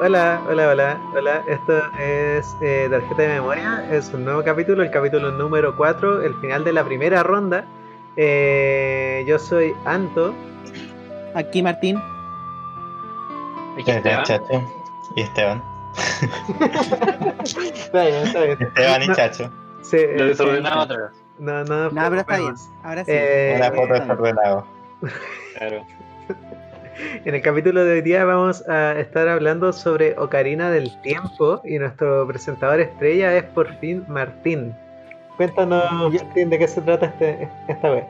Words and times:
Hola, 0.00 0.40
hola, 0.48 0.68
hola, 0.68 1.00
hola. 1.16 1.42
Esto 1.48 1.82
es 1.98 2.56
eh, 2.60 2.86
Tarjeta 2.88 3.22
de 3.22 3.28
Memoria. 3.28 3.84
Es 3.90 4.12
un 4.14 4.24
nuevo 4.24 4.44
capítulo, 4.44 4.84
el 4.84 4.92
capítulo 4.92 5.32
número 5.32 5.76
4, 5.76 6.22
el 6.22 6.34
final 6.36 6.62
de 6.62 6.72
la 6.72 6.84
primera 6.84 7.24
ronda. 7.24 7.64
Eh, 8.16 9.24
yo 9.26 9.40
soy 9.40 9.74
Anto. 9.84 10.32
Aquí 11.34 11.62
Martín. 11.62 12.00
Aquí 13.80 13.90
Esteban. 13.90 14.22
Chacho. 14.22 14.62
Y 15.16 15.22
Esteban. 15.22 15.62
está 17.74 18.04
bien, 18.04 18.14
está 18.26 18.40
bien. 18.42 18.62
Esteban 18.62 19.02
y 19.02 19.12
Chacho. 19.14 19.50
Sí, 19.82 19.96
Lo 19.96 20.24
eh, 20.24 20.28
desordenado 20.28 20.80
otra 20.82 20.96
vez. 20.96 21.10
No, 21.40 21.64
no, 21.64 21.90
No, 21.90 22.08
pero 22.08 22.20
está 22.20 22.36
bien. 22.38 22.54
Ahora 22.84 23.04
sí. 23.04 23.10
Eh, 23.12 23.54
Una 23.56 23.70
foto 23.72 23.94
está 23.94 23.94
bien. 23.94 24.08
desordenado. 24.08 24.66
Claro. 25.56 25.86
En 27.24 27.34
el 27.34 27.42
capítulo 27.42 27.84
de 27.84 27.92
hoy 27.92 28.02
día 28.02 28.24
vamos 28.24 28.68
a 28.68 28.98
estar 28.98 29.28
hablando 29.28 29.72
sobre 29.72 30.18
Ocarina 30.18 30.70
del 30.70 30.90
Tiempo 31.02 31.60
y 31.64 31.78
nuestro 31.78 32.26
presentador 32.26 32.80
estrella 32.80 33.36
es 33.36 33.44
por 33.44 33.72
fin 33.78 34.04
Martín. 34.08 34.74
Cuéntanos, 35.36 35.84
Martín, 35.92 36.50
de 36.50 36.58
qué 36.58 36.66
se 36.66 36.80
trata 36.80 37.06
este, 37.06 37.48
esta 37.68 37.90
vez. 37.90 38.04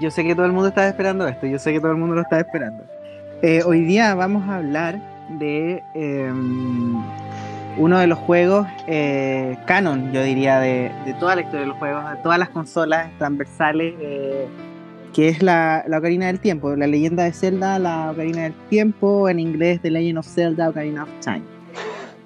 Yo 0.00 0.10
sé 0.10 0.24
que 0.24 0.34
todo 0.34 0.46
el 0.46 0.52
mundo 0.52 0.68
estaba 0.68 0.88
esperando 0.88 1.26
esto. 1.28 1.46
Yo 1.46 1.58
sé 1.58 1.72
que 1.72 1.78
todo 1.78 1.92
el 1.92 1.98
mundo 1.98 2.16
lo 2.16 2.22
estaba 2.22 2.42
esperando. 2.42 2.84
Eh, 3.42 3.62
hoy 3.64 3.82
día 3.82 4.14
vamos 4.16 4.48
a 4.48 4.56
hablar 4.56 5.00
de 5.38 5.82
eh, 5.94 6.32
uno 7.76 7.98
de 7.98 8.06
los 8.08 8.18
juegos 8.18 8.66
eh, 8.88 9.56
canon, 9.66 10.12
yo 10.12 10.22
diría, 10.22 10.58
de, 10.58 10.90
de 11.04 11.14
toda 11.14 11.36
la 11.36 11.42
historia 11.42 11.60
de 11.60 11.66
los 11.66 11.78
juegos, 11.78 12.10
de 12.10 12.16
todas 12.16 12.38
las 12.38 12.48
consolas 12.48 13.08
transversales, 13.18 13.94
eh, 14.00 14.48
que 15.12 15.28
es 15.28 15.42
la, 15.42 15.84
la 15.86 15.98
Ocarina 15.98 16.26
del 16.26 16.40
Tiempo, 16.40 16.74
la 16.76 16.86
leyenda 16.86 17.24
de 17.24 17.32
Zelda, 17.32 17.78
la 17.78 18.10
Ocarina 18.12 18.42
del 18.42 18.54
Tiempo, 18.68 19.28
en 19.28 19.40
inglés 19.40 19.80
The 19.82 19.90
Legend 19.90 20.18
of 20.18 20.26
Zelda, 20.26 20.68
Ocarina 20.68 21.04
of 21.04 21.10
Time. 21.20 21.42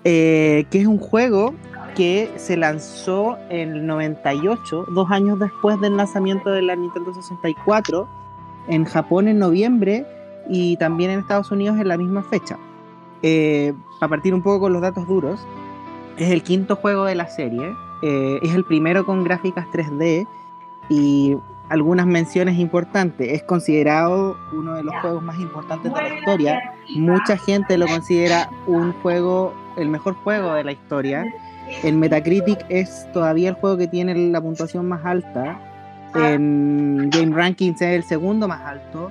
Eh, 0.04 0.66
que 0.70 0.80
es 0.80 0.86
un 0.86 0.98
juego 0.98 1.54
que 1.96 2.30
se 2.36 2.56
lanzó 2.56 3.38
en 3.48 3.70
el 3.70 3.86
98, 3.86 4.86
dos 4.90 5.10
años 5.10 5.38
después 5.38 5.80
del 5.80 5.96
lanzamiento 5.96 6.50
de 6.50 6.60
la 6.60 6.76
Nintendo 6.76 7.14
64, 7.14 8.06
en 8.68 8.84
Japón 8.84 9.28
en 9.28 9.38
noviembre 9.38 10.06
y 10.48 10.76
también 10.76 11.10
en 11.10 11.20
Estados 11.20 11.50
Unidos 11.50 11.78
en 11.78 11.88
la 11.88 11.96
misma 11.96 12.22
fecha. 12.22 12.58
Eh, 13.22 13.72
para 13.98 14.10
partir 14.10 14.34
un 14.34 14.42
poco 14.42 14.60
con 14.60 14.72
los 14.74 14.82
datos 14.82 15.06
duros, 15.06 15.46
es 16.18 16.30
el 16.30 16.42
quinto 16.42 16.76
juego 16.76 17.04
de 17.04 17.14
la 17.14 17.26
serie, 17.28 17.72
eh, 18.02 18.38
es 18.42 18.54
el 18.54 18.64
primero 18.64 19.06
con 19.06 19.24
gráficas 19.24 19.66
3D 19.72 20.26
y 20.90 21.36
algunas 21.70 22.06
menciones 22.06 22.58
importantes. 22.58 23.32
Es 23.32 23.42
considerado 23.42 24.36
uno 24.52 24.74
de 24.74 24.82
los 24.84 24.94
juegos 24.96 25.22
más 25.22 25.38
importantes 25.38 25.92
de 25.92 26.02
la 26.02 26.14
historia. 26.14 26.72
Mucha 26.96 27.36
gente 27.36 27.76
lo 27.78 27.86
considera 27.86 28.48
un 28.66 28.92
juego, 28.94 29.54
el 29.76 29.88
mejor 29.88 30.14
juego 30.14 30.54
de 30.54 30.64
la 30.64 30.72
historia. 30.72 31.24
En 31.82 31.98
Metacritic 31.98 32.64
es 32.68 33.06
todavía 33.12 33.48
el 33.50 33.54
juego 33.54 33.76
que 33.78 33.86
tiene 33.88 34.14
la 34.14 34.40
puntuación 34.40 34.86
más 34.86 35.04
alta. 35.04 35.58
En 36.14 37.08
Game 37.10 37.34
Rankings 37.34 37.80
es 37.82 37.88
el 37.96 38.04
segundo 38.04 38.46
más 38.46 38.60
alto. 38.62 39.10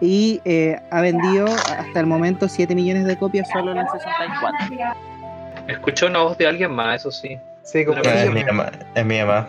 Y 0.00 0.40
eh, 0.44 0.78
ha 0.92 1.00
vendido 1.00 1.46
hasta 1.46 1.98
el 1.98 2.06
momento 2.06 2.46
7 2.48 2.72
millones 2.74 3.04
de 3.06 3.16
copias 3.18 3.48
solo 3.50 3.72
en 3.72 3.78
el 3.78 3.86
64. 3.88 4.94
Escuché 5.66 6.06
una 6.06 6.20
voz 6.20 6.38
de 6.38 6.46
alguien 6.46 6.70
más, 6.70 7.00
eso 7.00 7.10
sí. 7.10 7.36
Sí, 7.62 7.84
como 7.84 8.00
Pero 8.02 8.14
Es 8.14 8.24
que- 8.24 8.30
mi 8.30 8.44
mamá. 8.44 8.70
Es 8.94 9.04
mi 9.04 9.18
mamá. 9.18 9.48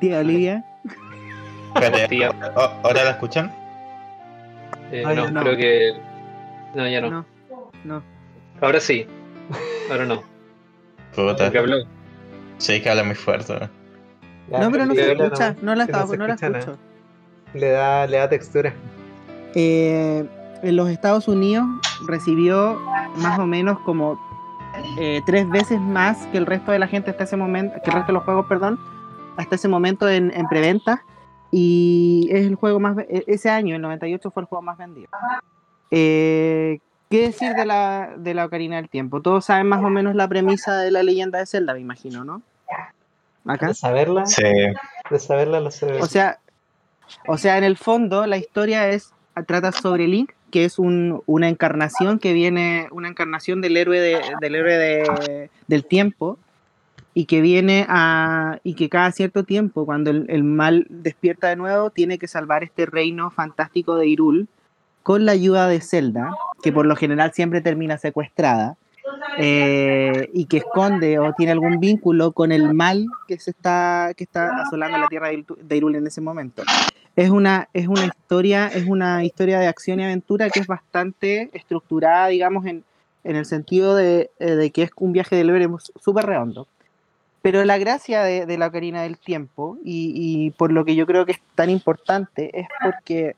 Tía 0.00 0.20
Olivia. 0.20 0.64
Espérate, 1.74 2.08
Tía. 2.08 2.30
¿o- 2.56 2.86
¿Ahora 2.86 3.04
la 3.04 3.10
escuchan? 3.10 3.52
Eh, 4.92 5.02
Ay, 5.06 5.16
no, 5.16 5.30
no. 5.30 5.42
creo 5.42 5.56
que. 5.56 5.92
No, 6.74 6.88
ya 6.88 7.00
no. 7.00 7.10
No, 7.10 7.24
no. 7.84 8.02
Ahora 8.60 8.80
sí. 8.80 9.06
Ahora 9.90 10.04
no. 10.04 10.22
Puta. 11.14 11.46
Habló. 11.46 11.76
Sí, 12.58 12.80
que 12.82 12.90
habla 12.90 13.04
muy 13.04 13.14
fuerte. 13.14 13.68
Ya, 14.50 14.58
No, 14.58 14.70
pero 14.70 14.86
no 14.86 14.94
se 14.94 15.12
escucha. 15.12 15.56
No 15.62 15.74
la, 15.74 15.84
estaba, 15.84 16.16
no 16.16 16.26
la 16.26 16.34
escucho. 16.34 16.76
Le 17.54 17.70
da, 17.70 18.06
le 18.06 18.16
da 18.18 18.28
textura. 18.28 18.72
Eh, 19.54 20.24
en 20.62 20.76
los 20.76 20.88
Estados 20.90 21.26
Unidos 21.28 21.66
recibió 22.06 22.78
más 23.16 23.38
o 23.38 23.46
menos 23.46 23.78
como 23.80 24.20
eh, 24.98 25.20
tres 25.26 25.48
veces 25.48 25.80
más 25.80 26.26
que 26.26 26.38
el 26.38 26.46
resto 26.46 26.70
de 26.72 26.78
la 26.78 26.86
gente 26.86 27.10
hasta 27.10 27.24
ese 27.24 27.36
momento, 27.36 27.76
que 27.82 27.90
el 27.90 27.94
resto 27.96 28.08
de 28.08 28.12
los 28.14 28.24
juegos, 28.24 28.46
perdón, 28.46 28.78
hasta 29.36 29.54
ese 29.56 29.68
momento 29.68 30.08
en, 30.08 30.30
en 30.36 30.46
preventa. 30.48 31.02
Y 31.52 32.28
es 32.30 32.46
el 32.46 32.54
juego 32.54 32.78
más, 32.80 32.96
e- 32.98 33.24
ese 33.26 33.50
año, 33.50 33.74
el 33.76 33.82
98, 33.82 34.30
fue 34.30 34.42
el 34.42 34.46
juego 34.46 34.62
más 34.62 34.78
vendido. 34.78 35.08
Eh, 35.90 36.78
¿Qué 37.10 37.22
decir 37.22 37.54
de 37.54 37.66
la, 37.66 38.14
de 38.16 38.34
la 38.34 38.44
Ocarina 38.44 38.76
del 38.76 38.88
Tiempo? 38.88 39.20
Todos 39.20 39.46
saben 39.46 39.66
más 39.66 39.82
o 39.82 39.90
menos 39.90 40.14
la 40.14 40.28
premisa 40.28 40.78
de 40.78 40.92
la 40.92 41.02
leyenda 41.02 41.40
de 41.40 41.46
Zelda, 41.46 41.74
me 41.74 41.80
imagino, 41.80 42.24
¿no? 42.24 42.40
Acá. 43.44 43.68
De 43.68 43.74
saberla, 43.74 44.26
Sí. 44.26 44.44
de 44.44 45.18
saberla 45.18 45.58
lo 45.58 45.72
sé. 45.72 46.00
O 46.00 46.06
sea, 46.06 46.38
o 47.26 47.36
sea, 47.36 47.58
en 47.58 47.64
el 47.64 47.76
fondo 47.76 48.26
la 48.26 48.36
historia 48.36 48.88
es 48.90 49.12
trata 49.48 49.72
sobre 49.72 50.06
Link, 50.06 50.32
que 50.52 50.64
es 50.64 50.78
un- 50.78 51.22
una 51.26 51.48
encarnación 51.48 52.18
que 52.20 52.32
viene, 52.32 52.86
una 52.92 53.08
encarnación 53.08 53.60
del 53.60 53.76
héroe 53.76 53.98
de- 54.00 54.20
del 54.40 54.54
héroe 54.54 54.76
de- 54.76 55.50
del 55.66 55.84
tiempo 55.84 56.38
y 57.12 57.24
que 57.26 57.40
viene 57.40 57.86
a 57.88 58.58
y 58.62 58.74
que 58.74 58.88
cada 58.88 59.10
cierto 59.12 59.44
tiempo, 59.44 59.84
cuando 59.84 60.10
el, 60.10 60.26
el 60.28 60.44
mal 60.44 60.86
despierta 60.88 61.48
de 61.48 61.56
nuevo, 61.56 61.90
tiene 61.90 62.18
que 62.18 62.28
salvar 62.28 62.62
este 62.62 62.86
reino 62.86 63.30
fantástico 63.30 63.96
de 63.96 64.06
Hyrule 64.06 64.46
con 65.02 65.24
la 65.24 65.32
ayuda 65.32 65.66
de 65.66 65.80
Zelda, 65.80 66.30
que 66.62 66.72
por 66.72 66.86
lo 66.86 66.94
general 66.94 67.32
siempre 67.32 67.60
termina 67.60 67.98
secuestrada. 67.98 68.76
eh, 69.38 70.30
y 70.32 70.44
que 70.44 70.58
esconde 70.58 71.18
o 71.18 71.32
tiene 71.32 71.52
algún 71.52 71.80
vínculo 71.80 72.32
con 72.32 72.52
el 72.52 72.74
mal 72.74 73.06
que 73.26 73.38
se 73.38 73.50
está 73.50 74.12
que 74.16 74.24
está 74.24 74.50
asolando 74.62 74.98
la 74.98 75.08
tierra 75.08 75.28
de 75.28 75.44
de 75.60 75.76
Hyrule 75.76 75.98
en 75.98 76.06
ese 76.06 76.20
momento. 76.20 76.62
Es 77.16 77.30
una 77.30 77.68
es 77.72 77.88
una 77.88 78.04
historia 78.06 78.68
es 78.68 78.86
una 78.86 79.24
historia 79.24 79.58
de 79.58 79.66
acción 79.66 79.98
y 80.00 80.04
aventura 80.04 80.48
que 80.48 80.60
es 80.60 80.66
bastante 80.66 81.50
estructurada, 81.52 82.28
digamos, 82.28 82.66
en, 82.66 82.84
en 83.24 83.36
el 83.36 83.46
sentido 83.46 83.96
de, 83.96 84.30
eh, 84.38 84.52
de 84.54 84.70
que 84.70 84.82
es 84.84 84.90
un 84.96 85.12
viaje 85.12 85.34
del 85.36 85.50
héroe 85.50 85.76
súper 86.00 86.26
redondo. 86.26 86.68
Pero 87.42 87.64
la 87.64 87.78
gracia 87.78 88.22
de, 88.22 88.58
la 88.58 88.66
Ocarina 88.66 89.02
del 89.02 89.18
Tiempo, 89.18 89.78
y, 89.82 90.12
y 90.14 90.50
por 90.50 90.72
lo 90.72 90.84
que 90.84 90.94
yo 90.94 91.06
creo 91.06 91.24
que 91.24 91.32
es 91.32 91.40
tan 91.54 91.70
importante, 91.70 92.58
es 92.58 92.66
porque 92.82 93.34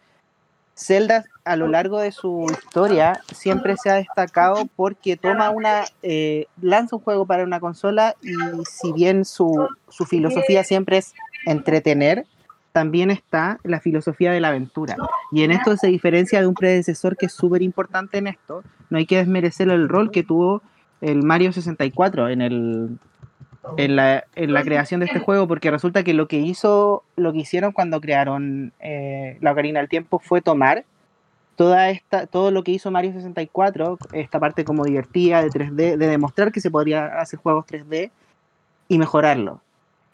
Zelda 0.74 1.24
a 1.44 1.56
lo 1.56 1.68
largo 1.68 2.00
de 2.00 2.12
su 2.12 2.46
historia 2.50 3.20
siempre 3.32 3.76
se 3.76 3.90
ha 3.90 3.94
destacado 3.94 4.66
porque 4.76 5.16
toma 5.16 5.50
una, 5.50 5.84
eh, 6.02 6.46
lanza 6.60 6.96
un 6.96 7.02
juego 7.02 7.26
para 7.26 7.44
una 7.44 7.60
consola 7.60 8.14
y 8.22 8.34
si 8.64 8.92
bien 8.92 9.24
su, 9.24 9.68
su 9.88 10.04
filosofía 10.04 10.64
siempre 10.64 10.98
es 10.98 11.14
entretener, 11.46 12.26
también 12.72 13.10
está 13.10 13.58
la 13.64 13.80
filosofía 13.80 14.32
de 14.32 14.40
la 14.40 14.48
aventura. 14.48 14.96
Y 15.30 15.42
en 15.42 15.50
esto 15.50 15.76
se 15.76 15.88
diferencia 15.88 16.40
de 16.40 16.46
un 16.46 16.54
predecesor 16.54 17.16
que 17.16 17.26
es 17.26 17.32
súper 17.32 17.60
importante 17.60 18.18
en 18.18 18.28
esto. 18.28 18.62
No 18.88 18.98
hay 18.98 19.06
que 19.06 19.18
desmerecer 19.18 19.68
el 19.68 19.88
rol 19.88 20.10
que 20.10 20.22
tuvo 20.22 20.62
el 21.00 21.22
Mario 21.22 21.52
64 21.52 22.28
en 22.28 22.40
el, 22.40 22.98
en 23.76 23.96
la, 23.96 24.24
en 24.34 24.52
la 24.52 24.62
creación 24.64 25.00
de 25.00 25.06
este 25.06 25.18
juego, 25.18 25.48
porque 25.48 25.70
resulta 25.70 26.02
que 26.04 26.12
lo 26.14 26.28
que 26.28 26.38
hizo, 26.38 27.04
lo 27.16 27.32
que 27.32 27.38
hicieron 27.38 27.72
cuando 27.72 28.00
crearon 28.00 28.72
eh, 28.80 29.38
la 29.40 29.52
Ocarina 29.52 29.80
del 29.80 29.88
Tiempo 29.88 30.18
fue 30.18 30.42
tomar 30.42 30.84
toda 31.56 31.90
esta, 31.90 32.26
todo 32.26 32.50
lo 32.50 32.62
que 32.64 32.72
hizo 32.72 32.90
Mario 32.90 33.12
64, 33.12 33.98
esta 34.12 34.40
parte 34.40 34.64
como 34.64 34.84
divertida 34.84 35.42
de 35.42 35.48
3D, 35.50 35.96
de 35.96 36.06
demostrar 36.06 36.52
que 36.52 36.60
se 36.60 36.70
podría 36.70 37.06
hacer 37.20 37.38
juegos 37.38 37.66
3D 37.66 38.10
y 38.88 38.98
mejorarlo. 38.98 39.60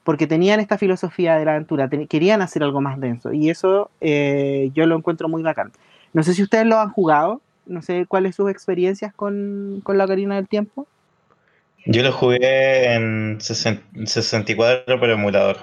Porque 0.05 0.27
tenían 0.27 0.61
esta 0.61 0.79
filosofía 0.79 1.37
de 1.37 1.45
la 1.45 1.53
aventura, 1.53 1.89
ten- 1.89 2.07
querían 2.09 2.43
hacer 2.43 2.63
algo 2.63 2.81
más 2.81 2.99
denso. 3.01 3.33
Y 3.33 3.51
eso 3.51 3.91
eh, 4.01 4.71
yo 4.75 4.87
lo 4.87 4.97
encuentro 4.97 5.29
muy 5.29 5.43
bacán. 5.43 5.73
No 6.13 6.23
sé 6.23 6.33
si 6.35 6.43
ustedes 6.43 6.65
lo 6.67 6.79
han 6.79 6.91
jugado, 6.91 7.41
no 7.67 7.83
sé 7.83 8.07
cuáles 8.07 8.35
sus 8.37 8.51
experiencias 8.51 9.13
con, 9.15 9.81
con 9.85 9.99
la 9.99 10.05
Ocarina 10.05 10.37
del 10.37 10.49
Tiempo. 10.49 10.87
Yo 11.91 12.03
lo 12.03 12.13
jugué 12.13 12.95
en 12.95 13.39
60 13.41 13.83
64 14.07 15.01
por 15.01 15.11
emulador. 15.11 15.57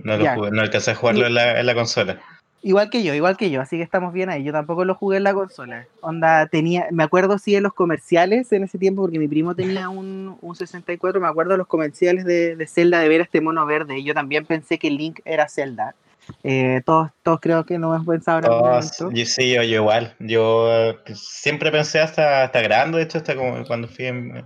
No, 0.00 0.16
lo 0.16 0.26
jugué, 0.34 0.50
no 0.50 0.60
alcancé 0.62 0.90
a 0.90 0.94
jugarlo 0.94 1.26
en 1.26 1.34
la, 1.34 1.58
en 1.58 1.66
la 1.66 1.74
consola. 1.74 2.20
Igual 2.62 2.90
que 2.90 3.04
yo, 3.04 3.14
igual 3.14 3.36
que 3.36 3.50
yo, 3.50 3.60
así 3.60 3.76
que 3.76 3.84
estamos 3.84 4.12
bien 4.12 4.28
ahí. 4.30 4.42
Yo 4.42 4.52
tampoco 4.52 4.84
lo 4.84 4.96
jugué 4.96 5.18
en 5.18 5.22
la 5.24 5.32
consola. 5.32 5.86
Onda, 6.00 6.46
tenía, 6.48 6.88
me 6.90 7.04
acuerdo 7.04 7.38
sí 7.38 7.52
de 7.54 7.60
los 7.60 7.72
comerciales 7.72 8.50
en 8.52 8.64
ese 8.64 8.78
tiempo, 8.78 9.02
porque 9.02 9.20
mi 9.20 9.28
primo 9.28 9.54
tenía 9.54 9.88
un, 9.88 10.36
un 10.40 10.56
64, 10.56 11.20
me 11.20 11.28
acuerdo 11.28 11.52
de 11.52 11.58
los 11.58 11.68
comerciales 11.68 12.24
de, 12.24 12.56
de 12.56 12.66
Zelda, 12.66 12.98
de 12.98 13.08
ver 13.08 13.20
a 13.20 13.24
este 13.24 13.40
mono 13.40 13.64
verde. 13.64 13.98
Y 13.98 14.04
yo 14.04 14.14
también 14.14 14.44
pensé 14.44 14.78
que 14.80 14.90
Link 14.90 15.20
era 15.24 15.48
Zelda. 15.48 15.94
Eh, 16.42 16.82
todos, 16.84 17.10
todos 17.22 17.38
creo 17.40 17.64
que 17.64 17.78
no 17.78 17.94
hemos 17.94 18.06
pensado 18.06 18.40
Todos- 18.42 18.60
momento. 19.00 19.10
yo, 19.16 19.24
sí, 19.24 19.54
yo, 19.54 19.62
yo 19.62 19.76
igual. 19.76 20.14
Yo 20.18 20.68
eh, 20.90 20.96
siempre 21.14 21.70
pensé 21.70 22.00
hasta, 22.00 22.42
hasta 22.42 22.60
grande, 22.60 22.98
de 22.98 23.04
hecho, 23.04 23.18
hasta 23.18 23.36
como 23.36 23.64
cuando 23.64 23.86
fui 23.86 24.06
en 24.06 24.44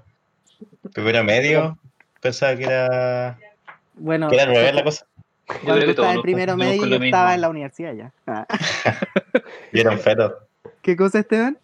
primero 0.93 1.25
medio, 1.25 1.79
pensaba 2.21 2.57
que 2.57 2.65
era, 2.65 3.39
Bueno, 3.95 4.29
que 4.29 4.37
era 4.37 4.73
la 4.73 4.85
cosa. 4.85 5.07
Yo 5.49 5.55
cuando 5.65 5.75
creo 5.75 5.81
tú 5.81 5.85
que 5.87 5.91
estabas 5.91 5.97
todos 5.97 6.15
en 6.17 6.23
primero 6.23 6.57
medio, 6.57 6.87
yo 6.87 6.95
estaba 6.97 6.99
mismo. 7.25 7.35
en 7.35 7.41
la 7.41 7.49
universidad 7.51 7.95
ya. 7.95 8.13
Ah. 8.27 8.47
Yo 9.73 9.81
era 9.81 9.91
un 9.91 9.99
feto. 9.99 10.39
¿Qué 10.83 10.97
cosa, 10.97 11.19
Esteban? 11.21 11.59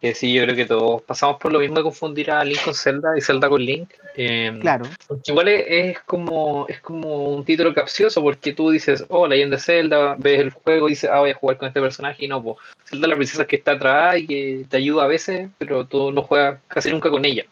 Que 0.00 0.14
sí, 0.14 0.32
yo 0.34 0.42
creo 0.42 0.56
que 0.56 0.64
todos 0.64 1.00
pasamos 1.02 1.36
por 1.38 1.52
lo 1.52 1.60
mismo 1.60 1.76
de 1.76 1.82
confundir 1.84 2.30
a 2.32 2.42
Link 2.44 2.60
con 2.64 2.74
Zelda 2.74 3.16
y 3.16 3.20
Zelda 3.20 3.48
con 3.48 3.62
Link. 3.64 3.88
Eh, 4.16 4.56
Claro. 4.60 4.84
igual 5.26 5.46
es, 5.48 5.64
es 5.68 6.00
como 6.00 6.66
es 6.68 6.80
como 6.80 7.28
un 7.36 7.44
título 7.44 7.72
capcioso 7.72 8.20
porque 8.20 8.52
tú 8.52 8.70
dices, 8.70 9.04
oh, 9.08 9.28
Leyenda 9.28 9.56
de 9.56 9.62
Zelda, 9.62 10.16
ves 10.18 10.40
el 10.40 10.50
juego 10.50 10.88
y 10.88 10.92
dices, 10.92 11.08
ah, 11.12 11.20
voy 11.20 11.30
a 11.30 11.34
jugar 11.34 11.56
con 11.56 11.68
este 11.68 11.80
personaje 11.80 12.24
y 12.24 12.28
no, 12.28 12.42
pues 12.42 12.56
Zelda 12.84 13.06
es 13.06 13.10
la 13.10 13.16
princesa 13.16 13.44
que 13.46 13.56
está 13.56 13.72
atrás 13.72 14.18
y 14.18 14.26
que 14.26 14.64
te 14.68 14.76
ayuda 14.78 15.04
a 15.04 15.06
veces, 15.08 15.48
pero 15.58 15.86
tú 15.86 16.10
no 16.10 16.22
juegas 16.22 16.58
casi 16.66 16.90
nunca 16.90 17.08
con 17.08 17.24
ella. 17.24 17.44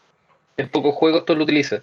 En 0.57 0.69
pocos 0.69 0.95
juegos 0.95 1.25
tú 1.25 1.35
lo 1.35 1.43
utilizas. 1.43 1.81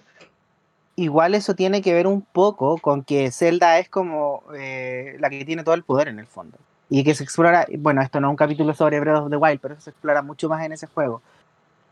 Igual 0.99 1.33
eso 1.33 1.55
tiene 1.55 1.81
que 1.81 1.93
ver 1.93 2.07
un 2.07 2.21
poco 2.21 2.77
con 2.77 3.03
que 3.05 3.31
Zelda 3.31 3.79
es 3.79 3.87
como 3.87 4.43
eh, 4.57 5.15
la 5.19 5.29
que 5.29 5.45
tiene 5.45 5.63
todo 5.63 5.73
el 5.73 5.83
poder 5.83 6.09
en 6.09 6.19
el 6.19 6.27
fondo. 6.27 6.57
Y 6.89 7.05
que 7.05 7.15
se 7.15 7.23
explora, 7.23 7.65
bueno, 7.77 8.01
esto 8.01 8.19
no 8.19 8.27
es 8.27 8.31
un 8.31 8.35
capítulo 8.35 8.73
sobre 8.73 8.99
Breath 8.99 9.19
of 9.19 9.29
the 9.29 9.37
Wild, 9.37 9.61
pero 9.61 9.75
eso 9.75 9.83
se 9.83 9.91
explora 9.91 10.21
mucho 10.21 10.49
más 10.49 10.61
en 10.65 10.73
ese 10.73 10.87
juego. 10.87 11.21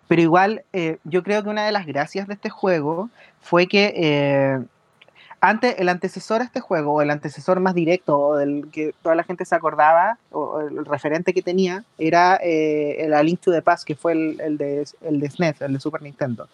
Pero 0.09 0.21
igual, 0.21 0.63
eh, 0.73 0.97
yo 1.05 1.23
creo 1.23 1.41
que 1.41 1.47
una 1.47 1.65
de 1.65 1.71
las 1.71 1.85
gracias 1.85 2.27
de 2.27 2.33
este 2.33 2.49
juego 2.49 3.09
fue 3.39 3.67
que 3.67 3.93
eh, 3.95 4.59
antes, 5.39 5.75
el 5.79 5.87
antecesor 5.87 6.41
a 6.41 6.43
este 6.43 6.59
juego, 6.59 6.95
o 6.95 7.01
el 7.01 7.09
antecesor 7.09 7.61
más 7.61 7.75
directo, 7.75 8.19
o 8.19 8.35
del 8.35 8.67
que 8.73 8.93
toda 9.01 9.15
la 9.15 9.23
gente 9.23 9.45
se 9.45 9.55
acordaba, 9.55 10.17
o, 10.31 10.59
el 10.59 10.85
referente 10.85 11.33
que 11.33 11.41
tenía, 11.41 11.85
era 11.97 12.35
el 12.35 13.13
A 13.13 13.23
Link 13.23 13.39
to 13.39 13.53
the 13.53 13.61
Past, 13.61 13.85
que 13.85 13.95
fue 13.95 14.11
el, 14.11 14.41
el 14.41 14.57
de, 14.57 14.85
el 15.01 15.21
de 15.21 15.29
SNES, 15.29 15.61
el 15.61 15.71
de 15.71 15.79
Super 15.79 16.01
Nintendo. 16.01 16.49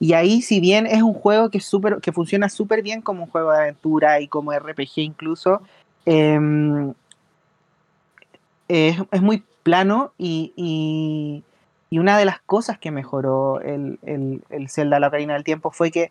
Y 0.00 0.12
ahí, 0.12 0.42
si 0.42 0.60
bien 0.60 0.86
es 0.86 1.02
un 1.02 1.14
juego 1.14 1.50
que, 1.50 1.58
es 1.58 1.64
súper- 1.64 2.00
que 2.00 2.12
funciona 2.12 2.48
súper 2.48 2.82
bien 2.82 3.00
como 3.00 3.24
un 3.24 3.30
juego 3.30 3.52
de 3.52 3.58
aventura 3.58 4.20
y 4.20 4.28
como 4.28 4.52
RPG 4.52 4.98
incluso, 4.98 5.62
em, 6.04 6.92
es, 8.68 8.96
es 9.10 9.22
muy 9.22 9.42
plano 9.62 10.12
y, 10.18 10.52
y- 10.56 11.42
una 11.98 12.18
de 12.18 12.24
las 12.24 12.40
cosas 12.40 12.76
que 12.76 12.90
mejoró 12.90 13.60
el, 13.60 14.00
el, 14.02 14.42
el 14.50 14.68
Zelda 14.68 14.98
La 14.98 15.06
Ocarina 15.08 15.34
del 15.34 15.44
Tiempo 15.44 15.70
fue 15.70 15.92
que, 15.92 16.10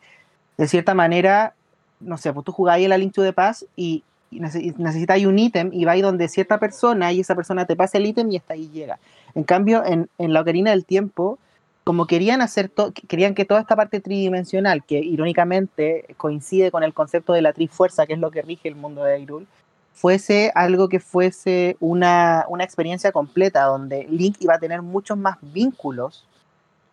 de 0.57 0.68
cierta 0.69 0.94
manera, 0.94 1.56
no 2.00 2.15
sé, 2.18 2.31
pues 2.31 2.45
tú 2.45 2.53
jugáis 2.53 2.86
el 2.86 2.94
A 2.94 2.97
Link 2.97 3.13
to 3.13 3.21
the 3.21 3.33
Past 3.33 3.63
y, 3.75 4.01
y 4.31 4.39
necesitáis 4.39 5.25
un 5.25 5.38
ítem 5.38 5.71
y 5.74 5.83
vais 5.83 6.01
donde 6.01 6.29
cierta 6.29 6.57
persona 6.57 7.12
y 7.12 7.19
esa 7.19 7.36
persona 7.36 7.65
te 7.65 7.75
pasa 7.75 7.97
el 7.97 8.06
ítem 8.06 8.31
y 8.31 8.38
hasta 8.38 8.53
ahí 8.53 8.69
llega. 8.69 8.97
En 9.36 9.44
cambio, 9.44 9.83
en, 9.86 10.07
en 10.19 10.31
La 10.31 10.39
Ocarina 10.39 10.71
del 10.71 10.86
Tiempo, 10.86 11.38
como 11.83 12.07
querían 12.07 12.41
hacer 12.41 12.71
querían 13.07 13.35
que 13.35 13.45
toda 13.45 13.59
esta 13.59 13.75
parte 13.75 14.00
tridimensional, 14.00 14.83
que 14.85 15.00
irónicamente 15.00 16.15
coincide 16.18 16.71
con 16.71 16.83
el 16.83 16.94
concepto 16.94 17.33
de 17.33 17.41
la 17.41 17.53
trifuerza, 17.53 18.06
que 18.06 18.13
es 18.13 18.19
lo 18.19 18.31
que 18.31 18.41
rige 18.41 18.69
el 18.69 18.75
mundo 18.75 19.03
de 19.03 19.19
Hyrule, 19.19 19.47
fuese 19.94 20.51
algo 20.56 20.89
que 20.89 21.00
fuese 21.00 21.77
una, 21.80 22.45
una 22.50 22.63
experiencia 22.63 23.12
completa, 23.12 23.63
donde 23.65 24.06
Link 24.09 24.38
iba 24.39 24.56
a 24.56 24.59
tener 24.59 24.81
muchos 24.81 25.18
más 25.18 25.38
vínculos 25.41 26.25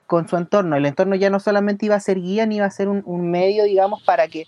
con 0.06 0.28
su 0.28 0.36
entorno. 0.36 0.76
El 0.76 0.86
entorno 0.86 1.14
ya 1.14 1.30
no 1.30 1.38
solamente 1.38 1.86
iba 1.86 1.94
a 1.94 2.00
ser 2.00 2.20
guía, 2.20 2.44
ni 2.46 2.56
iba 2.56 2.66
a 2.66 2.70
ser 2.70 2.88
un, 2.88 3.02
un 3.06 3.30
medio, 3.30 3.64
digamos, 3.64 4.02
para 4.02 4.26
que, 4.26 4.46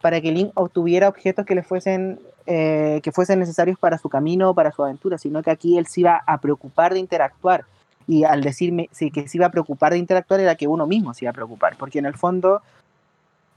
para 0.00 0.20
que 0.20 0.32
Link 0.32 0.52
obtuviera 0.54 1.08
objetos 1.08 1.44
que 1.44 1.54
le 1.54 1.62
fuesen, 1.62 2.18
eh, 2.46 3.00
que 3.02 3.12
fuesen 3.12 3.38
necesarios 3.38 3.78
para 3.78 3.98
su 3.98 4.08
camino 4.08 4.54
para 4.54 4.72
su 4.72 4.82
aventura, 4.82 5.18
sino 5.18 5.42
que 5.42 5.50
aquí 5.50 5.76
él 5.76 5.86
se 5.86 6.00
iba 6.00 6.22
a 6.26 6.38
preocupar 6.40 6.94
de 6.94 7.00
interactuar. 7.00 7.66
Y 8.06 8.24
al 8.24 8.42
decirme 8.42 8.88
sí, 8.92 9.10
que 9.10 9.28
se 9.28 9.38
iba 9.38 9.46
a 9.46 9.50
preocupar 9.50 9.92
de 9.92 9.98
interactuar 9.98 10.40
era 10.40 10.54
que 10.56 10.66
uno 10.66 10.86
mismo 10.86 11.14
se 11.14 11.24
iba 11.24 11.30
a 11.30 11.34
preocupar, 11.34 11.76
porque 11.76 11.98
en 11.98 12.06
el 12.06 12.14
fondo 12.14 12.62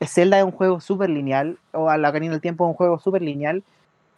Zelda 0.01 0.37
es 0.37 0.43
un 0.43 0.51
juego 0.51 0.79
súper 0.81 1.09
lineal, 1.09 1.57
o 1.71 1.89
a 1.89 1.97
la 1.97 2.11
del 2.11 2.41
Tiempo 2.41 2.65
es 2.65 2.69
un 2.69 2.75
juego 2.75 2.99
súper 2.99 3.21
lineal, 3.21 3.63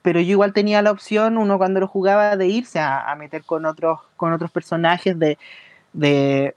pero 0.01 0.19
yo 0.21 0.31
igual 0.31 0.53
tenía 0.53 0.81
la 0.81 0.91
opción, 0.91 1.37
uno 1.37 1.57
cuando 1.57 1.79
lo 1.79 1.87
jugaba, 1.87 2.37
de 2.37 2.47
irse 2.47 2.79
a, 2.79 3.13
meter 3.17 3.43
con 3.43 3.65
otros, 3.65 3.99
con 4.15 4.33
otros 4.33 4.51
personajes, 4.51 5.17
de, 5.19 5.37
de, 5.93 6.55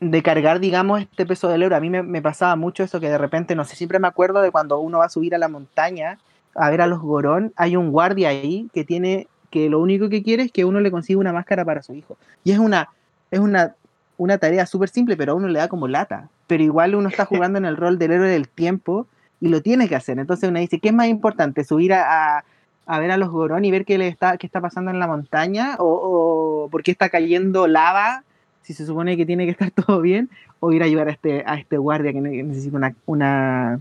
de 0.00 0.22
cargar, 0.22 0.60
digamos, 0.60 1.00
este 1.00 1.26
peso 1.26 1.48
del 1.48 1.62
euro. 1.62 1.76
A 1.76 1.80
mí 1.80 1.88
me, 1.88 2.02
me 2.02 2.20
pasaba 2.20 2.56
mucho 2.56 2.82
eso 2.82 3.00
que 3.00 3.08
de 3.08 3.18
repente, 3.18 3.54
no 3.54 3.64
sé, 3.64 3.76
siempre 3.76 3.98
me 3.98 4.08
acuerdo 4.08 4.42
de 4.42 4.50
cuando 4.50 4.78
uno 4.80 4.98
va 4.98 5.06
a 5.06 5.10
subir 5.10 5.34
a 5.34 5.38
la 5.38 5.48
montaña 5.48 6.18
a 6.54 6.70
ver 6.70 6.82
a 6.82 6.86
los 6.86 7.00
Gorón, 7.00 7.52
hay 7.56 7.76
un 7.76 7.90
guardia 7.90 8.28
ahí 8.28 8.68
que 8.74 8.84
tiene, 8.84 9.28
que 9.50 9.70
lo 9.70 9.80
único 9.80 10.08
que 10.08 10.22
quiere 10.22 10.44
es 10.44 10.52
que 10.52 10.64
uno 10.64 10.80
le 10.80 10.90
consiga 10.90 11.20
una 11.20 11.32
máscara 11.32 11.64
para 11.64 11.82
su 11.82 11.94
hijo. 11.94 12.18
Y 12.44 12.52
es 12.52 12.58
una, 12.58 12.90
es 13.30 13.40
una, 13.40 13.74
una 14.18 14.38
tarea 14.38 14.66
súper 14.66 14.88
simple, 14.88 15.16
pero 15.16 15.32
a 15.32 15.34
uno 15.34 15.48
le 15.48 15.58
da 15.58 15.68
como 15.68 15.88
lata. 15.88 16.28
Pero 16.46 16.62
igual 16.62 16.94
uno 16.94 17.08
está 17.08 17.24
jugando 17.26 17.58
en 17.58 17.64
el 17.64 17.76
rol 17.76 17.98
del 17.98 18.12
héroe 18.12 18.28
del 18.28 18.48
tiempo 18.48 19.06
y 19.40 19.48
lo 19.48 19.62
tiene 19.62 19.88
que 19.88 19.96
hacer. 19.96 20.18
Entonces 20.18 20.48
uno 20.48 20.58
dice, 20.58 20.78
¿qué 20.80 20.88
es 20.88 20.94
más 20.94 21.08
importante? 21.08 21.64
¿Subir 21.64 21.92
a, 21.94 22.38
a, 22.38 22.44
a 22.86 22.98
ver 22.98 23.10
a 23.10 23.16
los 23.16 23.30
Gorón 23.30 23.64
y 23.64 23.70
ver 23.70 23.84
qué, 23.84 23.98
le 23.98 24.08
está, 24.08 24.36
qué 24.36 24.46
está 24.46 24.60
pasando 24.60 24.90
en 24.90 24.98
la 24.98 25.06
montaña? 25.06 25.76
¿O, 25.78 26.64
o 26.64 26.68
por 26.70 26.82
qué 26.82 26.90
está 26.90 27.08
cayendo 27.08 27.66
lava? 27.66 28.24
Si 28.62 28.74
se 28.74 28.84
supone 28.84 29.16
que 29.16 29.24
tiene 29.26 29.44
que 29.46 29.52
estar 29.52 29.70
todo 29.86 30.00
bien. 30.00 30.28
¿O 30.62 30.72
ir 30.72 30.82
a 30.82 30.86
ayudar 30.86 31.08
a 31.08 31.12
este, 31.12 31.42
a 31.46 31.54
este 31.54 31.78
guardia 31.78 32.12
que 32.12 32.20
ne- 32.20 32.42
necesita 32.42 32.76
una, 32.76 32.94
una, 33.06 33.80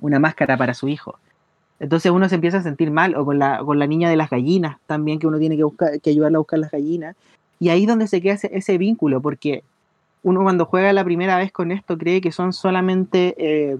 una 0.00 0.18
máscara 0.20 0.56
para 0.56 0.74
su 0.74 0.86
hijo? 0.86 1.18
Entonces 1.80 2.10
uno 2.12 2.28
se 2.28 2.34
empieza 2.36 2.58
a 2.58 2.62
sentir 2.62 2.90
mal, 2.90 3.14
o 3.16 3.24
con 3.24 3.38
la, 3.38 3.58
con 3.64 3.78
la 3.78 3.86
niña 3.86 4.08
de 4.10 4.16
las 4.16 4.30
gallinas 4.30 4.78
también, 4.86 5.18
que 5.18 5.26
uno 5.26 5.38
tiene 5.38 5.56
que, 5.56 5.64
buscar, 5.64 6.00
que 6.00 6.10
ayudarla 6.10 6.36
a 6.36 6.40
buscar 6.40 6.58
las 6.60 6.70
gallinas. 6.70 7.16
Y 7.60 7.70
ahí 7.70 7.82
es 7.82 7.88
donde 7.88 8.06
se 8.06 8.20
queda 8.20 8.34
ese, 8.34 8.78
vínculo, 8.78 9.20
porque 9.20 9.62
uno 10.22 10.42
cuando 10.42 10.66
juega 10.66 10.92
la 10.92 11.04
primera 11.04 11.36
vez 11.36 11.52
con 11.52 11.72
esto 11.72 11.98
cree 11.98 12.20
que 12.20 12.32
son 12.32 12.52
solamente 12.52 13.34
eh, 13.38 13.76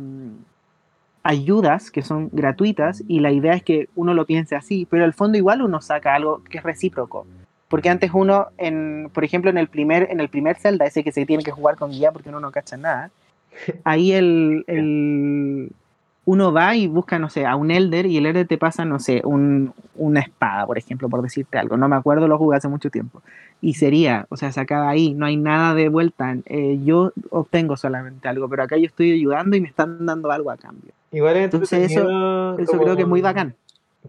ayudas 1.23 1.91
que 1.91 2.03
son 2.03 2.31
gratuitas 2.33 3.03
y 3.07 3.21
la 3.21 3.31
idea 3.31 3.53
es 3.53 3.63
que 3.63 3.89
uno 3.95 4.15
lo 4.15 4.27
piense 4.27 4.57
así, 4.57 4.87
pero 4.89 5.05
al 5.05 5.13
fondo 5.13 5.37
igual 5.37 5.63
uno 5.63 5.81
saca 5.81 6.15
algo 6.15 6.43
que 6.45 6.59
es 6.59 6.65
recíproco. 6.65 7.27
Porque 7.69 7.91
antes 7.91 8.11
uno, 8.15 8.47
en, 8.57 9.11
por 9.13 9.25
ejemplo, 9.25 9.51
en 9.51 9.59
el 9.59 9.69
primer, 9.69 10.09
en 10.11 10.21
el 10.21 10.31
primer 10.31 10.57
Zelda, 10.57 10.87
ese 10.87 11.05
que 11.05 11.13
se 11.13 11.27
tiene 11.27 11.43
que 11.43 11.51
jugar 11.51 11.77
con 11.77 11.91
guía 11.91 12.13
porque 12.13 12.31
uno 12.31 12.41
no 12.41 12.51
cacha 12.51 12.79
nada, 12.79 13.11
ahí 13.85 14.13
el, 14.13 15.71
uno 16.31 16.53
va 16.53 16.77
y 16.77 16.89
busca, 16.89 17.19
no 17.19 17.31
sé, 17.31 17.47
a 17.47 17.57
un 17.57 17.71
Elder 17.71 18.05
y 18.05 18.19
el 18.19 18.27
Elder 18.27 18.47
te 18.47 18.59
pasa, 18.59 18.85
no 18.85 18.99
sé, 18.99 19.23
un, 19.25 19.73
una 19.95 20.21
espada, 20.21 20.67
por 20.67 20.77
ejemplo, 20.77 21.09
por 21.09 21.23
decirte 21.23 21.57
algo. 21.57 21.79
No 21.79 21.89
me 21.89 21.97
acuerdo, 21.97 22.29
lo 22.29 22.37
jugué 22.37 22.59
hace 22.59 22.69
mucho 22.69 22.91
tiempo. 22.91 23.23
Y 23.63 23.75
sería, 23.75 24.27
o 24.29 24.37
sea, 24.37 24.53
se 24.53 24.61
acaba 24.61 24.91
ahí, 24.91 25.15
no 25.15 25.25
hay 25.25 25.39
nada 25.39 25.75
de 25.75 25.89
vuelta. 25.89 26.37
Eh, 26.45 26.81
yo 26.85 27.13
obtengo 27.31 27.79
solamente 27.79 28.29
algo, 28.29 28.47
pero 28.47 28.63
acá 28.63 28.77
yo 28.77 28.85
estoy 28.85 29.13
ayudando 29.13 29.57
y 29.57 29.63
me 29.63 29.69
están 29.69 30.05
dando 30.05 30.31
algo 30.31 30.51
a 30.51 30.59
cambio. 30.59 30.93
Igual 31.13 31.37
es 31.39 31.45
Entonces 31.45 31.91
eso, 31.93 32.59
eso 32.59 32.73
como- 32.73 32.83
creo 32.83 32.97
que 32.97 33.03
es 33.03 33.09
muy 33.09 33.23
bacán. 33.23 33.55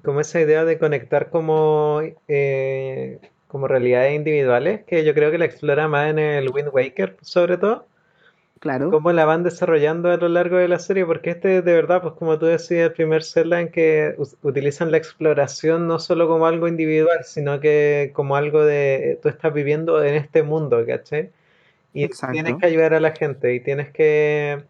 Como 0.04 0.20
esa 0.20 0.42
idea 0.42 0.66
de 0.66 0.78
conectar 0.78 1.30
como, 1.30 2.02
eh, 2.28 3.20
como 3.48 3.70
realidades 3.70 4.14
individuales, 4.14 4.82
que 4.86 5.06
yo 5.06 5.14
creo 5.14 5.32
que 5.32 5.38
la 5.38 5.46
explora 5.46 5.88
más 5.88 6.10
en 6.10 6.20
el 6.20 6.50
Wind 6.50 6.70
Waker, 6.74 7.16
sobre 7.22 7.58
todo. 7.58 7.86
Claro. 8.60 8.92
cómo 8.92 9.14
la 9.14 9.24
van 9.24 9.44
desarrollando 9.44 10.12
a 10.12 10.18
lo 10.18 10.28
largo 10.28 10.58
de 10.58 10.68
la 10.68 10.80
serie, 10.80 11.06
porque 11.06 11.30
este 11.32 11.62
de 11.62 11.74
verdad, 11.74 12.02
pues 12.02 12.16
como 12.16 12.38
tú 12.38 12.46
decías, 12.46 12.88
el 12.88 12.94
primer 12.94 13.24
Zelda 13.24 13.62
en 13.62 13.70
que 13.70 14.16
utilizan 14.42 14.92
la 14.92 14.98
exploración 14.98 15.88
no 15.88 15.98
solo 16.00 16.28
como 16.28 16.46
algo 16.46 16.68
individual, 16.68 17.24
sino 17.24 17.62
que 17.62 18.12
como 18.14 18.36
algo 18.36 18.66
de 18.66 19.18
tú 19.22 19.30
estás 19.30 19.54
viviendo 19.54 20.04
en 20.04 20.16
este 20.16 20.44
mundo, 20.44 20.86
¿cachai? 20.86 21.32
Y 21.94 22.04
Exacto. 22.04 22.34
tienes 22.34 22.56
que 22.58 22.66
ayudar 22.66 22.94
a 22.94 23.00
la 23.00 23.12
gente 23.12 23.54
y 23.54 23.62
tienes 23.62 23.92
que... 23.92 24.62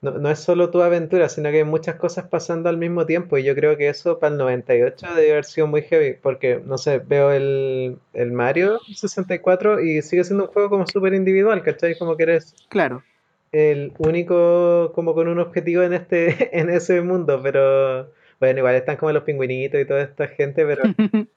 No, 0.00 0.12
no 0.18 0.30
es 0.30 0.40
solo 0.40 0.70
tu 0.70 0.82
aventura, 0.82 1.28
sino 1.28 1.50
que 1.50 1.58
hay 1.58 1.64
muchas 1.64 1.94
cosas 1.94 2.26
pasando 2.26 2.68
al 2.68 2.76
mismo 2.76 3.06
tiempo 3.06 3.38
y 3.38 3.44
yo 3.44 3.54
creo 3.54 3.76
que 3.76 3.88
eso 3.88 4.18
para 4.18 4.32
el 4.32 4.38
98 4.38 5.14
debe 5.14 5.30
haber 5.32 5.44
sido 5.44 5.68
muy 5.68 5.82
heavy, 5.82 6.14
porque, 6.20 6.60
no 6.64 6.76
sé, 6.76 6.98
veo 6.98 7.30
el, 7.30 7.98
el 8.12 8.32
Mario 8.32 8.80
64 8.92 9.80
y 9.80 10.02
sigue 10.02 10.24
siendo 10.24 10.46
un 10.46 10.50
juego 10.50 10.70
como 10.70 10.86
súper 10.88 11.14
individual, 11.14 11.62
¿cachai? 11.62 11.96
Como 11.96 12.16
que 12.16 12.24
eres 12.24 12.54
Claro. 12.68 13.04
El 13.52 13.92
único 13.98 14.92
como 14.94 15.14
con 15.14 15.28
un 15.28 15.38
objetivo 15.38 15.82
en 15.82 15.92
este 15.92 16.48
en 16.58 16.70
ese 16.70 17.00
mundo, 17.02 17.40
pero 17.42 18.10
bueno, 18.40 18.58
igual 18.58 18.74
están 18.74 18.96
como 18.96 19.12
los 19.12 19.22
pingüinitos 19.22 19.80
y 19.80 19.84
toda 19.84 20.02
esta 20.02 20.26
gente, 20.28 20.64
pero 20.66 20.82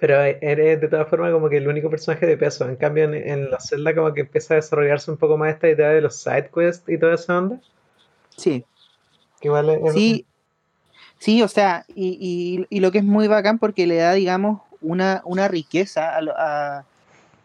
pero 0.00 0.20
eres 0.22 0.80
de 0.80 0.88
todas 0.88 1.08
formas 1.08 1.32
como 1.32 1.48
que 1.48 1.56
el 1.56 1.66
único 1.68 1.90
personaje 1.90 2.24
de 2.26 2.36
peso. 2.36 2.68
En 2.68 2.76
cambio 2.76 3.04
en, 3.04 3.14
en 3.14 3.50
la 3.50 3.58
celda 3.60 3.94
como 3.94 4.12
que 4.14 4.20
empieza 4.22 4.54
a 4.54 4.56
desarrollarse 4.56 5.10
un 5.10 5.16
poco 5.16 5.36
más 5.36 5.52
esta 5.54 5.68
idea 5.68 5.88
de 5.90 6.00
los 6.00 6.16
side 6.16 6.50
quests 6.54 6.88
y 6.88 6.98
toda 6.98 7.14
esa 7.14 7.38
onda, 7.38 7.60
Sí. 8.36 8.64
que 9.40 9.48
igual 9.48 9.70
es- 9.70 9.92
Sí, 9.94 10.24
sí, 11.18 11.42
o 11.42 11.48
sea, 11.48 11.84
y, 11.88 12.16
y- 12.70 12.76
y 12.76 12.80
lo 12.80 12.92
que 12.92 12.98
es 12.98 13.04
muy 13.04 13.26
bacán 13.26 13.58
porque 13.58 13.86
le 13.88 13.96
da, 13.96 14.12
digamos, 14.12 14.60
una, 14.80 15.22
una 15.24 15.48
riqueza 15.48 16.16
a, 16.16 16.20
a- 16.36 16.84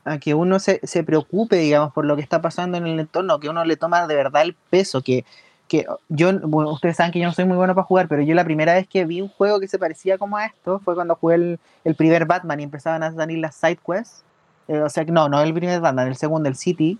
a 0.05 0.17
que 0.17 0.33
uno 0.33 0.59
se, 0.59 0.79
se 0.83 1.03
preocupe, 1.03 1.57
digamos, 1.57 1.93
por 1.93 2.05
lo 2.05 2.15
que 2.15 2.21
está 2.21 2.41
pasando 2.41 2.77
en 2.77 2.87
el 2.87 2.99
entorno, 2.99 3.39
que 3.39 3.49
uno 3.49 3.63
le 3.65 3.77
toma 3.77 4.05
de 4.07 4.15
verdad 4.15 4.41
el 4.41 4.55
peso, 4.69 5.01
que, 5.01 5.25
que 5.67 5.85
yo, 6.09 6.31
bueno, 6.41 6.71
ustedes 6.71 6.97
saben 6.97 7.11
que 7.11 7.19
yo 7.19 7.27
no 7.27 7.33
soy 7.33 7.45
muy 7.45 7.57
bueno 7.57 7.73
para 7.75 7.85
jugar, 7.85 8.07
pero 8.07 8.21
yo 8.21 8.35
la 8.35 8.43
primera 8.43 8.73
vez 8.73 8.87
que 8.87 9.05
vi 9.05 9.21
un 9.21 9.29
juego 9.29 9.59
que 9.59 9.67
se 9.67 9.79
parecía 9.79 10.17
como 10.17 10.37
a 10.37 10.45
esto 10.45 10.79
fue 10.79 10.95
cuando 10.95 11.15
jugué 11.15 11.35
el, 11.35 11.59
el 11.83 11.95
primer 11.95 12.25
Batman 12.25 12.59
y 12.59 12.63
empezaban 12.63 13.03
a 13.03 13.11
salir 13.13 13.39
las 13.39 13.55
side 13.55 13.79
quests, 13.85 14.23
eh, 14.67 14.79
o 14.79 14.89
sea, 14.89 15.03
no, 15.05 15.29
no 15.29 15.41
el 15.41 15.53
primer 15.53 15.79
Batman, 15.79 16.07
el 16.07 16.15
segundo, 16.15 16.49
el 16.49 16.55
City, 16.55 16.99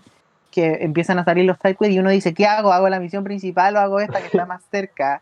que 0.50 0.78
empiezan 0.80 1.18
a 1.18 1.24
salir 1.24 1.44
los 1.44 1.58
side 1.58 1.76
quests 1.76 1.94
y 1.94 1.98
uno 1.98 2.10
dice, 2.10 2.32
¿qué 2.32 2.46
hago? 2.46 2.72
¿Hago 2.72 2.88
la 2.88 3.00
misión 3.00 3.24
principal 3.24 3.76
o 3.76 3.80
hago 3.80 4.00
esta 4.00 4.20
que 4.20 4.26
está 4.26 4.46
más 4.46 4.62
cerca? 4.70 5.20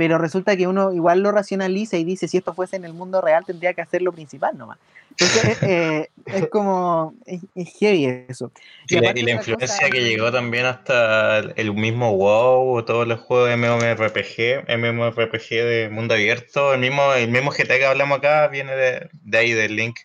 Pero 0.00 0.16
resulta 0.16 0.56
que 0.56 0.66
uno 0.66 0.94
igual 0.94 1.20
lo 1.20 1.30
racionaliza 1.30 1.98
y 1.98 2.04
dice, 2.04 2.26
si 2.26 2.38
esto 2.38 2.54
fuese 2.54 2.76
en 2.76 2.86
el 2.86 2.94
mundo 2.94 3.20
real, 3.20 3.44
tendría 3.44 3.74
que 3.74 3.82
hacer 3.82 4.00
lo 4.00 4.12
principal 4.12 4.56
nomás. 4.56 4.78
Entonces, 5.10 5.62
eh, 5.62 6.08
es 6.24 6.48
como, 6.48 7.12
es, 7.26 7.42
es 7.54 7.68
heavy 7.78 8.06
eso. 8.26 8.50
Y, 8.88 8.98
la, 8.98 9.12
y 9.14 9.20
influencia 9.30 9.76
cosa- 9.76 9.90
que 9.90 10.02
llegó 10.02 10.32
también 10.32 10.64
hasta 10.64 11.40
el- 11.40 11.74
mismo 11.74 12.16
WoW 12.16 12.76
o 12.78 12.84
todos 12.86 13.06
los 13.06 13.20
juegos 13.20 13.50
de 13.50 13.56
MMORPG, 13.58 14.64
MMORPG 14.74 15.48
de 15.50 15.90
mundo 15.92 16.14
abierto, 16.14 16.72
el 16.72 16.80
mismo, 16.80 17.12
el 17.12 17.28
mismo 17.30 17.50
GTA 17.52 17.76
que 17.76 17.84
hablamos 17.84 18.16
acá 18.20 18.48
viene 18.48 18.74
de, 18.74 19.10
de 19.22 19.36
ahí, 19.38 19.52
del 19.52 19.76
Link, 19.76 19.96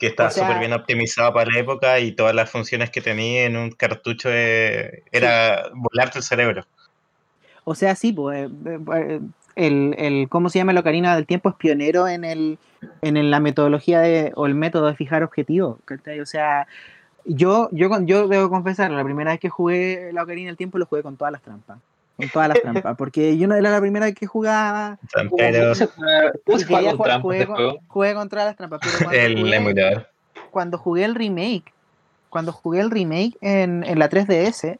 que 0.00 0.08
está 0.08 0.26
O 0.26 0.30
sea- 0.32 0.42
súper 0.44 0.58
bien 0.58 0.72
optimizado 0.72 1.32
para 1.32 1.52
la 1.52 1.60
época 1.60 2.00
y 2.00 2.10
todas 2.10 2.34
las 2.34 2.50
funciones 2.50 2.90
que 2.90 3.00
tenía 3.00 3.44
en 3.44 3.56
un 3.56 3.70
cartucho 3.70 4.28
de- 4.28 5.04
era 5.12 5.70
volarte 5.72 6.18
el 6.18 6.24
cerebro. 6.24 6.66
O 7.64 7.74
sea, 7.74 7.94
sí, 7.96 8.12
pues, 8.12 8.50
eh, 8.66 8.78
eh, 8.94 9.20
el, 9.56 9.94
el, 9.98 10.28
¿cómo 10.28 10.48
se 10.50 10.58
llama? 10.58 10.72
El 10.72 10.78
Ocarina 10.78 11.14
del 11.14 11.26
Tiempo 11.26 11.48
es 11.48 11.54
pionero 11.54 12.06
en, 12.08 12.24
el, 12.24 12.58
en 13.02 13.16
el- 13.16 13.30
la 13.30 13.40
metodología 13.40 14.00
de, 14.00 14.32
o 14.34 14.46
el 14.46 14.54
método 14.54 14.86
de 14.86 14.94
fijar 14.96 15.22
objetivos. 15.22 15.78
O 16.22 16.26
sea, 16.26 16.66
yo, 17.24 17.68
yo, 17.72 17.88
con- 17.88 18.06
yo 18.06 18.28
debo 18.28 18.50
confesar, 18.50 18.90
la 18.90 19.04
primera 19.04 19.30
vez 19.30 19.40
que 19.40 19.48
jugué 19.48 20.10
la 20.12 20.22
Ocarina 20.24 20.48
del 20.48 20.56
Tiempo 20.56 20.76
lo 20.78 20.86
jugué 20.86 21.02
con 21.02 21.16
todas 21.16 21.32
las 21.32 21.40
trampas. 21.42 21.78
Con 22.16 22.28
todas 22.28 22.48
las 22.48 22.60
trampas, 22.60 22.96
porque 22.98 23.36
yo 23.38 23.48
no 23.48 23.54
era 23.56 23.70
la 23.70 23.80
primera 23.80 24.06
vez 24.06 24.14
que 24.14 24.26
jugaba. 24.26 24.98
¿Cómo, 25.14 25.36
Pero 25.36 25.62
cómo 25.62 25.74
se 25.74 25.86
juega, 25.86 26.32
cómo 26.44 26.58
se 26.58 26.64
y 26.64 26.66
quería 26.66 26.76
juega 26.78 26.90
con 26.90 26.96
jugar- 26.98 27.08
trampas 27.08 27.22
jugué, 27.22 27.36
este 27.38 27.46
con, 27.46 27.56
juego? 27.56 27.78
jugué 27.88 28.14
con 28.14 28.28
todas 28.28 28.44
las 28.46 28.56
trampas. 28.56 28.80
Pero 28.82 28.92
cuando 28.98 29.18
el 29.20 29.36
jugué- 29.38 29.56
emulador. 29.56 30.06
cuando 30.50 30.78
jugué 30.78 31.04
el 31.04 31.14
remake, 31.14 31.72
cuando 32.28 32.52
jugué 32.52 32.80
el 32.80 32.90
remake 32.90 33.36
en, 33.40 33.84
en 33.84 33.98
la 33.98 34.10
3DS, 34.10 34.78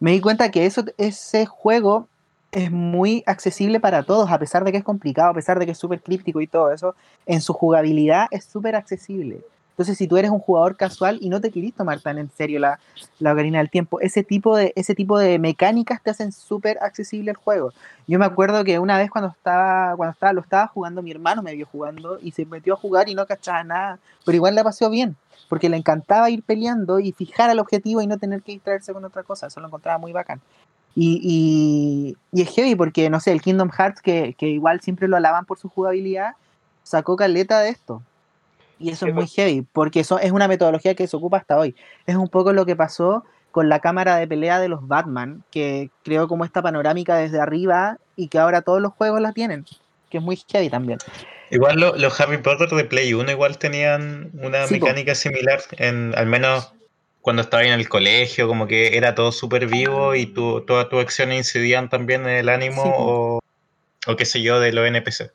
me 0.00 0.12
di 0.12 0.20
cuenta 0.20 0.50
que 0.50 0.66
eso, 0.66 0.84
ese 0.96 1.46
juego 1.46 2.08
es 2.52 2.70
muy 2.70 3.22
accesible 3.26 3.78
para 3.78 4.02
todos, 4.02 4.30
a 4.30 4.38
pesar 4.38 4.64
de 4.64 4.72
que 4.72 4.78
es 4.78 4.84
complicado, 4.84 5.30
a 5.30 5.34
pesar 5.34 5.58
de 5.58 5.66
que 5.66 5.72
es 5.72 5.78
súper 5.78 6.00
críptico 6.00 6.40
y 6.40 6.46
todo 6.46 6.72
eso, 6.72 6.94
en 7.26 7.40
su 7.40 7.52
jugabilidad 7.52 8.26
es 8.30 8.44
súper 8.44 8.74
accesible. 8.74 9.40
Entonces, 9.80 9.96
si 9.96 10.06
tú 10.06 10.18
eres 10.18 10.30
un 10.30 10.40
jugador 10.40 10.76
casual 10.76 11.16
y 11.22 11.30
no 11.30 11.40
te 11.40 11.50
querís 11.50 11.72
tomar 11.72 12.02
tan 12.02 12.18
en 12.18 12.30
serio 12.30 12.60
la, 12.60 12.78
la 13.18 13.32
Ocarina 13.32 13.60
del 13.60 13.70
Tiempo, 13.70 13.98
ese 14.00 14.22
tipo 14.22 14.54
de, 14.54 14.74
ese 14.76 14.94
tipo 14.94 15.18
de 15.18 15.38
mecánicas 15.38 16.02
te 16.02 16.10
hacen 16.10 16.32
súper 16.32 16.76
accesible 16.82 17.30
el 17.30 17.38
juego. 17.38 17.72
Yo 18.06 18.18
me 18.18 18.26
acuerdo 18.26 18.62
que 18.62 18.78
una 18.78 18.98
vez 18.98 19.10
cuando 19.10 19.30
estaba, 19.30 19.96
cuando 19.96 20.12
estaba, 20.12 20.34
lo 20.34 20.42
estaba 20.42 20.66
jugando, 20.66 21.00
mi 21.00 21.12
hermano 21.12 21.42
me 21.42 21.54
vio 21.54 21.64
jugando 21.64 22.18
y 22.20 22.32
se 22.32 22.44
metió 22.44 22.74
a 22.74 22.76
jugar 22.76 23.08
y 23.08 23.14
no 23.14 23.24
cachaba 23.24 23.64
nada, 23.64 23.98
pero 24.26 24.36
igual 24.36 24.54
la 24.54 24.64
pasó 24.64 24.90
bien, 24.90 25.16
porque 25.48 25.70
le 25.70 25.78
encantaba 25.78 26.28
ir 26.28 26.42
peleando 26.42 27.00
y 27.00 27.12
fijar 27.12 27.48
al 27.48 27.58
objetivo 27.58 28.02
y 28.02 28.06
no 28.06 28.18
tener 28.18 28.42
que 28.42 28.52
distraerse 28.52 28.92
con 28.92 29.06
otra 29.06 29.22
cosa, 29.22 29.46
eso 29.46 29.60
lo 29.60 29.68
encontraba 29.68 29.96
muy 29.96 30.12
bacán. 30.12 30.42
Y, 30.94 31.22
y, 31.22 32.38
y 32.38 32.42
es 32.42 32.50
heavy 32.54 32.74
porque, 32.74 33.08
no 33.08 33.18
sé, 33.18 33.32
el 33.32 33.40
Kingdom 33.40 33.70
Hearts, 33.70 34.02
que, 34.02 34.34
que 34.34 34.46
igual 34.48 34.82
siempre 34.82 35.08
lo 35.08 35.16
alaban 35.16 35.46
por 35.46 35.58
su 35.58 35.70
jugabilidad, 35.70 36.34
sacó 36.82 37.16
caleta 37.16 37.60
de 37.60 37.70
esto. 37.70 38.02
Y 38.80 38.88
eso 38.90 39.06
es 39.06 39.14
muy 39.14 39.26
heavy, 39.26 39.60
porque 39.72 40.00
eso 40.00 40.18
es 40.18 40.32
una 40.32 40.48
metodología 40.48 40.94
que 40.94 41.06
se 41.06 41.14
ocupa 41.16 41.36
hasta 41.36 41.58
hoy. 41.58 41.76
Es 42.06 42.16
un 42.16 42.28
poco 42.28 42.52
lo 42.54 42.64
que 42.64 42.74
pasó 42.74 43.24
con 43.50 43.68
la 43.68 43.80
cámara 43.80 44.16
de 44.16 44.26
pelea 44.26 44.58
de 44.58 44.68
los 44.68 44.88
Batman, 44.88 45.44
que 45.50 45.90
creó 46.02 46.26
como 46.28 46.46
esta 46.46 46.62
panorámica 46.62 47.16
desde 47.16 47.40
arriba 47.40 47.98
y 48.16 48.28
que 48.28 48.38
ahora 48.38 48.62
todos 48.62 48.80
los 48.80 48.92
juegos 48.94 49.20
la 49.20 49.32
tienen, 49.32 49.66
que 50.08 50.16
es 50.18 50.24
muy 50.24 50.40
heavy 50.50 50.70
también. 50.70 50.98
Igual 51.50 51.78
lo- 51.78 51.96
los 51.96 52.18
Harry 52.20 52.38
Potter 52.38 52.68
de 52.70 52.84
Play 52.84 53.12
1 53.12 53.30
igual 53.30 53.58
tenían 53.58 54.30
una 54.40 54.66
Sí, 54.66 54.76
po. 54.78 54.86
mecánica 54.86 55.14
similar, 55.14 55.60
en, 55.72 56.14
al 56.16 56.26
menos 56.26 56.72
cuando 57.20 57.42
estaba 57.42 57.62
en 57.64 57.72
el 57.72 57.86
colegio, 57.88 58.48
como 58.48 58.66
que 58.66 58.96
era 58.96 59.14
todo 59.14 59.30
súper 59.30 59.66
vivo 59.66 60.14
y 60.14 60.24
tu, 60.26 60.62
todas 60.62 60.88
tus 60.88 61.02
acciones 61.02 61.36
incidían 61.36 61.90
también 61.90 62.22
en 62.22 62.36
el 62.36 62.48
ánimo 62.48 62.82
Sí, 62.82 62.90
o, 62.96 63.40
o 64.06 64.16
qué 64.16 64.24
sé 64.24 64.40
yo 64.40 64.58
de 64.58 64.72
los 64.72 64.86
NPC. 64.86 65.32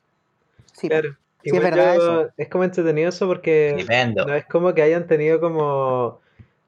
Sí, 0.74 0.88
Claro. 0.90 1.16
Sí, 1.52 1.58
es 1.58 1.64
verdad 1.64 1.96
yo- 1.96 2.22
eso. 2.24 2.32
es 2.38 2.50
como 2.50 2.64
entretenido 2.64 3.10
eso 3.10 3.28
porque 3.28 3.74
Tremendo. 3.86 4.25
no 4.25 4.34
es 4.34 4.46
como 4.46 4.74
que 4.74 4.82
hayan 4.82 5.08
tenido 5.08 5.40
como 5.40 6.20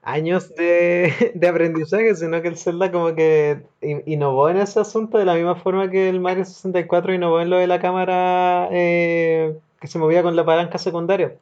años 0.04 0.54
de, 0.56 1.12
de 1.36 1.48
aprendizaje, 1.48 2.16
sino 2.16 2.42
que 2.42 2.48
el 2.48 2.58
Zelda 2.58 2.92
como 2.92 3.14
que 3.16 3.62
in- 3.82 4.04
innovó 4.06 4.50
en 4.50 4.58
ese 4.58 4.80
asunto 4.80 5.18
de 5.18 5.26
la 5.26 5.34
misma 5.36 5.56
forma 5.56 5.90
que 5.90 6.08
el 6.10 6.20
Mario 6.20 6.46
64 6.46 7.14
innovó 7.14 7.42
en 7.42 7.50
lo 7.50 7.58
de 7.58 7.68
la 7.68 7.80
cámara 7.80 8.70
eh, 8.72 9.58
que 9.82 9.88
se 9.88 10.00
movía 10.00 10.24
con 10.24 10.36
la 10.36 10.46
palanca 10.46 10.78
secundaria. 10.78 11.34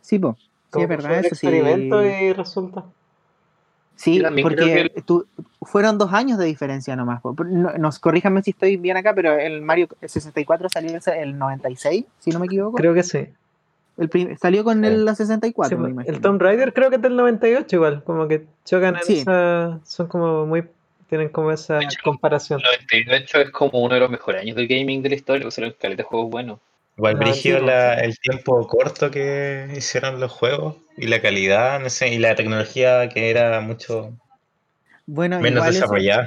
sí, 0.00 0.20
Como 0.20 0.36
es 0.84 0.88
verdad 0.88 1.10
un 1.20 1.24
eso. 1.24 1.34
Sí. 1.34 1.46
experimento 1.46 2.04
y 2.04 2.32
resulta. 2.32 2.84
Sí, 4.02 4.22
porque 4.42 4.90
que 4.94 5.02
tú- 5.02 5.26
fueron 5.60 5.98
dos 5.98 6.12
años 6.14 6.38
de 6.38 6.46
diferencia 6.46 6.96
nomás. 6.96 7.20
No- 7.22 7.72
nos 7.76 7.98
corríjame 7.98 8.42
si 8.42 8.52
estoy 8.52 8.78
bien 8.78 8.96
acá, 8.96 9.14
pero 9.14 9.38
el 9.38 9.60
Mario 9.60 9.88
64 10.00 10.70
salió 10.70 10.90
el- 10.96 11.12
el 11.18 11.38
96, 11.38 12.06
si 12.18 12.30
no 12.30 12.38
me 12.38 12.46
equivoco. 12.46 12.76
Creo 12.78 12.94
que 12.94 13.02
sí. 13.02 13.26
El 13.98 14.08
prim- 14.08 14.34
salió 14.38 14.64
con 14.64 14.82
el 14.86 15.04
la 15.04 15.14
64, 15.14 15.76
Sí, 15.76 15.82
me 15.82 15.90
imagino. 15.90 16.14
el 16.14 16.22
Tomb 16.22 16.40
Raider 16.40 16.72
creo 16.72 16.88
que 16.88 16.96
es 16.96 17.02
del 17.02 17.14
98 17.14 17.76
igual, 17.76 18.02
como 18.04 18.26
que 18.26 18.46
chocan 18.64 18.96
en 18.96 19.02
Sí. 19.02 19.18
esa, 19.18 19.78
son 19.84 20.06
como 20.06 20.46
muy, 20.46 20.64
tienen 21.10 21.28
como 21.28 21.50
esa 21.52 21.74
De 21.76 21.84
hecho, 21.84 21.98
comparación. 22.02 22.60
el 22.60 22.86
98 23.04 23.40
es 23.42 23.50
como 23.50 23.80
uno 23.82 23.92
de 23.94 24.00
los 24.00 24.10
mejores 24.10 24.40
años 24.40 24.56
del 24.56 24.66
gaming 24.66 25.02
de 25.02 25.10
la 25.10 25.14
historia, 25.16 25.46
o 25.46 25.50
sea, 25.50 25.66
un 25.66 25.74
caleta 25.78 26.02
de 26.02 26.08
juegos 26.08 26.30
buenos. 26.30 26.58
Igual 26.96 27.14
No, 27.14 27.20
brígido 27.20 27.58
sí, 27.60 27.64
la- 27.64 27.94
el 27.94 28.18
tiempo 28.18 28.66
corto 28.66 29.10
que 29.10 29.68
hicieron 29.76 30.20
los 30.20 30.30
juegos 30.32 30.76
y 30.96 31.06
la 31.06 31.22
calidad, 31.22 31.80
no 31.80 31.88
sé, 31.88 32.08
y 32.08 32.18
la 32.18 32.34
tecnología 32.34 33.08
que 33.08 33.30
era 33.30 33.60
mucho 33.60 34.12
Bueno, 35.06 35.40
menos 35.40 35.58
igual 35.60 35.70
eso, 35.70 35.80
desarrollada. 35.86 36.26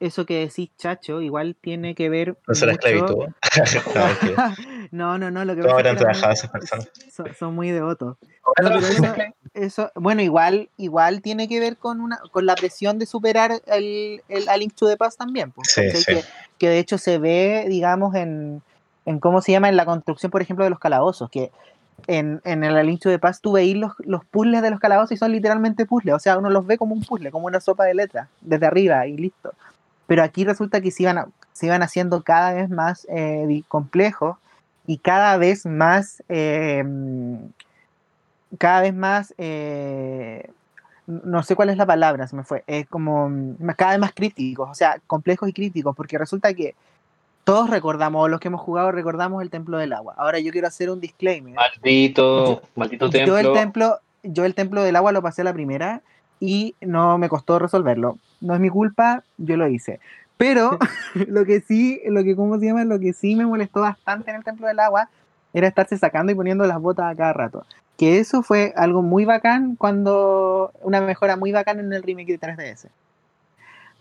eso 0.00 0.24
que 0.26 0.40
decís, 0.40 0.70
Chacho, 0.78 1.20
igual 1.20 1.54
tiene 1.60 1.94
que 1.94 2.08
ver. 2.08 2.38
No 2.46 2.54
será 2.54 2.72
mucho- 2.72 2.86
esclavitud. 2.88 3.26
No, 3.94 4.06
mentira. 4.06 4.56
no, 4.90 5.18
no, 5.18 5.30
no, 5.30 5.44
lo 5.44 5.54
que 5.54 5.62
¿Cómo 5.62 5.74
pasa 5.76 5.88
habrán 5.90 5.96
es 5.96 5.98
que 5.98 6.04
eran 6.04 6.14
trabajado 6.20 6.32
esas 6.32 6.50
personas? 6.50 6.88
son, 7.12 7.34
son 7.34 7.54
muy 7.54 7.70
devotos. 7.70 8.16
No, 8.22 8.52
pero 8.56 8.78
eso- 8.88 9.14
Eso, 9.54 9.90
bueno, 9.94 10.20
igual, 10.22 10.68
igual 10.76 11.22
tiene 11.22 11.48
que 11.48 11.60
ver 11.60 11.76
con 11.78 12.00
una, 12.00 12.18
con 12.30 12.44
la 12.46 12.54
presión 12.54 12.98
de 12.98 13.06
superar 13.06 13.62
el, 13.66 14.22
el 14.28 14.48
A 14.50 14.56
Link 14.58 14.74
to 14.74 14.86
the 14.86 14.96
Past 14.98 15.18
también, 15.18 15.50
pues, 15.52 15.68
Sí, 15.72 15.90
sí. 15.90 16.04
Que, 16.04 16.22
que 16.58 16.68
de 16.68 16.78
hecho 16.78 16.98
se 16.98 17.18
ve, 17.18 17.64
digamos, 17.68 18.14
en, 18.14 18.62
en 19.06 19.20
cómo 19.20 19.40
se 19.40 19.52
llama, 19.52 19.68
en 19.68 19.76
la 19.76 19.86
construcción, 19.86 20.30
por 20.30 20.42
ejemplo, 20.42 20.64
de 20.64 20.70
los 20.70 20.78
calabozos, 20.78 21.30
que 21.30 21.50
en, 22.06 22.40
en 22.44 22.62
el 22.64 22.76
A 22.76 22.82
Link 22.82 23.00
to 23.00 23.08
the 23.08 23.18
Past 23.18 23.42
tú 23.42 23.52
veís 23.52 23.76
los, 23.76 23.92
los 24.00 24.24
puzzles 24.24 24.60
de 24.62 24.70
los 24.70 24.80
calabozos 24.80 25.12
y 25.12 25.16
son 25.16 25.32
literalmente 25.32 25.86
puzzles, 25.86 26.14
o 26.14 26.18
sea, 26.18 26.38
uno 26.38 26.50
los 26.50 26.66
ve 26.66 26.76
como 26.76 26.94
un 26.94 27.02
puzzle, 27.02 27.30
como 27.30 27.46
una 27.46 27.60
sopa 27.60 27.84
de 27.84 27.94
letras, 27.94 28.28
desde 28.40 28.66
arriba 28.66 29.06
y 29.06 29.16
listo. 29.16 29.54
Pero 30.06 30.22
aquí 30.22 30.44
resulta 30.44 30.80
que 30.80 30.90
se 30.90 31.04
iban, 31.04 31.32
se 31.52 31.66
iban 31.66 31.82
haciendo 31.82 32.22
cada 32.22 32.52
vez 32.52 32.68
más 32.68 33.06
eh, 33.10 33.62
complejos 33.68 34.36
y 34.86 34.98
cada 34.98 35.36
vez 35.36 35.66
más 35.66 36.22
eh, 36.28 36.84
cada 38.58 38.82
vez 38.82 38.94
más 38.94 39.34
eh, 39.38 40.48
no 41.06 41.42
sé 41.42 41.54
cuál 41.54 41.70
es 41.70 41.76
la 41.76 41.86
palabra, 41.86 42.26
se 42.26 42.36
me 42.36 42.42
fue, 42.42 42.64
es 42.66 42.86
como 42.88 43.30
cada 43.76 43.92
vez 43.92 44.00
más 44.00 44.12
críticos, 44.12 44.68
o 44.70 44.74
sea, 44.74 45.00
complejos 45.06 45.48
y 45.48 45.52
críticos, 45.52 45.94
porque 45.94 46.18
resulta 46.18 46.52
que 46.54 46.74
todos 47.46 47.70
recordamos, 47.70 48.24
o 48.24 48.26
los 48.26 48.40
que 48.40 48.48
hemos 48.48 48.60
jugado 48.60 48.90
recordamos 48.90 49.40
el 49.40 49.50
Templo 49.50 49.78
del 49.78 49.92
Agua. 49.92 50.14
Ahora 50.16 50.40
yo 50.40 50.50
quiero 50.50 50.66
hacer 50.66 50.90
un 50.90 51.00
disclaimer. 51.00 51.54
Maldito, 51.54 52.60
maldito 52.74 53.08
templo. 53.08 53.34
Yo 53.34 53.38
el 53.38 53.54
templo, 53.54 54.00
yo 54.24 54.44
el 54.44 54.54
templo 54.56 54.82
del 54.82 54.96
agua 54.96 55.12
lo 55.12 55.22
pasé 55.22 55.42
a 55.42 55.44
la 55.44 55.52
primera 55.52 56.02
y 56.40 56.74
no 56.80 57.18
me 57.18 57.28
costó 57.28 57.60
resolverlo. 57.60 58.18
No 58.40 58.54
es 58.54 58.58
mi 58.58 58.68
culpa, 58.68 59.22
yo 59.38 59.56
lo 59.56 59.68
hice. 59.68 60.00
Pero 60.36 60.76
lo 61.28 61.44
que 61.44 61.60
sí, 61.60 62.00
lo 62.06 62.24
que 62.24 62.34
cómo 62.34 62.58
se 62.58 62.66
llama, 62.66 62.84
lo 62.84 62.98
que 62.98 63.12
sí 63.12 63.36
me 63.36 63.46
molestó 63.46 63.82
bastante 63.82 64.30
en 64.30 64.38
el 64.38 64.44
templo 64.44 64.66
del 64.66 64.80
agua 64.80 65.08
era 65.54 65.68
estarse 65.68 65.96
sacando 65.96 66.32
y 66.32 66.34
poniendo 66.34 66.66
las 66.66 66.80
botas 66.80 67.12
a 67.12 67.16
cada 67.16 67.32
rato. 67.32 67.64
Que 67.96 68.18
eso 68.18 68.42
fue 68.42 68.72
algo 68.74 69.02
muy 69.02 69.24
bacán 69.24 69.76
cuando 69.76 70.72
una 70.82 71.00
mejora 71.00 71.36
muy 71.36 71.52
bacán 71.52 71.78
en 71.78 71.92
el 71.92 72.02
remake 72.02 72.36
de 72.36 72.40
3DS. 72.40 72.88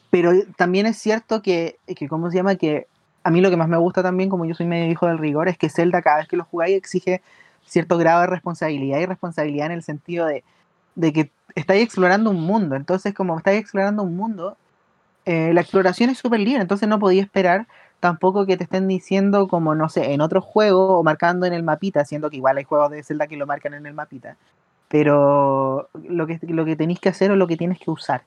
Pero 0.09 0.31
también 0.57 0.87
es 0.87 0.97
cierto 0.97 1.43
que, 1.43 1.77
que 1.95 2.07
¿cómo 2.07 2.31
se 2.31 2.37
llama? 2.37 2.55
Que 2.55 2.87
a 3.25 3.31
mí 3.31 3.41
lo 3.41 3.49
que 3.49 3.57
más 3.57 3.67
me 3.67 3.77
gusta 3.77 4.03
también, 4.03 4.29
como 4.29 4.45
yo 4.45 4.53
soy 4.53 4.67
medio 4.67 4.91
hijo 4.91 5.07
del 5.07 5.17
rigor, 5.17 5.49
es 5.49 5.57
que 5.57 5.67
Zelda 5.67 6.03
cada 6.03 6.17
vez 6.17 6.27
que 6.27 6.37
lo 6.37 6.43
jugáis 6.45 6.77
exige 6.77 7.23
cierto 7.65 7.97
grado 7.97 8.21
de 8.21 8.27
responsabilidad 8.27 8.99
y 8.99 9.07
responsabilidad 9.07 9.65
en 9.65 9.71
el 9.71 9.81
sentido 9.81 10.27
de, 10.27 10.43
que 11.11 11.31
estáis 11.55 11.83
explorando 11.83 12.29
un 12.29 12.39
mundo. 12.41 12.75
Entonces, 12.75 13.15
como 13.15 13.35
estáis 13.35 13.59
explorando 13.59 14.03
un 14.03 14.15
mundo, 14.15 14.57
eh, 15.25 15.53
la 15.55 15.61
exploración 15.61 16.11
es 16.11 16.19
súper 16.19 16.39
libre, 16.39 16.61
entonces 16.61 16.87
no 16.87 16.99
podía 16.99 17.23
esperar 17.23 17.65
tampoco 17.99 18.45
que 18.45 18.57
te 18.57 18.65
estén 18.65 18.87
diciendo 18.87 19.47
como, 19.47 19.73
no 19.73 19.89
sé, 19.89 20.13
en 20.13 20.21
otro 20.21 20.39
juego 20.39 20.99
o 20.99 21.03
marcando 21.03 21.47
en 21.47 21.53
el 21.53 21.63
mapita, 21.63 22.05
siendo 22.05 22.29
que 22.29 22.37
igual 22.37 22.57
hay 22.57 22.63
juegos 22.63 22.91
de 22.91 23.01
Zelda 23.01 23.25
que 23.25 23.37
lo 23.37 23.47
marcan 23.47 23.73
en 23.73 23.87
el 23.87 23.95
mapita, 23.95 24.37
pero 24.87 25.89
lo 26.07 26.27
que, 26.27 26.39
lo 26.43 26.63
que 26.63 26.75
tenéis 26.75 26.99
que 26.99 27.09
hacer 27.09 27.31
o 27.31 27.35
lo 27.35 27.47
que 27.47 27.57
tienes 27.57 27.79
que 27.79 27.89
usar. 27.89 28.21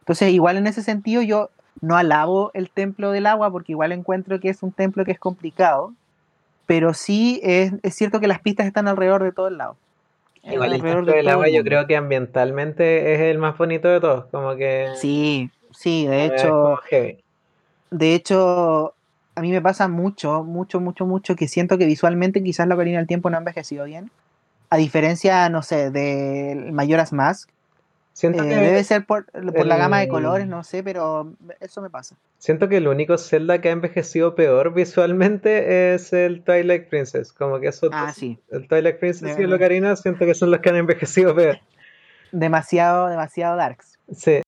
Entonces, 0.00 0.32
igual 0.32 0.58
en 0.58 0.66
ese 0.66 0.82
sentido 0.82 1.22
yo 1.22 1.48
no 1.80 1.96
alabo 1.96 2.50
el 2.54 2.70
templo 2.70 3.10
del 3.10 3.26
agua 3.26 3.50
porque 3.50 3.72
igual 3.72 3.92
encuentro 3.92 4.40
que 4.40 4.48
es 4.48 4.62
un 4.62 4.72
templo 4.72 5.04
que 5.04 5.12
es 5.12 5.18
complicado, 5.18 5.92
pero 6.66 6.94
sí 6.94 7.40
es, 7.42 7.72
es 7.82 7.94
cierto 7.94 8.20
que 8.20 8.28
las 8.28 8.40
pistas 8.40 8.66
están 8.66 8.88
alrededor 8.88 9.22
de 9.22 9.32
todo 9.32 9.48
el 9.48 9.58
lado. 9.58 9.76
Igual 10.42 10.74
el 10.74 10.82
templo 10.82 11.12
de 11.12 11.18
del 11.18 11.28
agua 11.28 11.48
yo 11.48 11.64
creo 11.64 11.86
que 11.86 11.96
ambientalmente 11.96 13.14
es 13.14 13.20
el 13.20 13.38
más 13.38 13.56
bonito 13.56 13.88
de 13.88 14.00
todos, 14.00 14.26
como 14.26 14.56
que 14.56 14.88
Sí, 14.96 15.50
sí, 15.72 16.06
de 16.06 16.26
hecho, 16.26 16.80
de 17.90 18.14
hecho, 18.14 18.94
a 19.34 19.40
mí 19.40 19.50
me 19.50 19.62
pasa 19.62 19.88
mucho, 19.88 20.42
mucho, 20.42 20.80
mucho, 20.80 21.06
mucho 21.06 21.36
que 21.36 21.48
siento 21.48 21.78
que 21.78 21.86
visualmente 21.86 22.42
quizás 22.42 22.68
la 22.68 22.74
Ocarina 22.74 22.98
del 22.98 23.06
Tiempo 23.06 23.30
no 23.30 23.36
ha 23.36 23.38
envejecido 23.38 23.84
bien. 23.84 24.10
A 24.68 24.76
diferencia, 24.76 25.48
no 25.48 25.62
sé, 25.62 25.90
de 25.90 26.70
Mayoras 26.72 27.12
Mask. 27.12 27.48
Siento 28.14 28.44
Eh, 28.44 28.48
que, 28.48 28.54
debe 28.54 28.84
ser 28.84 29.04
por, 29.06 29.26
por 29.26 29.66
la 29.66 29.76
gama 29.76 29.98
de 29.98 30.04
el- 30.04 30.08
colores, 30.08 30.46
no 30.46 30.62
sé, 30.62 30.82
pero 30.84 31.34
eso 31.60 31.82
me 31.82 31.90
pasa. 31.90 32.16
siento 32.38 32.68
que 32.68 32.76
el 32.76 32.86
único 32.86 33.18
Zelda 33.18 33.60
que 33.60 33.68
ha 33.68 33.72
envejecido 33.72 34.36
peor 34.36 34.72
visualmente 34.72 35.94
es 35.94 36.12
el 36.12 36.44
Twilight 36.44 36.88
Princess. 36.88 37.32
Como 37.32 37.58
que 37.58 37.66
esos 37.68 37.90
Ah, 37.92 38.12
sí. 38.14 38.38
el 38.50 38.68
Twilight 38.68 38.98
Princess 39.00 39.36
y 39.36 39.42
el 39.42 39.50
De- 39.50 39.56
Ocarina 39.56 39.96
siento 39.96 40.24
que 40.26 40.34
son 40.34 40.52
los 40.52 40.60
que 40.60 40.68
han 40.70 40.76
envejecido 40.76 41.34
peor. 41.34 41.58
Demasiado, 42.30 43.08
demasiado 43.08 43.56
darks. 43.56 43.98
Sí. 44.16 44.40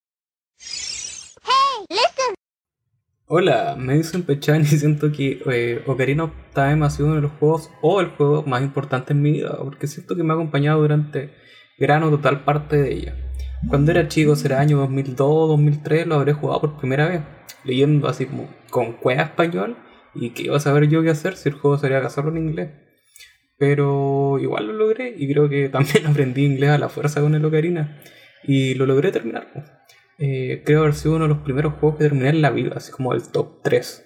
Hola, 3.29 3.75
me 3.77 3.95
dicen 3.95 4.23
Pechan 4.23 4.61
y 4.61 4.67
siento 4.67 5.11
que 5.11 5.43
eh, 5.51 5.83
Ocarina 5.89 6.25
of 6.25 6.31
Time 6.55 6.87
ha 6.87 6.91
sido 6.91 7.07
uno 7.09 7.17
de 7.17 7.23
los 7.23 7.33
juegos 7.33 7.71
o 7.83 8.01
el 8.01 8.11
juego 8.11 8.45
más 8.45 8.63
importante 8.63 9.13
en 9.13 9.23
mi 9.23 9.33
vida, 9.33 9.59
porque 9.59 9.89
siento 9.89 10.15
que 10.15 10.23
me 10.23 10.33
ha 10.33 10.37
acompañado 10.37 10.81
durante 10.81 11.35
gran 11.79 12.05
o 12.05 12.11
total 12.11 12.45
parte 12.45 12.77
de 12.77 12.93
ella. 12.93 13.17
Cuando 13.69 13.91
era 13.91 14.07
chico, 14.07 14.37
será 14.37 14.61
año 14.61 14.79
2002, 14.79 15.49
2003, 15.49 16.07
lo 16.07 16.15
habré 16.17 16.33
jugado 16.33 16.61
por 16.61 16.79
primera 16.79 17.09
vez, 17.09 17.23
leyendo 17.65 18.09
así 18.09 18.27
como 18.27 18.49
con 18.71 18.93
cueva 18.93 19.23
español 19.23 19.77
y 20.15 20.31
que 20.31 20.45
iba 20.45 20.57
a 20.57 20.61
saber 20.61 20.89
yo 20.89 21.03
qué 21.03 21.11
hacer 21.11 21.37
si 21.37 21.49
el 21.49 21.57
juego 21.57 21.79
sería 21.79 21.99
hacerlo 21.99 22.31
en 22.31 22.49
inglés. 22.49 22.71
Pero 23.59 24.39
igual 24.39 24.69
lo 24.69 24.73
logré 24.75 25.15
y 25.17 25.31
creo 25.33 25.49
que 25.49 25.69
también 25.71 26.07
aprendí 26.07 26.45
inglés 26.45 26.71
a 26.71 26.79
la 26.79 26.89
fuerza 26.89 27.21
con 27.21 27.35
el 27.35 27.45
Ocarina 27.45 28.01
y 28.45 28.75
lo 28.75 28.87
logré 28.87 29.11
terminar. 29.11 29.49
Eh, 30.19 30.63
creo 30.65 30.81
haber 30.83 30.95
sido 30.95 31.17
uno 31.17 31.25
de 31.25 31.35
los 31.35 31.43
primeros 31.43 31.75
juegos 31.75 31.99
que 31.99 32.05
terminé 32.05 32.31
en 32.31 32.43
la 32.43 32.51
vida, 32.51 32.75
así 32.77 32.93
como 32.93 33.13
el 33.13 33.29
top 33.29 33.63
3. 33.63 34.06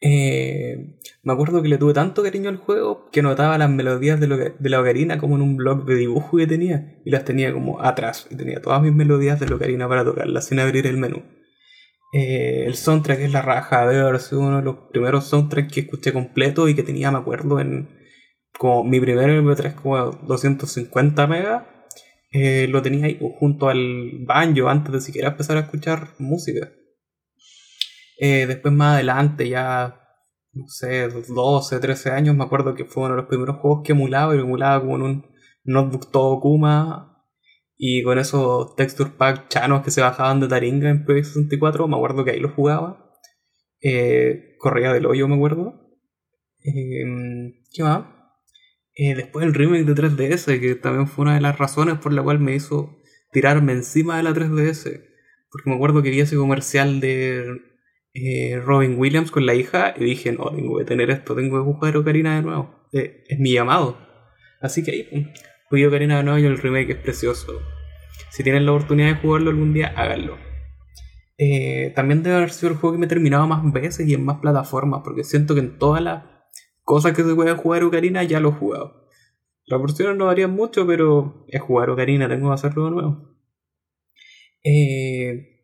Eh, 0.00 0.96
me 1.24 1.32
acuerdo 1.32 1.60
que 1.62 1.68
le 1.68 1.76
tuve 1.78 1.92
tanto 1.92 2.22
cariño 2.22 2.48
al 2.50 2.56
juego 2.56 3.08
que 3.10 3.20
notaba 3.22 3.58
las 3.58 3.68
melodías 3.70 4.20
de, 4.20 4.28
lo- 4.28 4.36
de 4.36 4.68
la 4.70 4.80
ocarina 4.80 5.18
como 5.18 5.36
en 5.36 5.42
un 5.42 5.56
blog 5.56 5.84
de 5.86 5.96
dibujo 5.96 6.36
que 6.36 6.46
tenía 6.46 7.00
y 7.04 7.10
las 7.10 7.24
tenía 7.24 7.52
como 7.52 7.82
atrás 7.82 8.26
y 8.30 8.36
tenía 8.36 8.60
todas 8.62 8.80
mis 8.82 8.92
melodías 8.94 9.40
de 9.40 9.48
la 9.48 9.56
ocarina 9.56 9.88
para 9.88 10.04
tocarlas 10.04 10.46
sin 10.46 10.60
abrir 10.60 10.86
el 10.86 10.98
menú. 10.98 11.22
Eh, 12.12 12.64
el 12.66 12.74
soundtrack 12.76 13.20
es 13.20 13.32
la 13.32 13.42
raja, 13.42 13.86
debe 13.88 14.02
haber 14.02 14.20
sido 14.20 14.40
uno 14.42 14.58
de 14.58 14.64
los 14.64 14.76
primeros 14.92 15.26
soundtracks 15.26 15.72
que 15.72 15.80
escuché 15.80 16.12
completo 16.12 16.68
y 16.68 16.74
que 16.74 16.82
tenía, 16.82 17.10
me 17.10 17.18
acuerdo, 17.18 17.60
en 17.60 17.88
como 18.58 18.84
mi 18.84 19.00
primer 19.00 19.30
MP3 19.30 19.74
como 19.74 19.96
250 20.26 21.26
megas. 21.26 21.64
eh, 22.32 22.66
lo 22.68 22.82
tenía 22.82 23.06
ahí 23.06 23.18
junto 23.40 23.68
al 23.70 24.12
banjo 24.26 24.68
antes 24.68 24.92
de 24.92 25.00
siquiera 25.02 25.30
empezar 25.30 25.56
a 25.58 25.60
escuchar 25.60 26.10
música. 26.18 26.70
Eh, 28.18 28.46
después 28.46 28.74
más 28.74 28.94
adelante, 28.94 29.48
ya, 29.48 30.00
no 30.52 30.66
sé, 30.68 31.08
12, 31.08 31.78
13 31.80 32.10
años, 32.10 32.36
me 32.36 32.44
acuerdo 32.44 32.74
que 32.74 32.84
fue 32.84 33.04
uno 33.04 33.14
de 33.14 33.22
los 33.22 33.28
primeros 33.28 33.56
juegos 33.58 33.82
que 33.84 33.92
emulaba, 33.92 34.34
y 34.34 34.40
emulaba 34.40 34.80
como 34.80 34.96
en 34.96 35.02
un 35.02 35.26
notebook 35.64 36.10
todo 36.10 36.40
Kuma, 36.40 37.08
y 37.76 38.02
con 38.02 38.18
esos 38.18 38.74
texture 38.74 39.10
pack 39.16 39.48
chanos 39.48 39.82
que 39.84 39.92
se 39.92 40.00
bajaban 40.00 40.40
de 40.40 40.48
Taringa 40.48 40.90
en 40.90 41.04
Project 41.04 41.26
64, 41.28 41.86
me 41.88 41.96
acuerdo 41.96 42.24
que 42.24 42.32
ahí 42.32 42.40
lo 42.40 42.50
jugaba. 42.50 43.08
Eh, 43.80 44.56
corría 44.58 44.92
del 44.92 45.06
hoyo, 45.06 45.28
me 45.28 45.36
acuerdo. 45.36 45.88
Eh, 46.64 47.04
¿Qué 47.72 47.82
más? 47.84 48.04
Eh, 48.94 49.14
después 49.14 49.46
el 49.46 49.54
remake 49.54 49.84
de 49.84 49.94
3DS, 49.94 50.60
que 50.60 50.74
también 50.74 51.06
fue 51.06 51.22
una 51.22 51.34
de 51.36 51.40
las 51.40 51.56
razones 51.56 51.98
por 51.98 52.12
la 52.12 52.22
cual 52.22 52.40
me 52.40 52.56
hizo 52.56 52.98
tirarme 53.30 53.72
encima 53.72 54.16
de 54.16 54.24
la 54.24 54.32
3DS. 54.32 55.04
Porque 55.50 55.70
me 55.70 55.76
acuerdo 55.76 56.02
que 56.02 56.10
vi 56.10 56.20
ese 56.20 56.36
comercial 56.36 56.98
de 57.00 57.67
eh, 58.22 58.60
Robin 58.60 58.98
Williams 58.98 59.30
con 59.30 59.46
la 59.46 59.54
hija 59.54 59.94
y 59.96 60.04
dije, 60.04 60.32
no, 60.32 60.50
tengo 60.50 60.78
que 60.78 60.84
tener 60.84 61.10
esto, 61.10 61.34
tengo 61.34 61.58
que 61.58 61.72
jugar 61.72 61.96
Ocarina 61.96 62.36
de 62.36 62.42
nuevo. 62.42 62.86
Eh, 62.92 63.24
es 63.28 63.38
mi 63.38 63.52
llamado. 63.52 63.98
Así 64.60 64.82
que 64.82 64.90
ahí, 64.90 65.32
jugué 65.68 65.86
Ocarina 65.86 66.16
de 66.18 66.24
nuevo 66.24 66.38
y 66.38 66.44
el 66.44 66.58
remake 66.58 66.90
es 66.90 66.96
precioso. 66.96 67.60
Si 68.30 68.42
tienen 68.42 68.66
la 68.66 68.72
oportunidad 68.72 69.08
de 69.08 69.20
jugarlo 69.20 69.50
algún 69.50 69.74
día, 69.74 69.92
háganlo. 69.96 70.38
Eh, 71.38 71.92
también 71.94 72.22
debe 72.22 72.36
haber 72.36 72.50
sido 72.50 72.72
el 72.72 72.78
juego 72.78 72.94
que 72.94 72.98
me 72.98 73.06
he 73.06 73.08
terminado 73.08 73.46
más 73.46 73.62
veces 73.72 74.08
y 74.08 74.14
en 74.14 74.24
más 74.24 74.38
plataformas, 74.38 75.02
porque 75.04 75.22
siento 75.22 75.54
que 75.54 75.60
en 75.60 75.78
todas 75.78 76.02
las 76.02 76.24
cosas 76.82 77.14
que 77.14 77.22
se 77.22 77.34
pueden 77.34 77.56
jugar 77.56 77.84
Ocarina 77.84 78.24
ya 78.24 78.40
lo 78.40 78.48
he 78.50 78.52
jugado. 78.52 79.08
Las 79.66 79.80
versiones 79.80 80.16
no 80.16 80.26
varían 80.26 80.50
mucho, 80.50 80.86
pero 80.86 81.44
es 81.48 81.60
jugar 81.60 81.90
Ocarina, 81.90 82.28
tengo 82.28 82.48
que 82.48 82.54
hacerlo 82.54 82.86
de 82.86 82.90
nuevo. 82.90 83.38
Eh, 84.64 85.57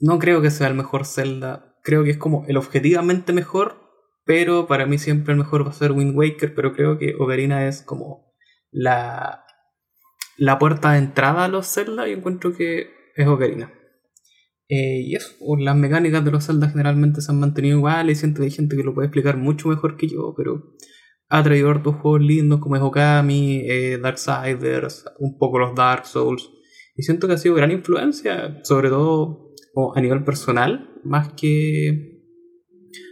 no 0.00 0.18
creo 0.18 0.42
que 0.42 0.50
sea 0.50 0.68
el 0.68 0.74
mejor 0.74 1.06
Zelda. 1.06 1.76
Creo 1.82 2.04
que 2.04 2.10
es 2.10 2.18
como 2.18 2.44
el 2.48 2.56
objetivamente 2.56 3.32
mejor. 3.32 3.86
Pero 4.24 4.66
para 4.66 4.86
mí 4.86 4.98
siempre 4.98 5.32
el 5.32 5.38
mejor 5.38 5.66
va 5.66 5.70
a 5.70 5.74
ser 5.74 5.92
Wind 5.92 6.16
Waker. 6.16 6.54
Pero 6.54 6.72
creo 6.72 6.98
que 6.98 7.14
Ocarina 7.18 7.66
es 7.66 7.82
como 7.82 8.34
la, 8.70 9.44
la 10.36 10.58
puerta 10.58 10.92
de 10.92 10.98
entrada 10.98 11.44
a 11.44 11.48
los 11.48 11.66
Zelda. 11.72 12.08
Y 12.08 12.12
encuentro 12.12 12.54
que 12.54 12.90
es 13.16 13.26
Ocarina. 13.26 13.72
Eh, 14.68 15.00
y 15.00 15.14
eso, 15.16 15.32
pues, 15.40 15.62
las 15.62 15.76
mecánicas 15.76 16.24
de 16.24 16.30
los 16.30 16.46
Zelda 16.46 16.68
generalmente 16.68 17.20
se 17.20 17.32
han 17.32 17.40
mantenido 17.40 17.78
iguales. 17.78 18.18
Y 18.18 18.20
siento 18.20 18.40
que 18.40 18.46
hay 18.46 18.50
gente 18.52 18.76
que 18.76 18.84
lo 18.84 18.94
puede 18.94 19.06
explicar 19.06 19.36
mucho 19.36 19.68
mejor 19.68 19.96
que 19.96 20.08
yo. 20.08 20.34
Pero 20.36 20.74
ha 21.28 21.42
traído 21.42 21.70
hartos 21.70 21.96
juegos 21.96 22.22
lindos 22.22 22.60
como 22.60 22.76
es 22.76 22.82
Okami, 22.82 23.62
eh, 23.66 23.98
Darksiders, 23.98 25.04
un 25.18 25.38
poco 25.38 25.58
los 25.58 25.74
Dark 25.74 26.06
Souls. 26.06 26.50
Y 26.96 27.02
siento 27.02 27.26
que 27.26 27.34
ha 27.34 27.38
sido 27.38 27.54
gran 27.54 27.70
influencia, 27.70 28.58
sobre 28.64 28.88
todo 28.88 29.47
como 29.78 29.94
a 29.94 30.00
nivel 30.00 30.24
personal, 30.24 30.90
más 31.04 31.32
que 31.34 32.18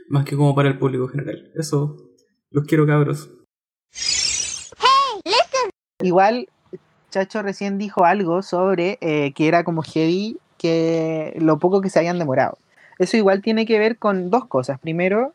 más 0.09 0.25
que 0.25 0.35
como 0.35 0.53
para 0.53 0.69
el 0.69 0.79
público 0.79 1.07
general. 1.07 1.53
Eso, 1.55 1.97
los 2.51 2.65
quiero 2.65 2.89
cabros. 2.89 3.31
Igual, 6.03 6.49
Chacho 7.11 7.43
recién 7.43 7.79
dijo 7.79 8.05
algo 8.05 8.43
sobre 8.43 8.99
eh, 9.01 9.33
que 9.33 9.47
era 9.47 9.63
como 9.63 9.83
heavy, 9.83 10.39
que 10.59 11.37
lo 11.39 11.61
poco 11.61 11.81
que 11.81 11.89
se 11.89 12.01
habían 12.01 12.19
demorado. 12.19 12.59
Eso 12.99 13.17
igual 13.17 13.43
tiene 13.43 13.65
que 13.65 13.79
ver 13.79 13.97
con 13.97 14.31
dos 14.31 14.47
cosas. 14.47 14.81
Primero, 14.81 15.35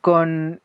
con, 0.00 0.62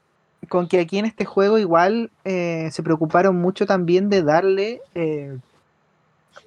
con 0.47 0.69
que 0.69 0.79
aquí 0.79 0.97
en 0.97 1.07
este 1.07 1.25
juego 1.25 1.57
igual 1.57 2.09
eh, 2.23 2.69
se 2.71 2.83
preocuparon 2.83 3.35
mucho 3.35 3.65
también 3.65 4.09
de 4.09 4.23
darle 4.23 4.81
eh, 4.95 5.37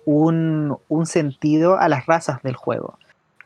un, 0.07 0.79
un 0.89 1.05
sentido 1.05 1.77
a 1.77 1.91
las 1.91 2.07
razas 2.07 2.43
del 2.43 2.57
juego. 2.57 2.99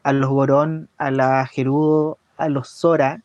A 0.07 0.13
los 0.13 0.31
Gorón, 0.31 0.89
a 0.99 1.11
la 1.11 1.47
Gerudo, 1.47 2.19
a 2.37 2.49
los 2.49 2.69
Zora. 2.69 3.23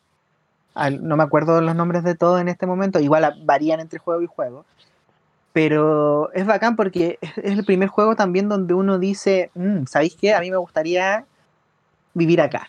al- 0.74 1.06
no 1.06 1.16
me 1.16 1.22
acuerdo 1.22 1.60
los 1.60 1.76
nombres 1.76 2.02
de 2.02 2.14
todos 2.16 2.40
en 2.40 2.48
este 2.48 2.66
momento. 2.66 2.98
Igual 2.98 3.42
varían 3.44 3.78
entre 3.80 3.98
juego 4.00 4.22
y 4.22 4.26
juego. 4.26 4.64
Pero 5.52 6.32
es 6.32 6.46
bacán 6.46 6.76
porque 6.76 7.18
es 7.20 7.38
es 7.38 7.58
el 7.58 7.64
primer 7.64 7.88
juego 7.88 8.16
también 8.16 8.48
donde 8.48 8.74
uno 8.74 8.98
dice, 8.98 9.50
"Mm, 9.54 9.84
¿sabéis 9.86 10.16
qué? 10.18 10.34
A 10.34 10.40
mí 10.40 10.50
me 10.50 10.56
gustaría 10.56 11.24
vivir 12.14 12.40
acá. 12.40 12.68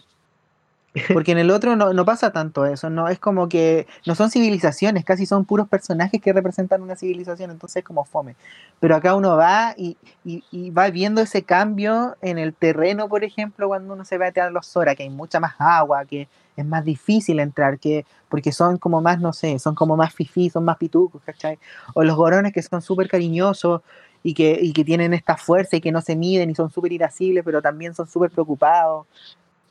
Porque 1.11 1.31
en 1.31 1.37
el 1.37 1.51
otro 1.51 1.75
no, 1.75 1.93
no 1.93 2.05
pasa 2.05 2.31
tanto 2.31 2.65
eso, 2.65 2.89
no 2.89 3.07
es 3.07 3.19
como 3.19 3.47
que 3.49 3.87
no 4.05 4.15
son 4.15 4.31
civilizaciones, 4.31 5.05
casi 5.05 5.25
son 5.27 5.45
puros 5.45 5.67
personajes 5.67 6.19
que 6.21 6.33
representan 6.33 6.81
una 6.81 6.95
civilización, 6.95 7.51
entonces 7.51 7.77
es 7.77 7.83
como 7.83 8.03
fome. 8.05 8.35
Pero 8.79 8.95
acá 8.95 9.15
uno 9.15 9.37
va 9.37 9.73
y, 9.77 9.97
y- 10.23 10.69
va 10.71 10.89
viendo 10.89 11.21
ese 11.21 11.43
cambio 11.43 12.17
en 12.21 12.37
el 12.37 12.53
terreno, 12.53 13.07
por 13.09 13.23
ejemplo, 13.23 13.67
cuando 13.67 13.93
uno 13.93 14.05
se 14.05 14.17
va 14.17 14.27
a 14.27 14.31
tirar 14.31 14.51
los 14.51 14.67
Zora, 14.67 14.95
que 14.95 15.03
hay 15.03 15.09
mucha 15.09 15.39
más 15.39 15.53
agua, 15.59 16.05
que 16.05 16.27
es 16.57 16.65
más 16.65 16.83
difícil 16.85 17.39
entrar, 17.39 17.79
que 17.79 18.05
porque 18.29 18.51
son 18.51 18.77
como 18.77 19.01
más, 19.01 19.19
no 19.19 19.33
sé, 19.33 19.59
son 19.59 19.75
como 19.75 19.95
más 19.97 20.13
fifí, 20.13 20.49
son 20.49 20.65
más 20.65 20.77
pitucos, 20.77 21.21
¿cachai? 21.23 21.59
O 21.93 22.03
los 22.03 22.15
gorones 22.15 22.53
que 22.53 22.61
son 22.61 22.81
súper 22.81 23.07
cariñosos 23.07 23.81
y 24.23 24.33
que, 24.33 24.57
y 24.61 24.73
que 24.73 24.83
tienen 24.85 25.13
esta 25.13 25.37
fuerza 25.37 25.75
y 25.77 25.81
que 25.81 25.91
no 25.91 26.01
se 26.01 26.15
miden 26.15 26.49
y 26.49 26.55
son 26.55 26.69
súper 26.71 26.91
irascibles, 26.93 27.43
pero 27.43 27.61
también 27.61 27.93
son 27.93 28.07
súper 28.07 28.31
preocupados. 28.31 29.05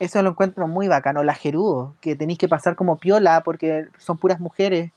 Eso 0.03 0.21
lo 0.21 0.31
encuentro 0.31 0.67
muy 0.67 0.89
bacano. 0.89 1.23
La 1.23 1.33
Gerudo, 1.33 1.95
que 2.01 2.17
tenéis 2.17 2.37
que 2.37 2.49
pasar 2.49 2.75
como 2.75 2.97
piola 2.97 3.41
porque 3.41 3.87
son 3.97 4.17
puras 4.17 4.39
mujeres. 4.41 4.91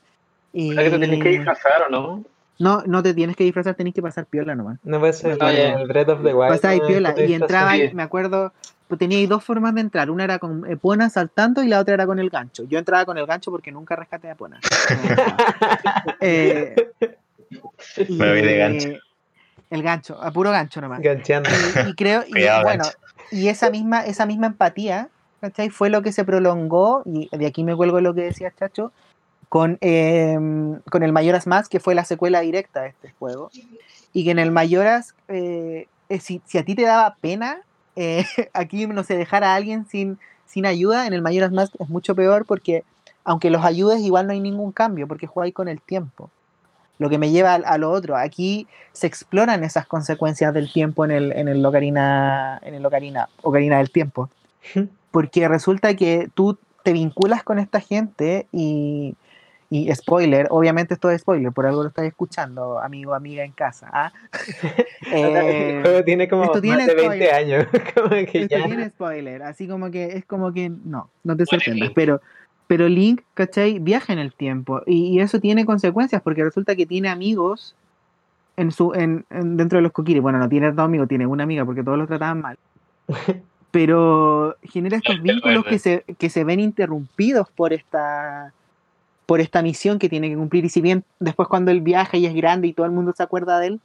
Y... 0.53 0.71
¿Verdad 0.71 0.83
que 0.85 0.91
te 0.91 0.99
tenés 0.99 1.23
que 1.23 1.29
disfrazar 1.29 1.83
o 1.87 1.91
no? 1.91 2.25
No, 2.59 2.83
no 2.87 3.03
te 3.05 3.15
tienes 3.15 3.37
que 3.37 3.45
disfrazar, 3.45 3.75
tenés 3.75 3.95
que 3.95 4.03
pasar 4.03 4.27
piola 4.27 4.57
nomás. 4.57 4.79
No 4.83 4.99
puede 4.99 5.13
ser 5.13 5.39
ya. 5.39 5.75
el 5.75 5.87
Breath 5.87 6.09
of 6.09 6.25
the 6.25 6.35
Wild. 6.35 6.55
Pasabais 6.55 6.81
¿no? 6.81 6.87
piola 6.89 7.15
y 7.17 7.35
entraba, 7.35 7.77
Sí. 7.77 7.91
me 7.93 8.03
acuerdo, 8.03 8.53
pues 8.89 8.99
teníais 8.99 9.29
dos 9.29 9.45
formas 9.45 9.75
de 9.77 9.83
entrar. 9.83 10.11
Una 10.11 10.25
era 10.25 10.41
con 10.41 10.69
Epona 10.69 11.09
saltando 11.09 11.63
y 11.63 11.69
la 11.69 11.79
otra 11.79 11.95
era 11.95 12.07
con 12.07 12.19
el 12.19 12.29
gancho. 12.31 12.65
Yo 12.65 12.79
entraba 12.81 13.05
con 13.05 13.17
el 13.17 13.27
gancho 13.27 13.53
porque 13.53 13.71
nunca 13.71 13.95
rescaté 13.95 14.29
a 14.29 14.33
Epona. 14.33 14.59
Eh, 16.21 16.75
y, 18.09 18.13
Me 18.15 18.31
voy 18.31 18.43
de 18.43 18.57
gancho. 18.57 18.89
El 19.71 19.83
gancho, 19.83 20.21
a 20.21 20.33
puro 20.33 20.51
gancho 20.51 20.81
nomás. 20.81 21.01
Gancheando. 21.01 21.49
y, 21.51 21.91
y 21.91 21.95
creo 21.95 22.25
y 22.27 22.33
Cuidado, 22.33 22.63
bueno 22.65 22.85
gancho. 22.85 22.99
Y 23.31 23.49
esa 23.49 23.71
misma 23.71 24.05
esa 24.05 24.27
misma 24.27 24.49
empatía 24.49 25.09
¿cachai? 25.41 25.71
fue 25.71 25.91
lo 25.91 26.03
que 26.03 26.13
se 26.13 26.25
prolongó 26.25 27.03
y 27.05 27.29
de 27.37 27.47
aquí 27.47 27.65
me 27.65 27.77
cuelgo 27.77 28.01
lo 28.01 28.15
que 28.15 28.23
decía 28.23 28.53
Chacho 28.57 28.93
con 29.49 29.79
eh, 29.81 30.39
con 30.91 31.03
el 31.03 31.13
Mayoras 31.13 31.47
Más 31.47 31.69
que 31.69 31.81
fue 31.81 31.95
la 31.95 32.05
secuela 32.05 32.41
directa 32.41 32.83
de 32.83 32.89
este 32.89 33.13
juego 33.19 33.51
y 34.13 34.25
que 34.25 34.31
en 34.31 34.39
el 34.39 34.51
Mayoras 34.51 35.15
eh, 35.29 35.89
eh, 36.09 36.21
si, 36.21 36.41
si 36.47 36.59
a 36.59 36.65
ti 36.65 36.75
te 36.75 36.83
daba 36.83 37.17
pena 37.21 37.61
eh, 37.97 38.25
aquí 38.53 38.87
no 38.87 39.03
sé 39.03 39.17
dejar 39.17 39.45
a 39.45 39.55
alguien 39.55 39.87
sin 39.87 40.19
sin 40.47 40.65
ayuda, 40.65 41.07
en 41.07 41.13
el 41.13 41.23
Majora's 41.23 41.53
Mask 41.53 41.75
es 41.79 41.89
mucho 41.89 42.15
peor 42.15 42.47
porque 42.47 42.85
aunque 43.25 43.51
los 43.51 43.65
ayudes 43.65 44.01
igual 44.01 44.27
no 44.27 44.33
hay 44.33 44.41
ningún 44.41 44.73
cambio 44.73 45.09
porque 45.09 45.27
jugáis 45.27 45.53
con 45.53 45.69
el 45.69 45.81
tiempo. 45.81 46.31
Lo 46.99 47.09
que 47.11 47.19
me 47.19 47.31
lleva 47.31 47.53
a, 47.53 47.57
a 47.57 47.79
lo 47.79 47.91
otro, 47.91 48.17
aquí 48.17 48.67
se 48.93 49.07
exploran 49.07 49.65
esas 49.65 49.87
consecuencias 49.87 50.55
del 50.55 50.73
tiempo 50.73 51.05
en 51.05 51.11
el, 51.11 51.33
en 51.33 51.49
el 51.49 51.65
Ocarina, 51.65 52.59
en 52.63 52.75
el 52.75 52.85
Ocarina, 52.87 53.29
Ocarina 53.43 53.79
del 53.79 53.91
Tiempo. 53.91 54.31
Porque 55.11 55.49
resulta 55.49 55.95
que 55.95 56.29
tú 56.35 56.59
te 56.83 56.93
vinculas 56.93 57.43
con 57.43 57.59
esta 57.59 57.81
gente 57.81 58.47
y, 58.53 59.15
y 59.71 59.93
spoiler, 59.95 60.47
obviamente 60.51 60.95
esto 60.95 61.11
es 61.11 61.21
spoiler, 61.23 61.53
por 61.53 61.67
algo 61.67 61.83
lo 61.83 61.89
estás 61.89 62.05
escuchando, 62.05 62.79
amigo, 62.79 63.13
amiga 63.15 63.43
en 63.45 63.53
casa. 63.53 63.89
¿ah? 63.93 64.13
Eh, 65.13 65.77
el 65.77 65.83
juego 65.83 66.05
tiene 66.05 66.29
como 66.29 66.45
esto 66.45 66.55
más 66.55 66.63
tiene 66.63 66.87
de 66.87 66.95
20 66.95 67.05
spoiler. 67.27 67.35
años. 67.35 67.67
como 67.95 68.09
que 68.09 68.43
esto 68.43 68.57
ya- 68.59 68.65
tiene 68.67 68.89
spoiler, 68.91 69.43
así 69.43 69.69
como 69.69 69.91
que 69.91 70.05
es 70.17 70.25
como 70.25 70.53
que 70.53 70.69
no, 70.69 71.11
no 71.23 71.37
te 71.37 71.47
sorprendas, 71.47 71.91
pero 71.95 72.21
pero 72.67 72.89
Link, 72.89 73.23
¿cachai? 73.35 73.79
Viaja 73.79 74.13
en 74.13 74.19
el 74.19 74.33
tiempo 74.33 74.83
y, 74.87 75.09
y 75.17 75.21
eso 75.21 75.39
tiene 75.41 75.65
consecuencias 75.65 76.21
porque 76.23 76.43
resulta 76.45 76.75
que 76.77 76.87
tiene 76.87 77.09
amigos 77.09 77.75
en 78.57 78.71
su 78.73 78.93
en, 78.95 79.25
en- 79.31 79.57
dentro 79.57 79.79
de 79.79 79.83
los 79.83 79.93
Kokiri. 79.93 80.21
Bueno, 80.21 80.39
no 80.39 80.49
tiene 80.49 80.73
dos 80.73 80.85
amigos, 80.85 81.09
tiene 81.09 81.27
una 81.27 81.45
amiga 81.45 81.65
porque 81.65 81.83
todos 81.85 81.99
los 81.99 82.09
trataban 82.09 82.41
mal. 82.41 82.59
Pero 83.71 84.57
genera 84.63 84.97
estos 84.97 85.21
vínculos 85.21 85.65
que 85.65 85.79
se, 85.79 86.05
que 86.19 86.31
se 86.31 86.45
ven 86.45 86.61
interrumpidos 86.61 87.49
por 87.51 87.73
esta 87.73 88.53
por 89.27 89.41
esta 89.41 89.61
misión 89.61 89.99
que 89.99 90.09
tiene 90.09 90.29
que 90.31 90.37
cumplir 90.37 90.65
y 90.65 90.69
si 90.69 90.81
bien 90.81 91.03
después 91.19 91.49
cuando 91.49 91.73
él 91.73 91.81
viaja 91.81 92.17
y 92.17 92.27
es 92.27 92.35
grande 92.35 92.69
y 92.69 92.73
todo 92.73 92.87
el 92.87 92.93
mundo 92.93 93.13
se 93.17 93.25
acuerda 93.25 93.59
de 93.59 93.67
él, 93.67 93.81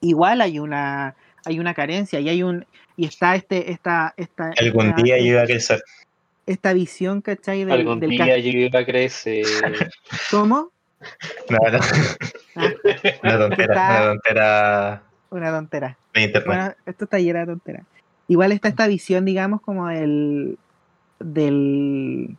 igual 0.00 0.40
hay 0.40 0.58
una 0.58 1.14
hay 1.44 1.60
una 1.60 1.72
carencia 1.72 2.18
y 2.18 2.28
hay 2.28 2.42
un 2.42 2.66
y 2.96 3.06
está 3.06 3.36
este 3.36 3.70
esta 3.70 4.12
esta 4.16 4.52
Algún 4.60 4.86
esta- 4.88 5.02
día 5.02 5.18
yo 5.18 5.24
iba 5.24 5.42
a 5.42 5.44
crecer. 5.46 5.80
Esta 6.46 6.72
visión, 6.72 7.20
¿cachai? 7.20 7.64
Del, 7.64 7.72
Algún 7.80 8.00
del 8.00 8.10
día 8.10 8.38
yo 8.38 8.50
iba 8.50 8.80
a 8.80 8.84
crecer. 8.86 9.44
¿Cómo? 10.30 10.70
No, 11.50 11.58
no, 11.70 11.78
Ah, 12.58 12.70
una 13.22 13.38
tontera, 13.38 13.64
Está- 13.74 14.00
una 14.00 14.06
tontera 14.08 15.02
una 15.30 15.50
tontera. 15.50 15.98
Bueno, 16.46 16.72
esto 16.86 17.04
está 17.04 17.18
lleno 17.18 17.40
de 17.40 17.46
tonteras. 17.46 17.82
Igual 18.28 18.52
está 18.52 18.68
esta 18.68 18.86
visión, 18.86 19.24
digamos, 19.26 19.60
como 19.60 19.88
del. 19.88 20.58
del. 21.20 22.36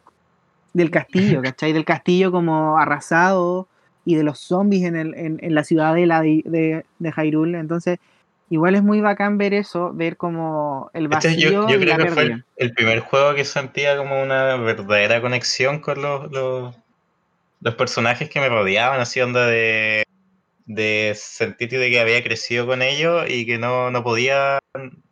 del 0.73 0.91
castillo, 0.91 1.41
¿cachai? 1.43 1.73
Del 1.73 1.85
castillo 1.85 2.31
como 2.31 2.77
arrasado 2.79 3.67
y 4.05 4.15
de 4.15 4.23
los 4.23 4.39
zombies 4.39 4.85
en, 4.85 4.95
el, 4.95 5.13
en, 5.15 5.37
en 5.41 5.53
la 5.53 5.63
ciudad 5.63 5.93
de, 5.93 6.05
la, 6.07 6.21
de, 6.21 6.83
de 6.97 7.11
Hyrule. 7.11 7.59
Entonces, 7.59 7.99
igual 8.49 8.75
es 8.75 8.83
muy 8.83 9.01
bacán 9.01 9.37
ver 9.37 9.53
eso, 9.53 9.91
ver 9.93 10.17
como 10.17 10.89
el 10.93 11.05
Este 11.05 11.29
vacío 11.29 11.51
yo, 11.51 11.69
yo 11.69 11.75
y 11.75 11.85
la 11.85 11.95
creo 11.95 12.07
que 12.07 12.11
fue 12.13 12.23
el, 12.23 12.45
el 12.55 12.73
primer 12.73 12.99
juego 12.99 13.35
que 13.35 13.45
sentía 13.45 13.97
como 13.97 14.21
una 14.21 14.55
verdadera 14.57 15.21
conexión 15.21 15.79
con 15.79 16.01
los, 16.01 16.31
los, 16.31 16.75
los 17.61 17.75
personajes 17.75 18.29
que 18.29 18.39
me 18.39 18.49
rodeaban, 18.49 18.99
así 18.99 19.19
onda 19.21 19.45
de, 19.47 20.03
de 20.65 21.13
sentir 21.15 21.69
de 21.69 21.89
que 21.89 21.99
había 21.99 22.23
crecido 22.23 22.65
con 22.65 22.81
ellos 22.81 23.25
y 23.29 23.45
que 23.45 23.57
no, 23.57 23.91
no 23.91 24.03
podía... 24.03 24.59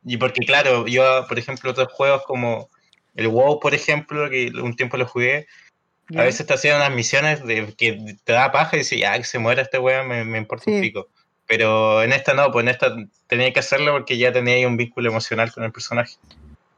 Y 0.05 0.17
porque 0.17 0.45
claro, 0.45 0.87
yo, 0.87 1.25
por 1.27 1.39
ejemplo, 1.39 1.71
otros 1.71 1.91
juegos 1.91 2.23
como 2.25 2.69
el 3.15 3.27
WoW, 3.27 3.59
por 3.59 3.73
ejemplo, 3.73 4.29
que 4.29 4.51
un 4.61 4.75
tiempo 4.75 4.97
lo 4.97 5.07
jugué, 5.07 5.47
a 6.15 6.21
veces 6.21 6.45
te 6.45 6.53
hacían 6.53 6.77
unas 6.77 6.91
misiones 6.91 7.43
de 7.45 7.73
que 7.75 8.17
te 8.23 8.33
da 8.33 8.51
paja 8.51 8.75
y 8.75 8.79
dices, 8.79 8.99
ya, 8.99 9.17
que 9.17 9.23
se 9.23 9.39
muera 9.39 9.63
este 9.63 9.79
weón, 9.79 10.07
me, 10.07 10.23
me 10.23 10.37
importa 10.37 10.69
un 10.69 10.75
Sí. 10.77 10.81
pico. 10.81 11.09
Pero 11.47 12.01
en 12.01 12.11
esta 12.11 12.33
no, 12.33 12.51
pues 12.51 12.63
en 12.63 12.69
esta 12.69 12.95
tenía 13.27 13.53
que 13.53 13.59
hacerlo 13.59 13.91
porque 13.91 14.17
ya 14.17 14.31
tenía 14.31 14.55
ahí 14.55 14.65
un 14.65 14.77
vínculo 14.77 15.09
emocional 15.09 15.51
con 15.53 15.63
el 15.63 15.71
personaje. 15.71 16.15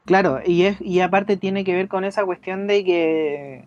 Claro, 0.04 0.40
y 0.44 0.64
es 0.64 0.80
y 0.80 1.00
aparte 1.00 1.36
tiene 1.36 1.64
que 1.64 1.74
ver 1.74 1.88
con 1.88 2.04
esa 2.04 2.24
cuestión 2.24 2.66
de 2.66 2.84
que 2.84 3.64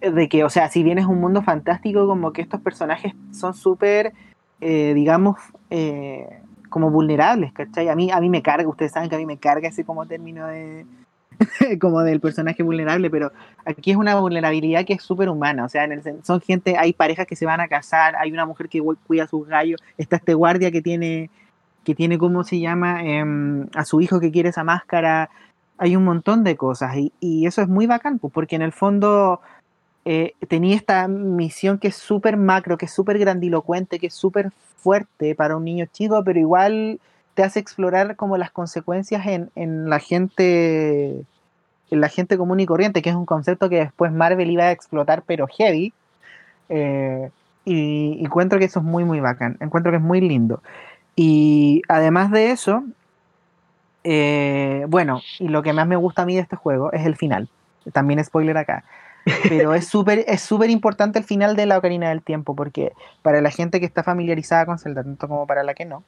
de 0.00 0.28
que, 0.28 0.44
o 0.44 0.50
sea, 0.50 0.68
si 0.68 0.82
bien 0.82 0.98
es 0.98 1.06
un 1.06 1.20
mundo 1.20 1.42
fantástico, 1.42 2.06
como 2.06 2.32
que 2.32 2.42
estos 2.42 2.60
personajes 2.60 3.14
son 3.32 3.54
súper, 3.54 4.12
eh, 4.60 4.92
digamos, 4.94 5.36
eh, 5.70 6.40
como 6.68 6.90
vulnerables, 6.90 7.52
¿cachai? 7.52 7.88
A 7.88 7.94
mí, 7.94 8.10
a 8.10 8.20
mí 8.20 8.28
me 8.28 8.42
carga, 8.42 8.68
ustedes 8.68 8.92
saben 8.92 9.08
que 9.08 9.14
a 9.16 9.18
mí 9.18 9.26
me 9.26 9.38
carga 9.38 9.68
ese 9.68 9.84
como 9.84 10.06
término 10.06 10.46
de 10.46 10.84
como 11.80 12.02
del 12.02 12.20
personaje 12.20 12.62
vulnerable, 12.62 13.10
pero 13.10 13.32
aquí 13.64 13.90
es 13.90 13.96
una 13.96 14.14
vulnerabilidad 14.16 14.84
que 14.84 14.94
es 14.94 15.02
súper 15.02 15.28
humana, 15.28 15.64
o 15.64 15.68
sea, 15.68 15.84
en 15.84 15.92
el 15.92 16.02
son 16.22 16.40
gente, 16.40 16.76
hay 16.78 16.92
parejas 16.92 17.26
que 17.26 17.36
se 17.36 17.46
van 17.46 17.60
a 17.60 17.68
casar, 17.68 18.16
hay 18.16 18.32
una 18.32 18.46
mujer 18.46 18.68
que 18.68 18.82
cuida 19.06 19.24
a 19.24 19.28
sus 19.28 19.46
gallos, 19.46 19.80
está 19.98 20.16
este 20.16 20.34
guardia 20.34 20.70
que 20.70 20.82
tiene, 20.82 21.30
que 21.84 21.94
tiene, 21.94 22.18
¿cómo 22.18 22.44
se 22.44 22.60
llama? 22.60 23.04
Em, 23.04 23.68
a 23.74 23.84
su 23.84 24.00
hijo 24.00 24.20
que 24.20 24.30
quiere 24.30 24.50
esa 24.50 24.64
máscara, 24.64 25.30
hay 25.78 25.96
un 25.96 26.04
montón 26.04 26.44
de 26.44 26.56
cosas 26.56 26.96
y, 26.96 27.46
eso 27.46 27.62
es 27.62 27.68
muy 27.68 27.86
bacán, 27.86 28.18
pues, 28.18 28.32
porque 28.32 28.56
en 28.56 28.62
el 28.62 28.72
fondo 28.72 29.40
eh, 30.04 30.34
tenía 30.48 30.76
esta 30.76 31.08
misión 31.08 31.78
que 31.78 31.88
es 31.88 31.96
súper 31.96 32.36
macro, 32.36 32.78
que 32.78 32.86
es 32.86 32.92
súper 32.92 33.18
grandilocuente, 33.18 33.98
que 33.98 34.08
es 34.08 34.14
súper 34.14 34.52
fuerte 34.76 35.34
para 35.34 35.56
un 35.56 35.64
niño 35.64 35.86
chico, 35.92 36.22
pero 36.24 36.38
igual 36.38 37.00
te 37.34 37.42
hace 37.42 37.58
explorar 37.58 38.16
como 38.16 38.38
las 38.38 38.50
consecuencias 38.50 39.26
en, 39.26 39.90
la 39.90 39.98
gente 39.98 41.10
en 41.18 41.26
la 41.90 42.08
gente 42.08 42.36
común 42.36 42.60
y 42.60 42.66
corriente, 42.66 43.02
que 43.02 43.10
es 43.10 43.16
un 43.16 43.26
concepto 43.26 43.68
que 43.68 43.76
después 43.76 44.12
Marvel 44.12 44.50
iba 44.50 44.64
a 44.64 44.72
explotar, 44.72 45.22
pero 45.26 45.46
heavy. 45.46 45.92
Eh, 46.68 47.30
y, 47.64 48.18
y 48.18 48.24
encuentro 48.24 48.58
que 48.58 48.64
eso 48.66 48.80
es 48.80 48.84
muy, 48.84 49.04
muy 49.04 49.20
bacán. 49.20 49.56
Encuentro 49.60 49.92
que 49.92 49.98
es 49.98 50.02
muy 50.02 50.20
lindo. 50.20 50.62
Y 51.16 51.82
además 51.88 52.30
de 52.30 52.50
eso, 52.50 52.84
eh, 54.04 54.84
bueno, 54.88 55.22
y 55.38 55.48
lo 55.48 55.62
que 55.62 55.72
más 55.72 55.86
me 55.86 55.96
gusta 55.96 56.22
a 56.22 56.26
mí 56.26 56.34
de 56.34 56.42
este 56.42 56.56
juego 56.56 56.92
es 56.92 57.06
el 57.06 57.16
final. 57.16 57.48
También 57.92 58.22
spoiler 58.22 58.56
acá. 58.56 58.84
Pero 59.48 59.74
es 59.74 59.86
súper 59.88 60.24
es 60.28 60.42
súper 60.42 60.70
importante 60.70 61.18
el 61.18 61.24
final 61.24 61.56
de 61.56 61.66
la 61.66 61.78
Ocarina 61.78 62.10
del 62.10 62.22
Tiempo, 62.22 62.54
porque 62.54 62.92
para 63.22 63.40
la 63.40 63.50
gente 63.50 63.80
que 63.80 63.86
está 63.86 64.02
familiarizada 64.02 64.66
con 64.66 64.78
Zelda, 64.78 65.02
tanto 65.02 65.26
como 65.26 65.46
para 65.46 65.62
la 65.62 65.74
que 65.74 65.86
no, 65.86 66.04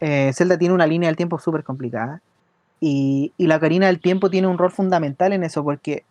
eh, 0.00 0.32
Zelda 0.34 0.58
tiene 0.58 0.74
una 0.74 0.86
línea 0.86 1.08
del 1.08 1.16
tiempo 1.16 1.38
súper 1.38 1.64
complicada. 1.64 2.20
Y, 2.84 3.32
la 3.38 3.58
Ocarina 3.58 3.86
del 3.86 4.00
Tiempo 4.00 4.28
tiene 4.28 4.48
un 4.48 4.58
rol 4.58 4.72
fundamental 4.72 5.32
en 5.32 5.44
eso, 5.44 5.62
porque 5.62 6.02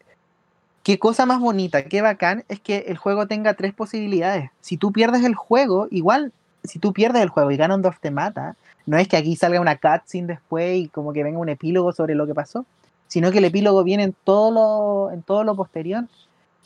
qué 0.83 0.97
cosa 0.97 1.25
más 1.25 1.41
bonita, 1.41 1.83
qué 1.83 2.01
bacán 2.01 2.45
es 2.47 2.61
que 2.61 2.85
el 2.87 2.97
juego 2.97 3.27
tenga 3.27 3.55
tres 3.55 3.73
posibilidades. 3.73 4.51
Si 4.61 4.77
tú 4.77 4.93
pierdes 4.93 5.25
el 5.25 5.35
juego, 5.35 5.89
igual, 5.91 6.31
si 6.63 6.79
tú 6.79 6.93
pierdes 6.93 7.23
el 7.23 7.27
juego 7.27 7.51
y 7.51 7.57
Ganondorf 7.57 7.99
te 7.99 8.09
mata, 8.09 8.55
no 8.85 8.97
es 8.97 9.09
que 9.09 9.17
aquí 9.17 9.35
salga 9.35 9.59
una 9.59 9.75
cutscene 9.75 10.27
después 10.27 10.77
y 10.77 10.87
como 10.87 11.11
que 11.11 11.25
venga 11.25 11.39
un 11.39 11.49
epílogo 11.49 11.91
sobre 11.91 12.15
lo 12.15 12.25
que 12.25 12.33
pasó, 12.33 12.65
sino 13.09 13.31
que 13.31 13.39
el 13.39 13.45
epílogo 13.45 13.83
viene 13.83 14.03
en 14.03 14.15
todo 14.23 14.49
lo, 14.51 15.11
en 15.11 15.23
todo 15.23 15.43
lo 15.43 15.57
posterior, 15.57 16.05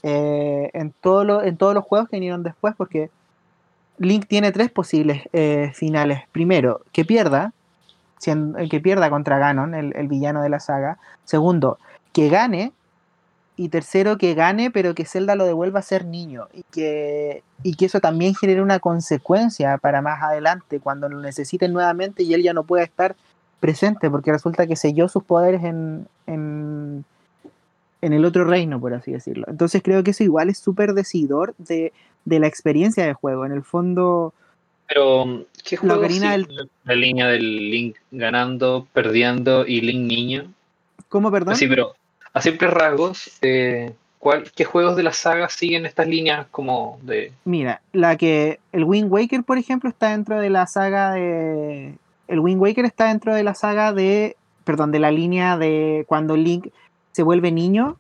eh, 0.04 0.70
en, 0.74 0.94
todo 1.02 1.24
lo, 1.24 1.42
en 1.42 1.58
todos 1.58 1.74
los 1.74 1.84
juegos 1.84 2.10
que 2.10 2.18
vinieron 2.18 2.44
después, 2.44 2.76
porque 2.78 3.10
Link 3.98 4.28
tiene 4.28 4.52
tres 4.52 4.70
posibles 4.70 5.24
eh, 5.34 5.72
finales. 5.74 6.22
Primero, 6.32 6.82
que 6.92 7.06
pierda, 7.06 7.54
que 8.70 8.80
pierda 8.80 9.10
contra 9.10 9.38
Ganon, 9.38 9.76
el, 9.76 9.96
el 9.96 10.08
villano 10.08 10.42
de 10.42 10.50
la 10.50 10.60
saga. 10.60 10.98
Segundo, 11.24 11.78
que 12.14 12.30
gane. 12.30 12.72
Y 13.58 13.70
tercero, 13.70 14.18
que 14.18 14.34
gane, 14.34 14.70
pero 14.70 14.94
que 14.96 15.06
Zelda 15.06 15.36
lo 15.36 15.46
devuelva 15.46 15.80
a 15.80 15.82
ser 15.82 16.04
niño. 16.04 16.50
Y 16.54 16.64
que, 16.72 17.42
y 17.64 17.76
que 17.76 17.86
eso 17.86 18.02
también 18.02 18.36
genere 18.36 18.62
una 18.62 18.80
consecuencia 18.80 19.78
para 19.78 20.02
más 20.02 20.22
adelante, 20.22 20.82
cuando 20.82 21.08
lo 21.08 21.22
necesiten 21.22 21.72
nuevamente 21.72 22.24
y 22.24 22.34
él 22.34 22.44
ya 22.44 22.52
no 22.52 22.66
pueda 22.66 22.84
estar 22.84 23.16
presente, 23.62 24.10
porque 24.10 24.34
resulta 24.34 24.68
que 24.68 24.76
selló 24.76 25.08
sus 25.08 25.24
poderes 25.24 25.64
en, 25.64 26.06
en, 26.28 27.06
en 28.02 28.12
el 28.12 28.26
otro 28.26 28.44
reino, 28.44 28.78
por 28.78 28.94
así 28.94 29.14
decirlo. 29.14 29.46
Entonces 29.48 29.82
creo 29.82 30.04
que 30.04 30.12
eso 30.12 30.26
igual 30.26 30.50
es 30.50 30.58
súper 30.58 30.94
decidor 30.94 31.56
de, 31.58 31.94
de 32.26 32.40
la 32.40 32.48
experiencia 32.48 33.06
de 33.06 33.14
juego. 33.14 33.46
En 33.46 33.54
el 33.54 33.64
fondo, 33.64 34.34
Pero, 34.88 35.46
¿qué 35.64 35.76
La 35.78 35.96
juego 35.96 36.02
del- 36.02 36.70
la 36.84 36.96
línea 36.96 37.28
del 37.28 37.72
Link 37.72 37.96
ganando, 38.12 38.88
perdiendo 38.94 39.66
y 39.66 39.82
Link 39.82 40.08
niño? 40.08 40.52
¿cómo, 41.10 41.32
perdón? 41.32 41.54
Así, 41.54 41.68
pero 41.68 41.96
a 42.34 42.42
simples 42.42 42.72
rasgos, 42.72 43.32
eh, 43.42 43.94
¿cuál, 44.20 44.52
¿qué 44.54 44.66
juegos 44.66 44.96
de 44.98 45.04
la 45.04 45.14
saga 45.14 45.48
siguen 45.50 45.86
estas 45.86 46.08
líneas 46.08 46.48
como 46.52 47.00
de... 47.04 47.32
Mira, 47.46 47.82
la 47.94 48.18
que 48.18 48.60
el 48.74 48.84
Wind 48.84 49.12
Waker, 49.12 49.44
por 49.44 49.58
ejemplo, 49.58 49.90
está 49.90 50.10
dentro 50.10 50.40
de 50.40 50.50
la 50.50 50.68
saga 50.68 51.14
de 51.14 51.94
el 52.28 52.40
Wind 52.40 52.60
Waker 52.62 52.86
está 52.86 53.08
dentro 53.08 53.34
de 53.36 53.44
la 53.44 53.54
saga 53.56 53.94
de 53.94 54.36
perdón, 54.66 54.92
de 54.92 55.00
la 55.00 55.12
línea 55.12 55.58
de 55.58 56.06
cuando 56.08 56.36
Link 56.36 56.68
se 57.12 57.22
vuelve 57.24 57.52
niño, 57.52 57.98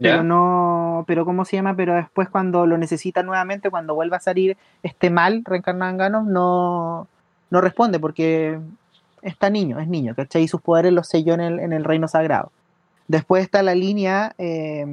Pero 0.00 0.24
no, 0.24 1.04
pero 1.06 1.26
¿cómo 1.26 1.44
se 1.44 1.56
llama? 1.56 1.76
Pero 1.76 1.94
después 1.94 2.30
cuando 2.30 2.66
lo 2.66 2.78
necesita 2.78 3.22
nuevamente, 3.22 3.68
cuando 3.70 3.94
vuelva 3.94 4.16
a 4.16 4.20
salir 4.20 4.56
este 4.82 5.10
mal 5.10 5.42
reencarnado 5.44 5.90
en 5.90 5.98
Ganon, 5.98 6.32
no, 6.32 7.06
no 7.50 7.60
responde 7.60 8.00
porque 8.00 8.58
está 9.20 9.50
niño, 9.50 9.78
es 9.78 9.88
niño, 9.88 10.14
¿cachai? 10.14 10.44
Y 10.44 10.48
sus 10.48 10.62
poderes 10.62 10.92
los 10.92 11.06
selló 11.06 11.34
en 11.34 11.40
el, 11.40 11.60
en 11.60 11.74
el 11.74 11.84
reino 11.84 12.08
sagrado. 12.08 12.50
Después 13.08 13.42
está 13.42 13.62
la 13.62 13.74
línea 13.74 14.34
eh, 14.38 14.86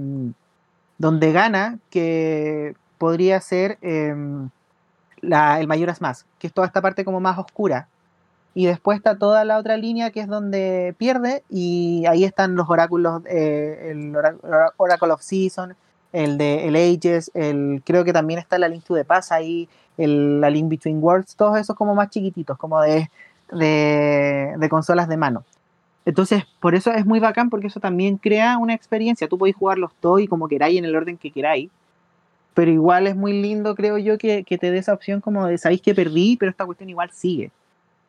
donde 0.98 1.32
gana, 1.32 1.80
que 1.90 2.76
podría 2.98 3.40
ser 3.40 3.78
eh, 3.82 4.14
la, 5.22 5.60
el 5.60 5.68
Majora's 5.68 6.02
Mask, 6.02 6.28
que 6.40 6.48
es 6.48 6.54
toda 6.54 6.68
esta 6.68 6.82
parte 6.82 7.06
como 7.06 7.20
más 7.20 7.38
oscura. 7.38 7.88
Y 8.58 8.66
después 8.66 8.98
está 8.98 9.20
toda 9.20 9.46
la 9.46 9.60
otra 9.60 9.78
línea 9.78 10.10
que 10.10 10.20
es 10.20 10.28
donde 10.28 10.96
pierde 10.98 11.44
y 11.48 12.06
ahí 12.08 12.24
están 12.24 12.56
los 12.56 12.68
oráculos, 12.68 13.22
eh, 13.30 13.90
el 13.92 14.16
Ora- 14.16 14.74
Oracle 14.78 15.12
of 15.12 15.22
Season, 15.22 15.76
el 16.12 16.40
de 16.40 16.68
el 16.68 16.76
Ages, 16.76 17.30
el, 17.36 17.84
creo 17.86 18.04
que 18.04 18.14
también 18.14 18.40
está 18.40 18.58
la 18.58 18.68
Link 18.68 18.84
to 18.84 18.96
the 18.96 19.06
Past 19.06 19.32
ahí, 19.32 19.70
el, 19.96 20.42
la 20.42 20.50
Link 20.50 20.70
Between 20.70 20.98
Worlds, 21.04 21.36
todos 21.36 21.56
esos 21.60 21.76
como 21.76 21.94
más 21.94 22.10
chiquititos, 22.10 22.58
como 22.58 22.82
de, 22.82 23.12
de, 23.52 24.56
de 24.58 24.70
consolas 24.70 25.08
de 25.08 25.18
mano. 25.18 25.44
Entonces, 26.04 26.44
por 26.60 26.74
eso 26.74 26.92
es 26.92 27.06
muy 27.06 27.20
bacán, 27.20 27.52
porque 27.52 27.68
eso 27.68 27.80
también 27.80 28.18
crea 28.18 28.58
una 28.58 28.74
experiencia. 28.74 29.28
Tú 29.28 29.38
podéis 29.38 29.56
jugarlos 29.56 29.92
todos 30.00 30.20
y 30.22 30.28
como 30.28 30.48
queráis, 30.48 30.80
en 30.80 30.86
el 30.86 30.96
orden 30.96 31.18
que 31.20 31.30
queráis. 31.30 31.70
Pero 32.56 32.72
igual 32.72 33.06
es 33.06 33.16
muy 33.16 33.40
lindo, 33.40 33.76
creo 33.76 34.00
yo, 34.00 34.18
que, 34.18 34.44
que 34.44 34.58
te 34.58 34.72
dé 34.72 34.80
esa 34.80 34.94
opción 34.94 35.22
como 35.22 35.46
de, 35.46 35.60
sabéis 35.60 35.82
que 35.84 35.94
perdí, 35.94 36.38
pero 36.38 36.50
esta 36.50 36.66
cuestión 36.66 36.90
igual 36.90 37.12
sigue. 37.12 37.52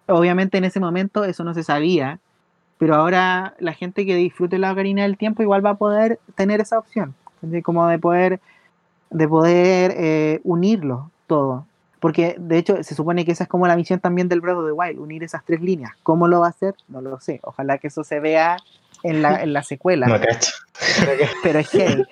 Obviamente 0.09 0.59
en 0.59 0.65
ese 0.65 0.81
momento 0.81 1.25
eso 1.25 1.45
no 1.45 1.55
se 1.55 1.63
sabía, 1.63 2.19
pero 2.79 2.95
ahora 2.95 3.55
la 3.59 3.73
gente 3.73 4.07
que 4.07 4.17
disfrute 4.17 4.59
la 4.59 4.73
Ocarina 4.73 5.03
del 5.03 5.17
Tiempo 5.17 5.43
igual 5.43 5.65
va 5.65 5.71
a 5.71 5.75
poder 5.75 6.19
tener 6.35 6.61
esa 6.61 6.79
opción, 6.79 7.15
de 7.43 7.63
como 7.63 7.87
de 7.87 7.99
poder, 7.99 8.41
de 9.11 9.29
poder 9.29 9.95
eh, 9.97 10.41
unirlo 10.45 11.11
todo. 11.27 11.67
Porque 12.01 12.37
de 12.39 12.59
hecho 12.59 12.83
se 12.85 12.95
supone 12.95 13.25
que 13.25 13.33
esa 13.33 13.45
es 13.45 13.49
como 13.49 13.67
la 13.67 13.77
misión 13.77 13.99
también 13.99 14.29
del 14.29 14.41
Breath 14.41 14.59
of 14.59 14.67
the 14.67 14.73
Wild, 14.73 14.99
unir 14.99 15.25
esas 15.25 15.45
tres 15.45 15.61
líneas. 15.61 15.93
¿Cómo 16.03 16.29
lo 16.29 16.41
va 16.41 16.47
a 16.47 16.51
hacer? 16.51 16.75
No 16.87 17.01
lo 17.01 17.19
sé. 17.21 17.41
Ojalá 17.43 17.79
que 17.79 17.89
eso 17.89 18.05
se 18.05 18.21
vea 18.21 18.57
en 19.03 19.23
la, 19.23 19.43
en 19.43 19.53
la 19.53 19.63
secuela 19.63 20.07
No 20.07 20.21
cacho. 20.21 20.53
pero 21.43 21.59
es 21.59 21.69
heavy. 21.71 22.05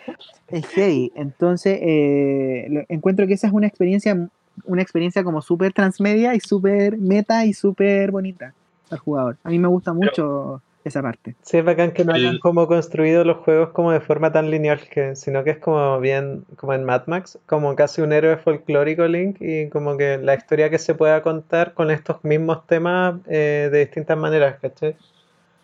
Es 0.49 0.67
heavy. 0.69 1.13
Entonces, 1.15 1.79
eh, 1.81 2.85
encuentro 2.89 3.27
que 3.27 3.35
esa 3.35 3.47
es 3.47 3.53
una 3.53 3.67
experiencia, 3.67 4.29
una 4.65 4.83
experiencia 4.83 5.25
como 5.25 5.43
súper 5.43 5.73
transmedia 5.73 6.35
y 6.35 6.41
súper 6.41 6.99
meta 6.99 7.45
y 7.45 7.53
súper 7.53 8.11
bonita 8.11 8.55
al 8.91 8.99
jugador. 8.99 9.37
A 9.45 9.51
mí 9.51 9.59
me 9.59 9.69
gusta 9.69 9.93
mucho 9.93 10.63
esa 10.85 11.03
parte. 11.03 11.35
Sí, 11.43 11.59
es 11.59 11.65
bacán 11.65 11.93
que 11.93 12.05
no 12.05 12.13
hayan 12.13 12.39
como 12.39 12.69
construido 12.69 13.25
los 13.25 13.39
juegos 13.39 13.71
como 13.71 13.91
de 13.91 14.01
forma 14.01 14.33
tan 14.33 14.51
lineal, 14.51 14.81
que, 14.89 15.17
sino 15.17 15.43
que 15.43 15.51
es 15.51 15.59
como 15.59 15.99
bien, 15.99 16.45
como 16.57 16.75
en 16.75 16.85
Mad 16.85 17.07
Max, 17.07 17.39
como 17.47 17.75
casi 17.75 18.03
un 18.03 18.13
héroe 18.13 18.37
folclórico 18.37 19.05
Link 19.07 19.37
y 19.41 19.69
como 19.69 19.97
que 19.97 20.19
la 20.19 20.35
historia 20.35 20.71
que 20.71 20.79
se 20.79 20.95
pueda 20.95 21.23
contar 21.23 21.75
con 21.75 21.91
estos 21.91 22.23
mismos 22.23 22.67
temas 22.67 23.17
eh, 23.27 23.69
de 23.73 23.79
distintas 23.81 24.17
maneras, 24.17 24.59
¿cachai? 24.61 24.97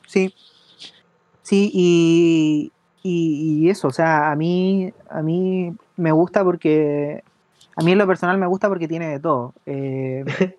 Sí. 0.07 0.35
Sí, 1.43 1.71
y, 1.73 2.73
y, 3.03 3.63
y 3.65 3.71
eso, 3.71 3.89
o 3.89 3.93
sea, 3.93 4.31
a 4.31 4.37
mí, 4.37 4.93
a 5.09 5.23
mí 5.23 5.73
me 5.97 6.13
gusta 6.13 6.43
porque, 6.45 7.23
a 7.77 7.83
mí 7.83 7.93
en 7.93 7.99
lo 7.99 8.07
personal 8.07 8.39
me 8.39 8.47
gusta 8.47 8.69
porque 8.69 8.89
tiene 8.89 9.09
de 9.09 9.21
todo. 9.21 9.55
Eh, 9.67 10.25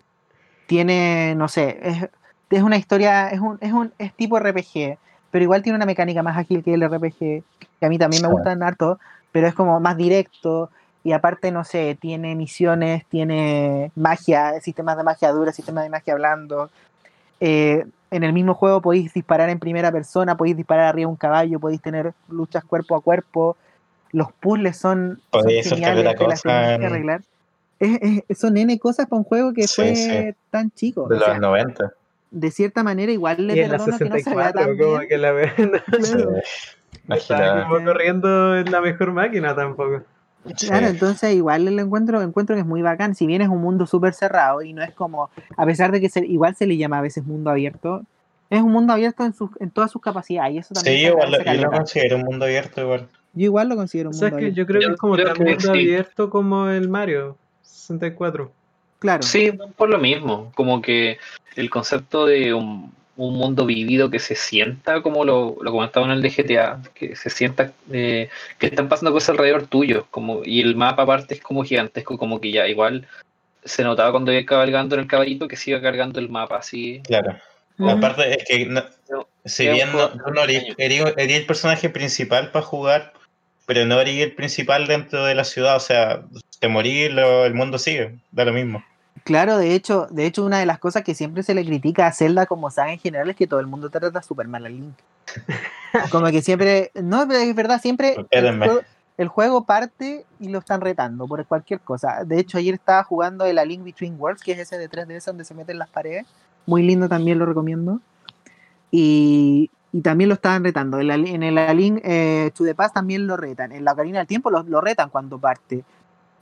tiene, 0.67 1.35
no 1.35 1.47
sé, 1.47 1.79
es, 1.81 2.09
es 2.49 2.63
una 2.63 2.77
historia, 2.77 3.29
es 3.29 3.39
un, 3.39 3.57
es 3.61 3.71
un 3.71 3.93
es 3.97 4.13
tipo 4.13 4.39
RPG, 4.39 4.97
pero 5.31 5.43
igual 5.43 5.63
tiene 5.63 5.75
una 5.75 5.85
mecánica 5.85 6.23
más 6.23 6.37
ágil 6.37 6.63
que 6.63 6.73
el 6.73 6.83
RPG, 6.83 7.17
que 7.17 7.85
a 7.85 7.89
mí 7.89 7.97
también 7.97 8.21
me 8.21 8.29
gustan 8.29 8.63
harto, 8.63 8.99
pero 9.31 9.47
es 9.47 9.53
como 9.53 9.79
más 9.79 9.97
directo. 9.97 10.69
Y 11.05 11.11
aparte, 11.11 11.51
no 11.51 11.65
sé, 11.65 11.97
tiene 11.99 12.33
misiones, 12.33 13.05
tiene 13.07 13.91
magia, 13.95 14.61
sistemas 14.61 14.95
de 14.95 15.03
magia 15.03 15.31
dura, 15.31 15.51
sistemas 15.51 15.83
de 15.83 15.89
magia 15.89 16.15
blando. 16.15 16.69
Eh, 17.41 17.85
en 18.09 18.23
el 18.23 18.31
mismo 18.31 18.53
juego 18.53 18.79
podéis 18.79 19.13
disparar 19.13 19.49
en 19.49 19.59
primera 19.59 19.91
persona, 19.91 20.37
podéis 20.37 20.55
disparar 20.55 20.85
arriba 20.85 21.07
de 21.07 21.11
un 21.11 21.17
caballo, 21.17 21.59
podéis 21.59 21.81
tener 21.81 22.13
luchas 22.29 22.63
cuerpo 22.63 22.95
a 22.95 23.01
cuerpo. 23.01 23.57
Los 24.13 24.31
puzzles 24.31 24.77
son, 24.77 25.19
son 25.31 25.43
geniales, 25.43 26.05
las 26.05 26.15
cosa 26.15 26.77
que 26.79 26.85
arreglar. 26.85 27.21
Es, 27.79 28.23
es- 28.29 28.37
son 28.39 28.55
N 28.55 28.79
cosas 28.79 29.07
para 29.07 29.17
un 29.17 29.23
juego 29.25 29.51
que 29.53 29.63
Sí, 29.67 29.75
fue 29.75 29.95
sí. 29.95 30.37
tan 30.49 30.71
chico. 30.71 31.07
De 31.09 31.17
O 31.17 31.19
sea, 31.19 31.29
los 31.33 31.39
90. 31.41 31.91
de 32.31 32.51
cierta 32.51 32.83
manera, 32.83 33.11
igual 33.11 33.45
le 33.45 33.55
la 33.67 33.77
perdono 33.77 33.97
que 33.97 34.05
no 34.05 34.17
se 34.19 34.35
vea 34.35 34.51
64, 34.53 34.59
tan 34.61 34.77
como 34.77 34.97
bien. 34.99 35.09
que 35.09 35.17
la 35.17 35.31
como 37.69 37.83
corriendo 37.85 38.55
en 38.57 38.71
la 38.71 38.81
mejor 38.81 39.11
máquina 39.11 39.55
tampoco. 39.55 40.03
Claro, 40.59 40.87
Sí. 40.87 40.91
entonces 40.91 41.33
igual 41.35 41.67
el 41.67 41.79
encuentro, 41.79 42.21
encuentro 42.21 42.55
que 42.55 42.61
es 42.61 42.67
muy 42.67 42.81
bacán, 42.81 43.15
si 43.15 43.25
bien 43.25 43.41
es 43.41 43.47
un 43.49 43.61
mundo 43.61 43.85
súper 43.87 44.13
cerrado 44.13 44.61
y 44.61 44.73
no 44.73 44.83
es 44.83 44.91
como, 44.93 45.29
a 45.57 45.65
pesar 45.65 45.91
de 45.91 46.01
que 46.01 46.09
se- 46.09 46.25
igual 46.25 46.55
se 46.55 46.67
le 46.67 46.75
llama 46.77 46.97
a 46.99 47.01
veces 47.01 47.25
mundo 47.25 47.49
abierto, 47.49 48.03
es 48.49 48.61
un 48.61 48.71
mundo 48.71 48.91
abierto 48.93 49.23
en, 49.25 49.33
sus, 49.33 49.49
en 49.59 49.71
todas 49.71 49.89
sus 49.89 50.01
capacidades 50.01 50.53
y 50.53 50.57
eso 50.59 50.73
también 50.73 50.97
Sí, 50.97 51.05
igual 51.07 51.31
yo 51.45 51.61
lo 51.63 51.71
considero 51.71 52.17
un 52.17 52.23
mundo 52.23 52.45
abierto 52.45 52.81
igual. 52.81 53.07
Yo 53.33 53.45
igual 53.45 53.69
lo 53.69 53.75
considero 53.75 54.09
O 54.09 54.11
un 54.11 54.17
sea, 54.17 54.29
mundo 54.29 54.37
es 54.37 54.39
que 54.39 54.45
abierto. 54.45 54.57
yo 54.61 54.65
creo 54.67 54.81
que 54.87 54.93
es 54.93 54.99
como 54.99 55.17
tan 55.17 55.37
mundo 55.37 55.59
sí. 55.59 55.67
abierto 55.69 56.29
como 56.29 56.69
el 56.69 56.89
Mario 56.89 57.37
64. 57.63 58.51
Claro, 58.99 59.23
Sí, 59.23 59.51
por 59.75 59.89
lo 59.89 59.97
mismo, 59.97 60.51
como 60.55 60.81
que 60.81 61.17
el 61.55 61.69
concepto 61.69 62.25
de 62.25 62.53
un, 62.53 62.93
un 63.17 63.33
mundo 63.35 63.65
vivido 63.65 64.09
que 64.09 64.19
se 64.19 64.35
sienta, 64.35 65.01
como 65.01 65.25
lo, 65.25 65.57
lo 65.61 65.71
comentaba 65.71 66.05
en 66.05 66.13
el 66.13 66.21
de 66.21 66.29
GTA, 66.31 66.81
que 66.93 67.15
se 67.15 67.29
sienta 67.29 67.73
eh, 67.91 68.29
que 68.59 68.67
están 68.67 68.87
pasando 68.87 69.11
cosas 69.11 69.29
alrededor 69.29 69.67
tuyo, 69.67 70.07
como, 70.09 70.41
y 70.45 70.61
el 70.61 70.75
mapa 70.75 71.03
aparte 71.03 71.33
es 71.33 71.41
como 71.41 71.63
gigantesco, 71.63 72.17
como 72.17 72.39
que 72.39 72.51
ya 72.51 72.67
igual 72.67 73.05
se 73.65 73.83
notaba 73.83 74.11
cuando 74.11 74.31
iba 74.31 74.45
cabalgando 74.45 74.95
en 74.95 75.01
el 75.01 75.07
caballito 75.07 75.47
que 75.47 75.55
se 75.57 75.71
iba 75.71 75.81
cargando 75.81 76.19
el 76.19 76.29
mapa, 76.29 76.57
así. 76.57 77.01
Claro. 77.05 77.37
Aparte 77.79 78.39
es 78.39 78.45
que 78.47 78.65
no- 78.67 78.83
si 79.45 79.67
bien 79.67 79.89
no, 79.91 80.09
no 80.31 80.43
eres- 80.43 80.73
eres 80.77 81.13
el 81.17 81.45
personaje 81.45 81.89
principal 81.89 82.51
para 82.51 82.63
jugar, 82.65 83.13
pero 83.65 83.85
no 83.85 83.99
eres 83.99 84.17
el 84.21 84.33
principal 84.35 84.87
dentro 84.87 85.25
de 85.25 85.35
la 85.35 85.43
ciudad, 85.43 85.75
o 85.75 85.79
sea, 85.79 86.23
te 86.59 86.67
morís, 86.67 87.11
lo- 87.11 87.45
el 87.45 87.53
mundo 87.53 87.77
sigue, 87.77 88.19
da 88.31 88.45
lo 88.45 88.53
mismo. 88.53 88.83
claro, 89.23 89.57
de 89.57 89.73
hecho, 89.75 90.07
de 90.11 90.25
hecho 90.25 90.43
una 90.45 90.59
de 90.59 90.65
las 90.65 90.79
cosas 90.79 91.03
que 91.03 91.15
siempre 91.15 91.43
se 91.43 91.53
le 91.53 91.65
critica 91.65 92.07
a 92.07 92.11
Zelda 92.11 92.45
como 92.45 92.69
saga 92.71 92.91
en 92.93 92.99
general 92.99 93.29
es 93.29 93.35
que 93.35 93.47
todo 93.47 93.59
el 93.59 93.67
mundo 93.67 93.89
trata 93.89 94.21
súper 94.21 94.47
mal 94.47 94.65
a 94.65 94.69
Link. 94.69 94.95
Como 96.11 96.25
que 96.31 96.41
siempre, 96.41 96.91
no, 96.95 97.31
es 97.31 97.55
verdad, 97.55 97.79
siempre 97.79 98.13
el 98.15 98.21
Espérenme. 98.21 98.65
juego, 98.67 98.81
el 99.17 99.27
juego 99.27 99.63
parte 99.65 100.25
y 100.39 100.49
lo 100.49 100.57
están 100.59 100.81
retando 100.81 101.27
por 101.27 101.45
cualquier 101.45 101.79
cosa. 101.81 102.23
De 102.25 102.39
hecho, 102.39 102.57
ayer 102.57 102.73
estaba 102.73 103.03
jugando 103.03 103.45
el 103.45 103.59
A 103.59 103.63
Link 103.65 103.83
Between 103.83 104.15
Worlds, 104.19 104.41
que 104.41 104.53
es 104.53 104.59
ese 104.59 104.77
de 104.79 104.89
3DS 104.89 105.25
donde 105.25 105.45
se 105.45 105.53
meten 105.53 105.77
las 105.77 105.89
paredes. 105.89 106.25
Muy 106.65 106.81
lindo 106.81 107.07
también, 107.07 107.37
lo 107.37 107.45
recomiendo. 107.45 107.99
Y, 108.91 109.69
y 109.93 110.01
también 110.01 110.27
lo 110.27 110.33
estaban 110.33 110.63
retando. 110.63 110.99
En, 110.99 111.43
el 111.43 111.57
A 111.57 111.73
Link 111.73 112.01
eh, 112.03 112.51
to 112.55 112.65
the 112.65 112.73
Past 112.73 112.95
también 112.95 113.27
lo 113.27 113.37
retan. 113.37 113.71
En 113.71 113.85
la 113.85 113.93
Ocarina 113.93 114.17
del 114.17 114.27
Tiempo 114.27 114.49
lo, 114.49 114.81
retan 114.81 115.09
cuando 115.09 115.39
parte. 115.39 115.85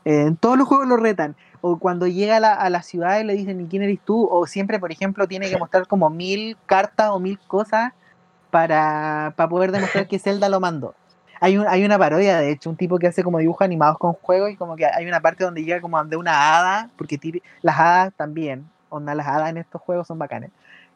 Eh, 0.05 0.21
en 0.21 0.37
todos 0.37 0.57
los 0.57 0.67
juegos 0.67 0.87
lo 0.87 0.95
retan. 0.95 1.35
O 1.59 1.77
cuando 1.77 2.07
llega 2.07 2.37
a 2.37 2.39
la, 2.39 2.53
a 2.53 2.69
la 2.69 2.81
ciudad 2.81 3.19
y 3.19 3.25
le 3.25 3.33
dicen, 3.33 3.59
¿y 3.59 3.67
quién 3.67 3.83
eres 3.83 3.99
tú? 4.05 4.25
O 4.25 4.47
siempre, 4.47 4.79
por 4.79 4.93
ejemplo, 4.93 5.27
tiene 5.27 5.49
que 5.49 5.57
mostrar 5.57 5.85
como 5.85 6.09
mil 6.09 6.57
cartas 6.65 7.09
o 7.11 7.19
mil 7.19 7.37
cosas 7.39 7.91
para, 8.51 9.33
para 9.35 9.49
poder 9.49 9.73
demostrar 9.73 10.07
que 10.07 10.17
Zelda 10.17 10.47
lo 10.47 10.61
mandó. 10.61 10.95
Hay, 11.41 11.57
un, 11.57 11.67
hay 11.67 11.83
una 11.83 11.97
parodia, 11.99 12.37
de 12.37 12.51
hecho, 12.51 12.69
un 12.69 12.77
tipo 12.77 12.99
que 12.99 13.07
hace 13.07 13.21
como 13.21 13.39
dibujos 13.39 13.65
animados 13.65 13.97
con 13.97 14.13
juegos 14.13 14.51
y 14.51 14.55
como 14.55 14.77
que 14.77 14.85
hay 14.85 15.05
una 15.05 15.19
parte 15.19 15.43
donde 15.43 15.63
llega 15.63 15.81
como 15.81 16.01
de 16.05 16.15
una 16.15 16.57
hada, 16.57 16.89
porque 16.97 17.19
las 17.61 17.79
hadas 17.79 18.13
también, 18.15 18.69
onda, 18.89 19.13
las 19.13 19.27
hadas 19.27 19.49
en 19.49 19.57
estos 19.57 19.81
juegos 19.81 20.07
son 20.07 20.19
bacanes. 20.19 20.51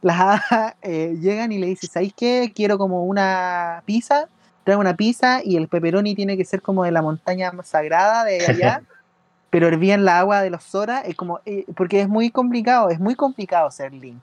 Las 0.06 0.20
hadas 0.20 0.76
eh, 0.84 1.18
llegan 1.20 1.52
y 1.52 1.58
le 1.58 1.66
dicen, 1.66 1.90
¿sabéis 1.90 2.14
qué? 2.16 2.52
Quiero 2.54 2.78
como 2.78 3.06
una 3.06 3.82
pizza, 3.88 4.30
trae 4.64 4.78
una 4.78 4.96
pizza 4.96 5.42
y 5.44 5.58
el 5.58 5.68
pepperoni 5.68 6.14
tiene 6.14 6.38
que 6.38 6.46
ser 6.46 6.62
como 6.62 6.84
de 6.84 6.92
la 6.92 7.02
montaña 7.02 7.52
sagrada 7.64 8.24
de 8.24 8.46
allá, 8.46 8.84
pero 9.50 9.68
hervían 9.68 10.06
la 10.06 10.20
agua 10.20 10.44
de 10.44 10.52
los 10.52 10.64
Zora, 10.64 11.02
es 11.02 11.16
como, 11.16 11.40
eh, 11.48 11.66
porque 11.76 12.02
es 12.02 12.08
muy 12.08 12.30
complicado, 12.30 12.92
es 12.92 13.00
muy 13.00 13.16
complicado 13.16 13.72
ser 13.72 13.94
Link. 13.94 14.22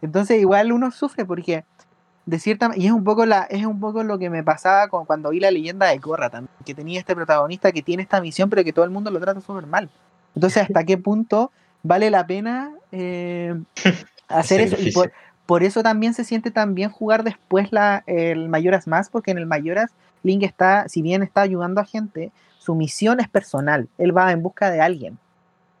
Entonces 0.00 0.40
igual 0.40 0.72
uno 0.72 0.90
sufre 0.92 1.26
porque 1.26 1.62
de 2.24 2.38
cierta 2.38 2.70
y 2.74 2.86
es 2.86 2.92
un 2.92 3.04
poco 3.04 3.26
la 3.26 3.42
es 3.50 3.66
un 3.66 3.80
poco 3.80 4.04
lo 4.04 4.18
que 4.18 4.30
me 4.30 4.42
pasaba 4.42 4.88
con 4.88 5.04
cuando 5.04 5.28
vi 5.28 5.40
la 5.40 5.50
leyenda 5.50 5.88
de 5.88 6.00
Korra 6.00 6.30
también, 6.30 6.54
que 6.64 6.74
tenía 6.74 7.00
este 7.00 7.14
protagonista 7.14 7.70
que 7.70 7.82
tiene 7.82 8.02
esta 8.02 8.22
misión 8.22 8.48
pero 8.48 8.64
que 8.64 8.72
todo 8.72 8.86
el 8.86 8.90
mundo 8.90 9.10
lo 9.10 9.20
trata 9.20 9.42
súper 9.42 9.66
mal. 9.66 9.90
Entonces, 10.34 10.62
¿hasta 10.62 10.84
qué 10.84 10.96
punto 10.96 11.52
vale 11.82 12.08
la 12.08 12.26
pena 12.26 12.72
eh, 12.92 13.54
hacer 14.28 14.60
eso? 14.60 14.76
Y 14.78 14.88
por, 14.88 15.12
por 15.46 15.62
eso 15.62 15.82
también 15.82 16.14
se 16.14 16.24
siente 16.24 16.50
tan 16.50 16.74
bien 16.74 16.90
jugar 16.90 17.24
después 17.24 17.72
la, 17.72 18.04
el 18.06 18.48
Mayoras 18.48 18.86
Más, 18.86 19.10
porque 19.10 19.30
en 19.30 19.38
el 19.38 19.46
Mayoras 19.46 19.90
Link 20.22 20.42
está, 20.42 20.88
si 20.88 21.02
bien 21.02 21.22
está 21.22 21.42
ayudando 21.42 21.80
a 21.80 21.84
gente, 21.84 22.32
su 22.58 22.74
misión 22.74 23.20
es 23.20 23.28
personal. 23.28 23.88
Él 23.98 24.16
va 24.16 24.32
en 24.32 24.42
busca 24.42 24.70
de 24.70 24.80
alguien 24.80 25.18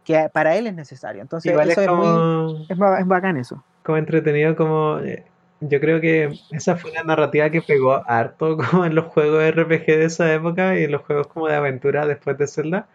que 0.04 0.28
para 0.32 0.56
él 0.56 0.66
es 0.66 0.74
necesario. 0.74 1.22
Entonces, 1.22 1.52
Igual 1.52 1.70
es 1.70 1.78
eso 1.78 1.82
es, 1.82 1.90
muy 1.92 2.26
como, 2.26 2.66
es, 2.68 2.76
ba- 2.78 3.00
es 3.00 3.06
bacán 3.06 3.36
eso. 3.36 3.64
como 3.82 3.98
entretenido, 3.98 4.56
como 4.56 4.98
eh, 5.00 5.24
yo 5.60 5.80
creo 5.80 6.00
que 6.00 6.40
esa 6.50 6.76
fue 6.76 6.90
una 6.92 7.02
narrativa 7.04 7.50
que 7.50 7.62
pegó 7.62 7.94
harto 8.08 8.56
como 8.70 8.84
en 8.86 8.94
los 8.94 9.06
juegos 9.06 9.42
RPG 9.42 9.86
de 9.86 10.04
esa 10.06 10.32
época 10.34 10.78
y 10.78 10.84
en 10.84 10.92
los 10.92 11.02
juegos 11.02 11.26
como 11.28 11.48
de 11.48 11.56
aventura 11.56 12.06
después 12.06 12.38
de 12.38 12.46
Zelda. 12.46 12.88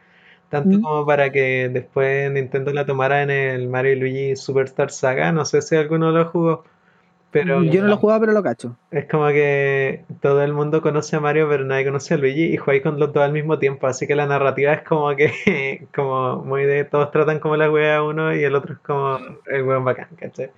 Tanto 0.54 0.78
Mm. 0.78 0.82
como 0.84 1.04
para 1.04 1.32
que 1.32 1.68
después 1.68 2.32
Nintendo 2.32 2.72
la 2.74 2.86
tomara 2.86 3.24
en 3.24 3.32
el 3.32 3.68
Mario 3.68 3.94
y 3.94 3.96
Luigi 3.96 4.36
Superstar 4.36 4.92
Saga. 4.92 5.32
No 5.32 5.46
sé 5.46 5.64
si 5.64 5.76
alguno 5.76 6.12
lo 6.12 6.26
jugó. 6.26 6.64
Pero 7.32 7.64
Yo 7.64 7.82
no 7.82 7.88
lo 7.88 7.94
he 7.96 7.98
jugado, 7.98 8.20
pero 8.20 8.34
lo 8.34 8.44
cacho. 8.44 8.78
es 8.92 9.06
como 9.10 9.30
que 9.30 10.06
todo 10.22 10.44
el 10.44 10.54
mundo 10.54 10.84
conoce 10.84 11.16
a 11.16 11.20
Mario, 11.20 11.50
pero 11.50 11.66
nadie 11.66 11.86
conoce 11.86 12.14
a 12.14 12.18
Luigi 12.18 12.54
y 12.54 12.58
jugáis 12.58 12.84
con 12.84 13.00
los 13.00 13.12
dos 13.12 13.24
al 13.24 13.32
mismo 13.32 13.58
tiempo. 13.58 13.88
Así 13.88 14.06
que 14.06 14.16
la 14.16 14.28
narrativa 14.28 14.74
es 14.74 14.84
como 14.84 15.16
que, 15.16 15.88
como 15.96 16.44
muy 16.46 16.66
de 16.66 16.84
todos 16.86 17.10
tratan 17.10 17.40
como 17.40 17.56
la 17.56 17.72
wea 17.72 18.04
uno 18.04 18.36
y 18.36 18.44
el 18.44 18.54
otro 18.54 18.74
es 18.74 18.80
como 18.82 19.18
el 19.48 19.64
weón 19.64 19.84
bacán, 19.84 20.10
¿cachai? 20.20 20.52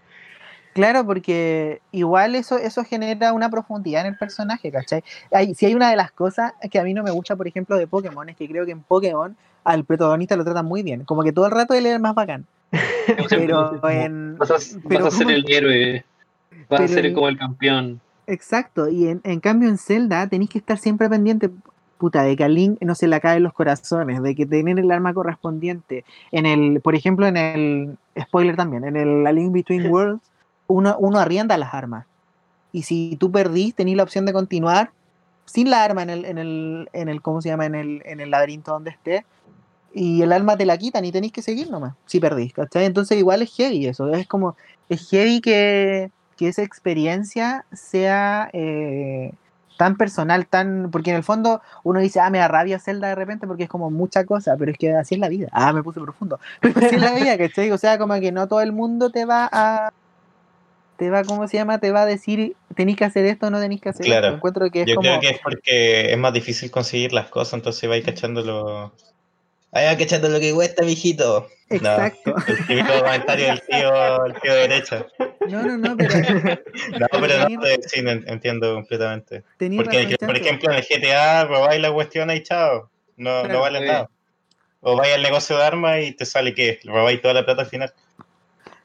Claro, 0.73 1.05
porque 1.05 1.79
igual 1.93 2.35
eso, 2.35 2.57
eso 2.57 2.83
genera 2.83 3.31
una 3.31 3.49
profundidad 3.49 4.01
en 4.01 4.07
el 4.07 4.17
personaje, 4.17 4.69
¿cachai? 4.73 5.05
Hay, 5.31 5.55
si 5.55 5.67
hay 5.67 5.73
una 5.73 5.89
de 5.89 5.95
las 5.95 6.11
cosas 6.11 6.51
que 6.69 6.79
a 6.79 6.83
mí 6.83 6.93
no 6.93 7.01
me 7.01 7.11
gusta, 7.11 7.37
por 7.37 7.47
ejemplo, 7.47 7.77
de 7.77 7.87
Pokémon, 7.87 8.27
es 8.27 8.35
que 8.35 8.49
creo 8.49 8.65
que 8.65 8.73
en 8.73 8.81
Pokémon 8.81 9.37
al 9.65 9.83
protagonista 9.83 10.37
lo 10.37 10.45
tratan 10.45 10.65
muy 10.65 10.83
bien. 10.83 11.03
Como 11.03 11.23
que 11.23 11.33
todo 11.33 11.45
el 11.45 11.51
rato 11.51 11.73
él 11.73 11.85
es 11.85 11.95
el 11.95 12.01
más 12.01 12.15
bacán. 12.15 12.45
Pero 13.29 13.89
en. 13.89 14.37
Vas 14.37 14.51
a, 14.51 14.55
pero 14.87 15.05
vas 15.05 15.13
a 15.13 15.17
ser 15.17 15.31
el 15.31 15.45
héroe. 15.47 16.03
Vas 16.69 16.81
a 16.81 16.87
ser 16.87 17.13
como 17.13 17.27
el 17.27 17.37
campeón. 17.37 18.01
Exacto, 18.27 18.89
y 18.89 19.07
en, 19.07 19.21
en 19.23 19.39
cambio 19.39 19.69
en 19.69 19.77
Zelda 19.77 20.27
tenéis 20.27 20.49
que 20.49 20.57
estar 20.57 20.79
siempre 20.79 21.07
pendiente, 21.07 21.51
puta, 21.99 22.23
de 22.23 22.35
que 22.35 22.43
a 22.43 22.47
Link 22.47 22.81
no 22.81 22.95
se 22.95 23.07
le 23.07 23.19
caen 23.21 23.43
los 23.43 23.53
corazones, 23.53 24.21
de 24.23 24.35
que 24.35 24.47
tener 24.47 24.79
el 24.79 24.89
arma 24.91 25.13
correspondiente. 25.13 26.05
En 26.31 26.47
el, 26.47 26.81
por 26.81 26.95
ejemplo, 26.95 27.27
en 27.27 27.37
el, 27.37 27.97
spoiler 28.19 28.55
también, 28.55 28.83
en 28.83 28.95
el 28.95 29.27
A 29.27 29.31
Link 29.31 29.51
Between 29.51 29.87
Worlds, 29.91 30.23
uno, 30.67 30.95
uno 30.97 31.19
arrienda 31.19 31.57
las 31.57 31.73
armas. 31.73 32.07
Y 32.71 32.83
si 32.83 33.15
tú 33.19 33.31
perdís, 33.31 33.75
tenéis 33.75 33.97
la 33.97 34.03
opción 34.03 34.25
de 34.25 34.33
continuar 34.33 34.89
sin 35.45 35.69
la 35.69 35.83
arma 35.83 36.01
en 36.03 36.09
el, 36.09 36.25
en 36.25 36.37
el, 36.37 36.89
en 36.93 37.09
el 37.09 37.21
¿cómo 37.21 37.41
se 37.41 37.49
llama? 37.49 37.65
En 37.65 37.75
el, 37.75 38.01
en 38.05 38.19
el 38.19 38.31
laberinto 38.31 38.71
donde 38.71 38.89
esté. 38.89 39.25
Y 39.97 40.21
el 40.21 40.33
arma 40.33 40.57
te 40.57 40.65
la 40.65 40.77
quitan 40.77 41.05
y 41.05 41.11
tenéis 41.13 41.31
que 41.31 41.41
seguir 41.41 41.71
nomás, 41.71 41.93
si 42.05 42.19
perdís, 42.19 42.51
¿cachai? 42.51 42.83
Entonces 42.83 43.17
igual 43.17 43.41
es 43.41 43.55
heavy 43.55 43.87
eso, 43.87 44.13
es 44.13 44.27
como, 44.27 44.57
es 44.89 45.09
heavy 45.09 45.39
que, 45.39 46.11
que 46.35 46.49
esa 46.49 46.63
experiencia 46.63 47.63
sea 47.71 48.49
eh, 48.51 49.31
tan 49.77 49.95
personal, 49.95 50.47
tan. 50.47 50.89
Porque 50.91 51.11
en 51.11 51.15
el 51.15 51.23
fondo 51.23 51.61
uno 51.83 52.01
dice, 52.01 52.19
ah, 52.19 52.29
me 52.29 52.39
da 52.39 52.49
rabia 52.49 52.77
Zelda 52.77 53.07
de 53.07 53.15
repente 53.15 53.47
porque 53.47 53.63
es 53.63 53.69
como 53.69 53.89
mucha 53.89 54.25
cosa, 54.25 54.55
pero 54.57 54.71
es 54.71 54.77
que 54.77 54.93
así 54.93 55.15
es 55.15 55.21
la 55.21 55.29
vida. 55.29 55.47
Ah, 55.53 55.71
me 55.71 55.81
puse 55.81 56.01
profundo. 56.01 56.39
Pero 56.61 56.77
así 56.77 56.95
es 56.95 57.01
la 57.01 57.13
vida, 57.13 57.37
¿cachai? 57.37 57.71
O 57.71 57.77
sea, 57.77 57.97
como 57.97 58.19
que 58.19 58.31
no 58.31 58.47
todo 58.47 58.61
el 58.61 58.71
mundo 58.71 59.11
te 59.11 59.25
va 59.25 59.49
a. 59.51 59.93
Te 60.97 61.09
va, 61.09 61.23
¿cómo 61.23 61.47
se 61.47 61.57
llama? 61.57 61.79
Te 61.79 61.91
va 61.91 62.01
a 62.01 62.05
decir, 62.05 62.55
tenéis 62.73 62.97
que 62.97 63.05
hacer 63.05 63.25
esto 63.25 63.47
o 63.47 63.49
no 63.49 63.59
tenéis 63.59 63.81
que 63.81 63.89
hacer 63.89 64.05
Claro. 64.05 64.27
esto. 64.27 64.35
Encuentro 64.37 64.69
que 64.71 64.81
es 64.81 64.87
Yo 64.87 64.95
como. 64.95 65.09
creo 65.09 65.19
que 65.19 65.29
es 65.29 65.39
porque 65.43 66.11
es 66.13 66.17
más 66.17 66.33
difícil 66.33 66.71
conseguir 66.71 67.11
las 67.11 67.27
cosas, 67.27 67.55
entonces 67.55 67.89
vais 67.89 68.03
cachando 68.03 68.41
lo. 68.41 68.93
Ahí 69.75 69.85
va 69.87 69.97
cachando 69.97 70.29
lo 70.29 70.39
que 70.39 70.53
cuesta, 70.53 70.83
mijito. 70.83 71.49
No, 71.69 71.75
Exacto. 71.75 72.33
el 72.47 72.65
típico 72.65 73.03
comentario 73.03 73.47
del 73.47 73.61
tío, 73.61 74.25
el 74.25 74.33
tío 74.41 74.53
de 74.53 74.59
derecha. 74.61 75.05
No, 75.45 75.63
no, 75.63 75.77
no, 75.77 75.97
pero. 75.97 76.15
No, 76.99 77.07
pero 77.19 77.39
no, 77.39 77.61
sí, 77.87 78.01
no 78.01 78.11
en- 78.11 78.23
entiendo 78.29 78.73
completamente. 78.73 79.43
tenéis 79.57 79.83
Porque, 79.83 80.03
razón, 80.03 80.27
por 80.27 80.37
ejemplo, 80.37 80.71
en 80.71 80.77
el 80.77 80.83
GTA 80.83 81.43
robáis 81.45 81.81
la 81.81 81.91
cuestión 81.91 82.31
y 82.31 82.41
chao. 82.41 82.89
No, 83.17 83.41
Claro, 83.41 83.53
no 83.53 83.59
vale 83.59 83.85
nada. 83.85 84.09
O 84.79 84.95
vais 84.95 85.13
al 85.13 85.21
negocio 85.23 85.57
de 85.57 85.63
armas 85.63 86.03
y 86.03 86.11
te 86.13 86.25
sale 86.25 86.53
que 86.53 86.79
robáis 86.85 87.21
toda 87.21 87.33
la 87.33 87.45
plata 87.45 87.63
al 87.63 87.67
final. 87.67 87.93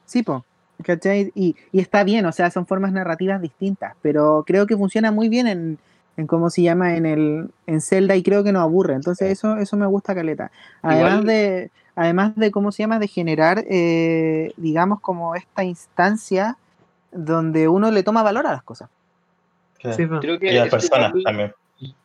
Sí, 0.05 0.23
po. 0.23 0.43
¿Cachai? 0.83 1.31
Y, 1.35 1.55
y 1.71 1.79
está 1.79 2.03
bien, 2.03 2.25
o 2.25 2.31
sea, 2.33 2.51
son 2.51 2.65
formas 2.67 2.91
narrativas 2.91 3.41
distintas, 3.41 3.93
pero 4.01 4.43
creo 4.45 4.65
que 4.67 4.75
funciona 4.75 5.11
muy 5.11 5.29
bien 5.29 5.47
en, 5.47 5.77
en 6.17 6.27
cómo 6.27 6.49
se 6.49 6.61
llama 6.61 6.95
en 6.95 7.05
el 7.05 7.49
en 7.67 7.81
Zelda 7.81 8.15
y 8.15 8.23
creo 8.23 8.43
que 8.43 8.51
no 8.51 8.59
aburre. 8.61 8.93
Entonces 8.95 9.31
eso 9.31 9.57
eso 9.57 9.77
me 9.77 9.85
gusta 9.87 10.13
caleta. 10.15 10.51
Además 10.81 11.11
Igual- 11.13 11.25
de 11.25 11.71
además 11.95 12.35
de 12.35 12.51
cómo 12.51 12.71
se 12.71 12.83
llama 12.83 12.99
de 12.99 13.07
generar 13.07 13.63
eh, 13.69 14.53
digamos 14.57 14.99
como 15.01 15.35
esta 15.35 15.63
instancia 15.63 16.57
donde 17.11 17.67
uno 17.67 17.91
le 17.91 18.03
toma 18.03 18.23
valor 18.23 18.47
a 18.47 18.51
las 18.51 18.63
cosas. 18.63 18.89
Sí, 19.95 20.05
po. 20.05 20.19
Creo 20.19 20.37
que 20.39 20.53
Y 20.53 20.57
a 20.57 20.65
personas 20.67 21.13
también. 21.23 21.53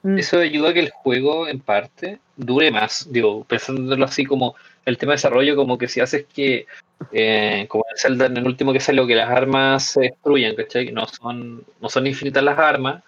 Mm, 0.02 0.18
Eso 0.18 0.38
ayuda 0.38 0.70
a 0.70 0.72
que 0.72 0.80
el 0.80 0.90
juego, 0.90 1.46
en 1.48 1.60
parte, 1.60 2.18
dure 2.36 2.70
más. 2.70 3.06
Digo, 3.10 3.44
pensándolo 3.44 4.06
así 4.06 4.24
como 4.24 4.54
el 4.86 4.96
tema 4.96 5.12
de 5.12 5.16
desarrollo, 5.16 5.54
como 5.54 5.76
que 5.76 5.86
si 5.86 6.00
haces 6.00 6.24
que, 6.32 6.66
eh, 7.12 7.66
como 7.68 7.84
en 7.90 7.98
Zelda, 7.98 8.24
en 8.26 8.38
el 8.38 8.46
último 8.46 8.72
que 8.72 8.80
salió, 8.80 9.06
que 9.06 9.14
las 9.14 9.28
armas 9.28 9.84
se 9.84 10.00
destruyan, 10.00 10.54
¿cachai? 10.56 10.86
Que 10.86 10.92
no 10.92 11.06
son, 11.06 11.62
no 11.82 11.88
son 11.90 12.06
infinitas 12.06 12.42
las 12.42 12.58
armas, 12.58 13.02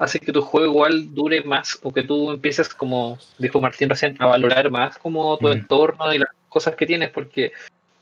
hace 0.00 0.18
que 0.18 0.32
tu 0.32 0.40
juego 0.42 0.66
igual 0.66 1.14
dure 1.14 1.44
más, 1.44 1.78
o 1.82 1.92
que 1.92 2.02
tú 2.02 2.30
empieces, 2.32 2.74
como 2.74 3.18
dijo 3.38 3.60
Martín 3.60 3.88
recién, 3.90 4.16
a 4.18 4.26
valorar 4.26 4.70
más 4.70 4.98
como 4.98 5.36
tu 5.38 5.48
Mm. 5.48 5.52
entorno 5.52 6.12
y 6.14 6.18
las 6.18 6.30
cosas 6.48 6.74
que 6.74 6.86
tienes, 6.86 7.10
porque 7.10 7.52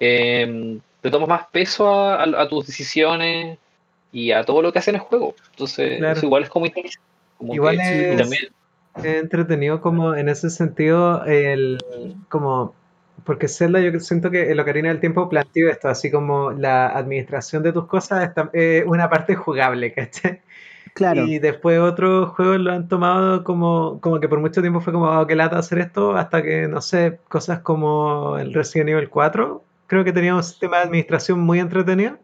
eh, 0.01 0.79
te 1.03 1.11
tomas 1.11 1.29
más 1.29 1.43
peso 1.51 1.89
a, 1.93 2.23
a- 2.23 2.43
a 2.43 2.49
tus 2.49 2.67
decisiones 2.67 3.59
y 4.13 4.31
a 4.31 4.45
todo 4.45 4.63
lo 4.63 4.73
que 4.73 4.79
hace 4.79 4.91
en 4.91 4.97
el 4.97 5.03
juego. 5.03 5.35
Entonces, 5.51 5.99
Claro. 5.99 6.17
eso 6.17 6.27
igual 6.27 6.45
es 6.45 6.49
como 6.49 6.67
interesante. 6.67 7.05
Como 7.37 7.55
Igual 7.55 7.77
que- 7.79 8.15
es- 8.15 8.17
también 8.17 8.43
entretenido 9.03 9.81
como 9.81 10.15
en 10.15 10.29
ese 10.29 10.51
sentido 10.51 11.25
el 11.25 11.79
como 12.29 12.75
porque 13.25 13.49
Zelda 13.49 13.81
yo 13.81 13.99
siento 14.01 14.31
que 14.31 14.51
el 14.51 14.61
Ocarina 14.61 14.89
del 14.89 15.01
Tiempo 15.01 15.29
planteó 15.29 15.69
esto, 15.69 15.89
así 15.89 16.11
como 16.11 16.53
la 16.53 16.87
administración 16.89 17.63
de 17.63 17.73
tus 17.73 17.87
cosas 17.87 18.23
está 18.29 18.51
eh, 18.53 18.85
una 18.87 19.11
parte 19.11 19.35
jugable, 19.35 19.93
¿cachai? 19.93 20.41
Claro. 20.95 21.25
Y 21.25 21.39
después 21.39 21.79
otros 21.81 22.31
juegos 22.31 22.59
lo 22.61 22.73
han 22.73 22.89
tomado 22.89 23.45
como, 23.45 24.01
como 24.01 24.21
que 24.21 24.29
por 24.29 24.41
mucho 24.41 24.61
tiempo 24.61 24.81
fue 24.81 24.93
como, 24.93 25.07
oh, 25.11 25.27
qué 25.27 25.35
lata 25.37 25.59
hacer 25.59 25.79
esto, 25.79 26.17
hasta 26.17 26.43
que, 26.43 26.69
no 26.69 26.81
sé, 26.81 27.19
cosas 27.29 27.61
como 27.61 28.37
el 28.39 28.53
Resident 28.55 28.91
Evil 28.91 29.09
4, 29.09 29.63
creo 29.87 30.05
que 30.05 30.13
tenía 30.13 30.35
un 30.35 30.43
sistema 30.43 30.79
de 30.79 30.85
administración 30.85 31.41
muy 31.41 31.59
entretenido. 31.61 32.19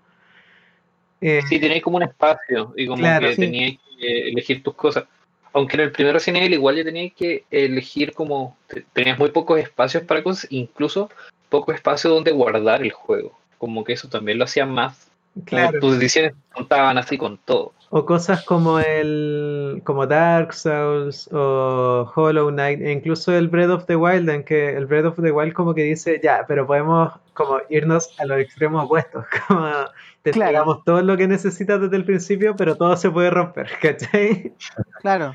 Eh, 1.20 1.40
Sí, 1.48 1.58
tenéis 1.58 1.82
como 1.82 1.96
un 1.96 2.02
espacio 2.02 2.72
y 2.76 2.86
como 2.86 2.98
Claro, 3.00 3.28
que 3.28 3.34
sí. 3.34 3.40
teníais 3.40 3.78
que 3.98 4.28
elegir 4.28 4.62
tus 4.62 4.74
cosas. 4.74 5.04
Aunque 5.52 5.76
en 5.76 5.82
el 5.84 5.92
primer 5.92 6.12
Resident 6.14 6.38
Evil 6.42 6.54
igual 6.54 6.76
ya 6.76 6.84
teníais 6.84 7.14
que 7.14 7.44
elegir 7.50 8.12
como... 8.12 8.56
te- 8.66 8.84
Tenías 8.92 9.18
muy 9.18 9.30
pocos 9.30 9.58
espacios 9.60 10.02
para 10.02 10.22
cosas, 10.22 10.46
incluso 10.50 11.10
poco 11.48 11.72
espacio 11.72 12.10
donde 12.10 12.32
guardar 12.32 12.82
el 12.82 12.90
juego. 12.90 13.38
Como 13.58 13.84
que 13.84 13.92
eso 13.92 14.08
también 14.08 14.38
lo 14.38 14.44
hacía 14.44 14.66
más. 14.66 15.08
Claro. 15.44 15.78
Tus 15.80 15.94
decisiones 15.98 16.34
contaban 16.52 16.98
así 16.98 17.16
con 17.16 17.38
todo. 17.38 17.72
O 17.96 18.04
cosas 18.04 18.42
como 18.44 18.80
el 18.80 19.80
como 19.84 20.04
Dark 20.04 20.52
Souls 20.52 21.28
o 21.32 22.10
Hollow 22.12 22.50
Knight 22.50 22.80
e 22.80 22.90
incluso 22.90 23.32
el 23.32 23.46
Breath 23.46 23.70
of 23.70 23.86
the 23.86 23.94
Wild 23.94 24.28
en 24.30 24.42
que 24.42 24.70
el 24.76 24.86
Breath 24.86 25.04
of 25.04 25.20
the 25.22 25.30
Wild 25.30 25.52
como 25.52 25.74
que 25.74 25.84
dice 25.84 26.20
ya, 26.20 26.44
pero 26.48 26.66
podemos 26.66 27.12
como 27.34 27.58
irnos 27.70 28.12
a 28.18 28.24
los 28.24 28.40
extremos 28.40 28.84
opuestos, 28.84 29.24
como 29.46 29.70
te 30.22 30.32
Claro. 30.32 30.48
entregamos 30.50 30.82
todo 30.82 31.02
lo 31.02 31.16
que 31.16 31.28
necesitas 31.28 31.80
desde 31.80 31.94
el 31.94 32.04
principio, 32.04 32.56
pero 32.56 32.74
todo 32.74 32.96
se 32.96 33.10
puede 33.12 33.30
romper, 33.30 33.68
¿cachai? 33.80 34.52
Claro, 35.00 35.34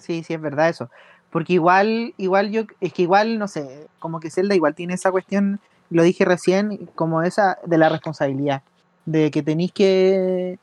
sí, 0.00 0.24
sí, 0.24 0.34
es 0.34 0.40
verdad 0.40 0.70
eso. 0.70 0.90
Porque 1.30 1.52
igual, 1.52 2.12
igual 2.16 2.50
yo, 2.50 2.62
es 2.80 2.92
que 2.92 3.02
igual, 3.02 3.38
no 3.38 3.46
sé, 3.46 3.86
como 4.00 4.18
que 4.18 4.30
Zelda 4.30 4.56
igual 4.56 4.74
tiene 4.74 4.94
esa 4.94 5.12
cuestión, 5.12 5.60
lo 5.90 6.02
dije 6.02 6.24
recién, 6.24 6.88
como 6.96 7.22
esa 7.22 7.58
de 7.64 7.78
la 7.78 7.88
responsabilidad, 7.88 8.62
de 9.04 9.30
que 9.30 9.44
tenéis 9.44 9.70
que, 9.72 10.58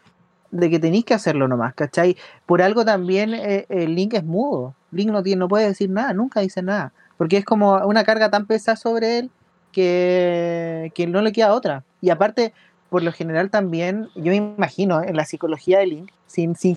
de 0.52 0.70
que 0.70 0.80
tenéis 0.80 1.06
que 1.06 1.14
hacerlo 1.14 1.48
nomás, 1.48 1.74
¿cachai? 1.74 2.18
Por 2.46 2.62
algo 2.62 2.86
también 2.86 3.34
eh, 3.34 3.66
el 3.70 3.96
Link 3.96 4.14
es 4.14 4.24
mudo, 4.24 4.76
Link 4.92 5.10
no 5.10 5.24
tiene, 5.24 5.40
no 5.40 5.48
puede 5.48 5.68
decir 5.68 5.90
nada, 5.90 6.14
nunca 6.14 6.42
dice 6.42 6.62
nada, 6.62 6.94
porque 7.18 7.38
es 7.38 7.46
como 7.46 7.78
una 7.86 8.04
carga 8.04 8.30
tan 8.30 8.46
pesada 8.46 8.76
sobre 8.76 9.20
él 9.20 9.32
que, 9.72 10.92
que 10.94 11.08
no 11.08 11.22
le 11.22 11.32
queda 11.32 11.54
otra. 11.54 11.84
Y 12.02 12.10
aparte, 12.10 12.54
por 12.90 13.04
lo 13.04 13.12
general 13.12 13.50
también, 13.50 14.10
yo 14.16 14.32
me 14.32 14.36
imagino 14.36 15.02
en 15.02 15.16
la 15.16 15.26
psicología 15.26 15.80
de 15.80 15.88
Link, 15.88 16.12
sin, 16.28 16.56
sin 16.56 16.76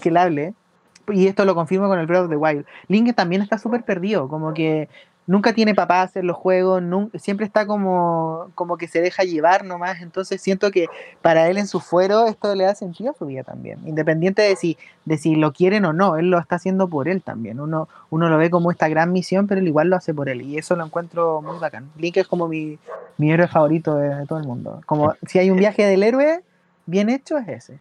y 1.12 1.26
esto 1.26 1.44
lo 1.44 1.54
confirmo 1.54 1.88
con 1.88 1.98
el 1.98 2.06
Breath 2.06 2.24
of 2.24 2.30
the 2.30 2.36
Wild, 2.36 2.64
Link 2.88 3.14
también 3.14 3.42
está 3.42 3.58
súper 3.58 3.82
perdido, 3.82 4.28
como 4.28 4.54
que 4.54 4.88
nunca 5.26 5.52
tiene 5.54 5.74
papás 5.74 6.16
en 6.16 6.26
los 6.26 6.36
juegos, 6.36 6.82
nun- 6.82 7.10
siempre 7.18 7.46
está 7.46 7.66
como, 7.66 8.50
como 8.54 8.76
que 8.76 8.88
se 8.88 9.00
deja 9.00 9.22
llevar 9.24 9.64
nomás, 9.64 10.00
entonces 10.02 10.40
siento 10.42 10.70
que 10.70 10.86
para 11.22 11.48
él 11.48 11.56
en 11.56 11.66
su 11.66 11.80
fuero 11.80 12.26
esto 12.26 12.54
le 12.54 12.64
da 12.64 12.74
sentido 12.74 13.12
a 13.12 13.14
su 13.14 13.26
vida 13.26 13.42
también, 13.42 13.78
independiente 13.86 14.42
de 14.42 14.54
si, 14.56 14.76
de 15.04 15.16
si 15.16 15.34
lo 15.36 15.52
quieren 15.52 15.84
o 15.86 15.92
no, 15.92 16.16
él 16.16 16.30
lo 16.30 16.38
está 16.38 16.56
haciendo 16.56 16.88
por 16.88 17.08
él 17.08 17.22
también, 17.22 17.58
uno, 17.60 17.88
uno 18.10 18.28
lo 18.28 18.36
ve 18.36 18.50
como 18.50 18.70
esta 18.70 18.88
gran 18.88 19.12
misión, 19.12 19.46
pero 19.46 19.60
él 19.60 19.68
igual 19.68 19.88
lo 19.88 19.96
hace 19.96 20.12
por 20.12 20.28
él, 20.28 20.42
y 20.42 20.58
eso 20.58 20.76
lo 20.76 20.84
encuentro 20.84 21.40
muy 21.40 21.58
bacán. 21.58 21.90
Link 21.96 22.16
es 22.18 22.28
como 22.28 22.46
mi, 22.48 22.78
mi 23.16 23.32
héroe 23.32 23.48
favorito 23.48 23.96
de, 23.96 24.14
de 24.14 24.26
todo 24.26 24.38
el 24.38 24.46
mundo, 24.46 24.82
como 24.86 25.14
si 25.26 25.38
hay 25.38 25.50
un 25.50 25.56
viaje 25.58 25.86
del 25.86 26.02
héroe 26.02 26.42
bien 26.86 27.08
hecho 27.08 27.38
es 27.38 27.48
ese. 27.48 27.80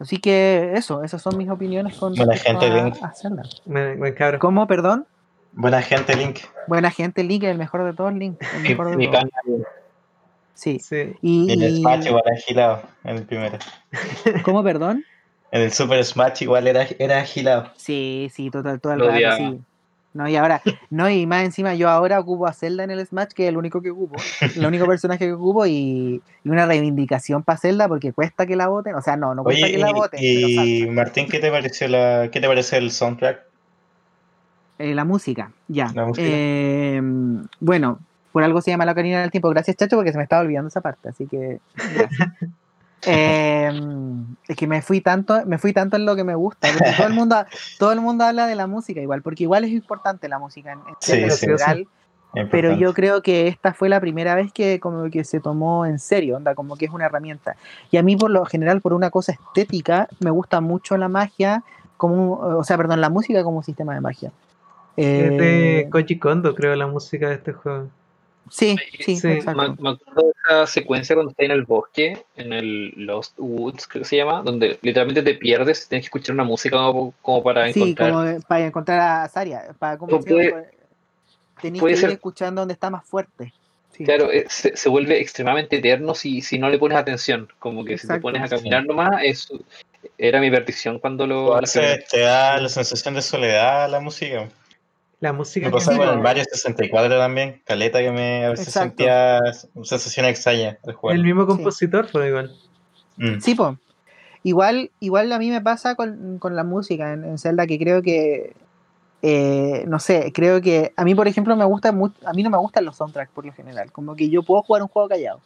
Así 0.00 0.18
que 0.18 0.72
eso, 0.74 1.02
esas 1.04 1.22
son 1.22 1.36
mis 1.36 1.48
opiniones 1.48 1.96
con 1.96 2.16
respecto 2.16 2.58
gente, 2.60 2.66
a- 2.66 2.84
Link. 2.84 2.96
a. 3.02 3.12
Me, 3.66 3.94
me. 3.96 4.38
¿Cómo, 4.38 4.66
perdón? 4.66 5.06
Buena 5.56 5.82
gente, 5.82 6.16
Link. 6.16 6.38
Buena 6.66 6.90
gente, 6.90 7.22
Link 7.22 7.44
es 7.44 7.50
el 7.50 7.58
mejor 7.58 7.84
de 7.84 7.92
todos, 7.92 8.12
Link. 8.12 8.42
El 8.56 8.62
mejor 8.62 8.90
de 8.90 8.96
mi 8.96 9.06
todos. 9.10 9.24
cana- 9.24 9.64
Sí. 10.54 10.78
Sí. 10.78 11.14
Y, 11.20 11.52
el 11.52 11.62
y- 11.62 11.76
Smash 11.80 12.06
igual 12.06 12.22
era 12.26 12.36
agilado 12.36 12.82
en 13.04 13.16
el 13.16 13.24
primero. 13.24 13.58
¿Cómo, 14.44 14.62
perdón? 14.62 15.04
En 15.50 15.62
el 15.62 15.72
Super 15.72 16.04
Smash 16.04 16.42
igual 16.42 16.66
era, 16.66 16.86
era 16.98 17.18
agilado. 17.20 17.70
Sí, 17.76 18.30
sí, 18.32 18.50
total, 18.50 18.80
todo 18.80 18.92
el 18.92 18.98
Lo 19.00 19.06
rato, 19.06 19.16
odiaba. 19.16 19.36
sí. 19.36 19.60
No, 20.12 20.28
y 20.28 20.36
ahora, 20.36 20.62
no, 20.90 21.10
y 21.10 21.26
más 21.26 21.44
encima 21.44 21.74
yo 21.74 21.88
ahora 21.88 22.20
ocupo 22.20 22.46
a 22.46 22.52
Zelda 22.52 22.84
en 22.84 22.90
el 22.92 23.04
Smash, 23.04 23.28
que 23.34 23.44
es 23.44 23.48
el 23.48 23.56
único 23.56 23.82
que 23.82 23.90
ocupo, 23.90 24.14
el 24.56 24.64
único 24.64 24.86
personaje 24.86 25.26
que 25.26 25.32
ocupo, 25.32 25.66
y, 25.66 26.22
y 26.44 26.48
una 26.48 26.66
reivindicación 26.66 27.42
para 27.42 27.58
Zelda 27.58 27.88
porque 27.88 28.12
cuesta 28.12 28.46
que 28.46 28.54
la 28.54 28.68
voten, 28.68 28.94
o 28.94 29.02
sea, 29.02 29.16
no, 29.16 29.34
no 29.34 29.42
cuesta 29.42 29.66
Oye, 29.66 29.74
que 29.74 29.80
la 29.80 29.90
y- 29.90 29.92
voten, 29.92 30.20
pero 30.20 30.48
y. 30.48 30.86
Martín, 30.90 31.28
¿qué 31.28 31.40
te 31.40 31.50
pareció 31.50 31.88
la, 31.88 32.28
qué 32.32 32.40
te 32.40 32.46
parece 32.46 32.76
el 32.76 32.92
soundtrack? 32.92 33.40
Eh, 34.78 34.94
la 34.94 35.04
música, 35.04 35.52
ya. 35.68 35.90
La 35.94 36.06
música. 36.06 36.26
Eh, 36.28 37.00
bueno, 37.60 37.98
por 38.32 38.42
algo 38.42 38.60
se 38.60 38.70
llama 38.70 38.84
la 38.84 38.92
Ocarina 38.92 39.20
del 39.20 39.30
Tiempo. 39.30 39.50
Gracias, 39.50 39.76
Chacho, 39.76 39.96
porque 39.96 40.12
se 40.12 40.18
me 40.18 40.24
estaba 40.24 40.42
olvidando 40.42 40.68
esa 40.68 40.80
parte, 40.80 41.08
así 41.08 41.26
que. 41.26 41.60
Eh, 43.06 43.70
es 44.48 44.56
que 44.56 44.66
me 44.66 44.80
fui 44.80 45.02
tanto, 45.02 45.44
me 45.44 45.58
fui 45.58 45.74
tanto 45.74 45.96
en 45.96 46.06
lo 46.06 46.16
que 46.16 46.24
me 46.24 46.34
gusta. 46.34 46.68
todo 46.96 47.06
el 47.06 47.12
mundo, 47.12 47.44
todo 47.78 47.92
el 47.92 48.00
mundo 48.00 48.24
habla 48.24 48.46
de 48.46 48.54
la 48.54 48.66
música 48.66 48.98
igual, 48.98 49.20
porque 49.20 49.42
igual 49.42 49.62
es 49.64 49.72
importante 49.72 50.26
la 50.26 50.38
música 50.38 50.72
en, 50.72 50.78
en 50.78 50.94
Sí, 51.00 51.30
sí, 51.30 51.46
general, 51.46 51.86
pero 52.50 52.72
yo 52.72 52.94
creo 52.94 53.22
que 53.22 53.46
esta 53.46 53.74
fue 53.74 53.88
la 53.88 54.00
primera 54.00 54.34
vez 54.34 54.52
que 54.52 54.80
como 54.80 55.10
que 55.10 55.24
se 55.24 55.40
tomó 55.40 55.86
en 55.86 55.98
serio, 55.98 56.36
onda, 56.36 56.54
como 56.54 56.76
que 56.76 56.86
es 56.86 56.92
una 56.92 57.06
herramienta. 57.06 57.56
Y 57.90 57.96
a 57.96 58.02
mí 58.02 58.16
por 58.16 58.30
lo 58.30 58.44
general, 58.44 58.80
por 58.80 58.92
una 58.92 59.10
cosa 59.10 59.32
estética, 59.32 60.08
me 60.20 60.30
gusta 60.30 60.60
mucho 60.60 60.96
la 60.96 61.08
magia, 61.08 61.62
como, 61.96 62.38
o 62.38 62.64
sea, 62.64 62.76
perdón, 62.76 63.00
la 63.00 63.10
música 63.10 63.44
como 63.44 63.58
un 63.58 63.64
sistema 63.64 63.94
de 63.94 64.00
magia. 64.00 64.32
Es 64.96 65.06
de 65.36 65.80
Eh, 65.80 65.88
Koji 65.90 66.18
Kondo, 66.18 66.54
creo, 66.54 66.74
la 66.76 66.86
música 66.86 67.28
de 67.28 67.34
este 67.36 67.52
juego. 67.52 67.88
sí, 68.50 68.76
sí, 69.00 69.16
Sí. 69.16 69.28
exacto. 69.28 69.60
Me, 69.60 69.68
me 69.80 69.90
acuerdo 69.90 70.22
de 70.22 70.32
esa 70.44 70.66
secuencia 70.66 71.14
cuando 71.16 71.30
está 71.30 71.44
en 71.44 71.50
el 71.50 71.64
bosque, 71.64 72.24
en 72.36 72.52
el 72.52 72.92
Lost 72.96 73.34
Woods, 73.38 73.86
creo 73.88 74.02
que 74.02 74.08
se 74.08 74.16
llama, 74.18 74.42
donde 74.42 74.78
literalmente 74.82 75.22
te 75.22 75.34
pierdes, 75.34 75.88
tienes 75.88 76.04
que 76.04 76.06
escuchar 76.08 76.34
una 76.34 76.44
música 76.44 76.76
como, 76.76 77.12
como 77.22 77.42
para 77.42 77.72
Sí, 77.72 77.80
encontrar. 77.80 78.10
como 78.10 78.22
de- 78.22 78.40
para 78.42 78.66
encontrar 78.66 79.00
a 79.24 79.28
Saria, 79.28 79.74
para 79.78 79.96
como 79.98 80.20
puede- 80.20 80.50
llama? 80.50 80.62
Tenés 81.62 81.80
puede 81.80 81.94
que 81.94 81.98
ir 82.00 82.06
ser- 82.06 82.10
escuchando 82.10 82.60
donde 82.60 82.74
está 82.74 82.90
más 82.90 83.04
fuerte. 83.06 83.52
Sí. 83.92 84.04
Claro, 84.04 84.30
eh, 84.32 84.44
se, 84.48 84.76
se 84.76 84.88
vuelve 84.88 85.20
extremadamente 85.20 85.76
eterno 85.76 86.14
si, 86.14 86.42
si 86.42 86.58
no 86.58 86.68
le 86.68 86.78
pones 86.78 86.98
atención. 86.98 87.48
Como 87.60 87.84
que 87.84 87.92
si 87.96 88.02
te 88.08 88.14
Exacto. 88.14 88.22
pones 88.22 88.42
a 88.42 88.56
caminar 88.56 88.84
nomás, 88.84 89.22
es, 89.22 89.48
era 90.18 90.40
mi 90.40 90.50
perdición 90.50 90.98
cuando 90.98 91.26
lo. 91.28 91.54
Veces 91.60 92.04
te 92.08 92.20
da 92.20 92.58
la 92.60 92.68
sensación 92.68 93.14
de 93.14 93.22
soledad 93.22 93.88
la 93.88 94.00
música. 94.00 94.48
La 95.20 95.32
música 95.32 95.70
Me 95.70 95.80
Sí, 95.80 95.96
con 95.96 96.08
el 96.08 96.20
Mario 96.20 96.44
64 96.44 97.18
también, 97.18 97.62
caleta 97.64 98.00
que 98.00 98.10
me 98.10 98.46
a 98.46 98.50
veces 98.50 98.68
Exacto. 98.68 98.88
sentía 98.88 99.40
sensación 99.82 100.26
extraña 100.26 100.78
de 100.84 100.92
jugar. 100.92 101.16
el 101.16 101.24
mismo 101.24 101.46
compositor, 101.46 102.08
igual. 102.26 102.54
Mm. 103.16 103.40
Sí, 103.40 103.54
po. 103.54 103.78
Igual, 104.42 104.90
igual 105.00 105.32
a 105.32 105.38
mí 105.38 105.50
me 105.50 105.62
pasa 105.62 105.94
con, 105.94 106.38
con 106.38 106.54
la 106.54 106.64
música 106.64 107.12
en, 107.14 107.24
en 107.24 107.38
Zelda 107.38 107.66
que 107.66 107.78
creo 107.78 108.02
que 108.02 108.52
eh, 109.26 109.86
no 109.88 109.98
sé, 110.00 110.32
creo 110.34 110.60
que 110.60 110.92
a 110.96 111.02
mí 111.02 111.14
por 111.14 111.26
ejemplo 111.26 111.56
me 111.56 111.64
gusta 111.64 111.92
mucho, 111.92 112.14
a 112.28 112.34
mí 112.34 112.42
no 112.42 112.50
me 112.50 112.58
gustan 112.58 112.84
los 112.84 112.96
soundtracks 112.96 113.32
por 113.32 113.46
lo 113.46 113.54
general, 113.54 113.90
como 113.90 114.14
que 114.14 114.28
yo 114.28 114.42
puedo 114.42 114.60
jugar 114.62 114.82
un 114.82 114.88
juego 114.88 115.08
callado. 115.08 115.40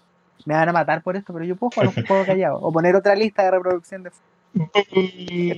Me 0.47 0.55
van 0.55 0.69
a 0.69 0.73
matar 0.73 1.01
por 1.01 1.15
esto, 1.15 1.33
pero 1.33 1.45
yo 1.45 1.55
puedo 1.55 1.71
jugar 1.71 1.93
un 1.97 2.05
juego 2.09 2.27
callado 2.27 2.59
o 2.59 2.73
poner 2.73 2.97
otra 2.97 3.15
lista 3.15 3.45
de 3.45 3.53
reproducción 3.53 4.03
de 4.03 4.11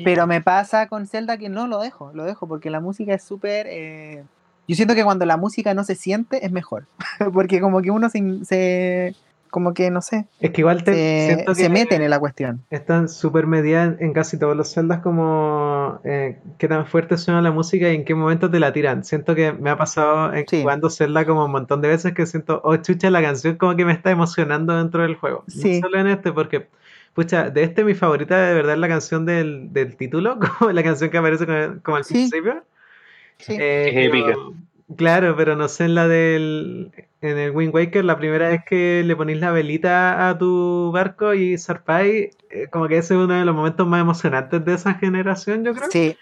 pero 0.05 0.27
me 0.27 0.41
pasa 0.41 0.87
con 0.89 1.07
Zelda 1.07 1.37
que 1.39 1.49
no 1.49 1.67
lo 1.67 1.81
dejo, 1.81 2.11
lo 2.15 2.25
dejo 2.25 2.47
porque 2.47 2.71
la 2.71 2.81
música 2.81 3.15
es 3.15 3.23
súper 3.25 3.67
eh, 3.69 4.25
yo 4.69 4.77
siento 4.77 4.95
que 4.95 5.05
cuando 5.05 5.27
la 5.27 5.37
música 5.37 5.75
no 5.75 5.83
se 5.85 5.95
siente 5.97 6.45
es 6.45 6.53
mejor, 6.53 6.87
porque 7.33 7.61
como 7.61 7.83
que 7.83 7.91
uno 7.91 8.09
se, 8.09 8.45
se- 8.45 9.15
como 9.51 9.75
que 9.75 9.91
no 9.91 10.01
sé, 10.01 10.27
Es 10.39 10.51
que 10.53 10.61
igual 10.61 10.85
te 10.85 11.45
se, 11.45 11.55
se 11.57 11.69
meten 11.69 12.03
en 12.03 12.11
la 12.11 12.21
cuestión. 12.21 12.63
están 12.71 13.09
súper 13.09 13.49
medidas 13.49 13.97
en, 14.01 14.13
casi 14.13 14.39
todos 14.39 14.57
los 14.57 14.69
celdas 14.73 15.01
como 15.01 15.99
eh, 16.05 16.39
qué 16.57 16.69
tan 16.69 16.87
fuerte 16.87 17.17
suena 17.19 17.43
la 17.43 17.51
música 17.51 17.91
y 17.91 17.97
en 17.97 18.05
qué 18.05 18.15
momento 18.15 18.49
te 18.49 18.61
la 18.61 18.73
tiran. 18.73 19.03
Siento 19.03 19.35
que 19.35 19.53
me 19.53 19.71
ha 19.71 19.77
pasado 19.77 20.33
en- 20.35 20.47
Sí. 20.47 20.61
jugando 20.63 20.89
Zelda 20.89 21.27
como 21.27 21.47
un 21.47 21.51
montón 21.51 21.81
de 21.81 21.89
veces 21.89 22.15
que 22.15 22.27
siento, 22.27 22.61
oh 22.63 22.77
chucha, 22.77 23.11
la 23.11 23.23
canción 23.23 23.57
como 23.57 23.75
que 23.75 23.85
me 23.85 23.93
está 23.93 24.13
emocionando 24.13 24.77
dentro 24.77 25.03
del 25.03 25.17
juego. 25.17 25.43
Sí. 25.49 25.81
No 25.81 25.89
solo 25.89 25.99
en 25.99 26.07
este, 26.07 26.31
porque, 26.33 26.69
pucha, 27.15 27.51
de 27.51 27.63
este 27.63 27.85
mi 27.85 27.95
favorita 27.95 28.41
de 28.47 28.55
verdad 28.55 28.75
es 28.75 28.79
la 28.81 28.89
canción 28.89 29.27
del, 29.27 29.73
del 29.73 29.97
título, 29.97 30.39
como 30.59 30.73
la 30.73 30.83
canción 30.83 31.11
que 31.11 31.19
aparece 31.19 31.47
como, 31.47 31.83
como 31.83 31.97
al 31.99 32.05
Sí. 32.05 32.15
principio. 32.15 32.63
Sí. 33.39 33.57
Eh, 33.59 33.91
Es 33.95 34.07
épica. 34.09 34.35
Claro, 34.97 35.37
pero 35.37 35.55
no 35.55 35.69
sé 35.69 35.85
en 35.85 35.95
la 35.95 36.09
del. 36.09 36.91
En 37.23 37.39
el 37.39 37.51
Wind 37.53 37.73
Waker, 37.75 38.05
la 38.05 38.17
primera 38.19 38.49
vez 38.49 38.63
que 38.67 39.03
le 39.05 39.15
ponís 39.15 39.39
la 39.39 39.53
velita 39.53 40.29
a 40.29 40.37
tu 40.39 40.91
barco 40.93 41.33
y 41.35 41.59
zarpáis, 41.59 42.31
eh, 42.51 42.67
como 42.73 42.89
que 42.89 42.97
ese 42.97 43.15
es 43.15 43.21
uno 43.21 43.35
de 43.39 43.45
los 43.45 43.55
momentos 43.55 43.87
más 43.87 44.01
emocionantes 44.01 44.65
de 44.65 44.75
esa 44.75 44.95
generación, 44.95 45.63
yo 45.65 45.75
creo. 45.75 45.91
Sí, 45.91 46.17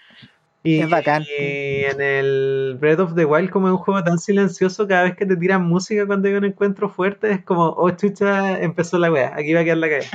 Y, 0.61 0.81
es 0.81 0.89
bacán. 0.89 1.23
y 1.23 1.85
en 1.85 2.01
el 2.01 2.77
Breath 2.79 2.99
of 2.99 3.15
the 3.15 3.23
Wild, 3.25 3.49
como 3.49 3.67
es 3.69 3.71
un 3.71 3.77
juego 3.77 4.03
tan 4.03 4.19
silencioso, 4.19 4.87
cada 4.87 5.03
vez 5.03 5.15
que 5.15 5.25
te 5.25 5.37
tiran 5.37 5.63
música 5.63 6.05
cuando 6.05 6.27
hay 6.27 6.33
un 6.35 6.43
encuentro 6.45 6.89
fuerte, 6.89 7.31
es 7.31 7.43
como, 7.45 7.67
oh 7.69 7.89
chucha, 7.91 8.61
empezó 8.61 8.99
la 8.99 9.09
wea, 9.09 9.33
aquí 9.35 9.53
va 9.53 9.61
a 9.61 9.63
quedar 9.63 9.77
la 9.77 9.89
calle. 9.89 10.07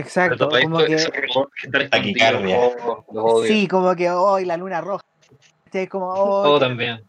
Exacto. 0.00 0.48
Pero 0.50 0.62
Como 0.62 0.80
esto- 0.80 0.86
que, 0.86 0.98
sí, 3.48 3.68
como 3.68 3.94
que 3.96 4.10
hoy 4.10 4.44
la 4.44 4.56
luna 4.56 4.80
roja. 4.80 5.04
Sí, 5.72 5.86
como, 5.86 6.08
"Oh, 6.10 6.42
Todo 6.42 6.58
qué- 6.58 6.64
también. 6.66 7.02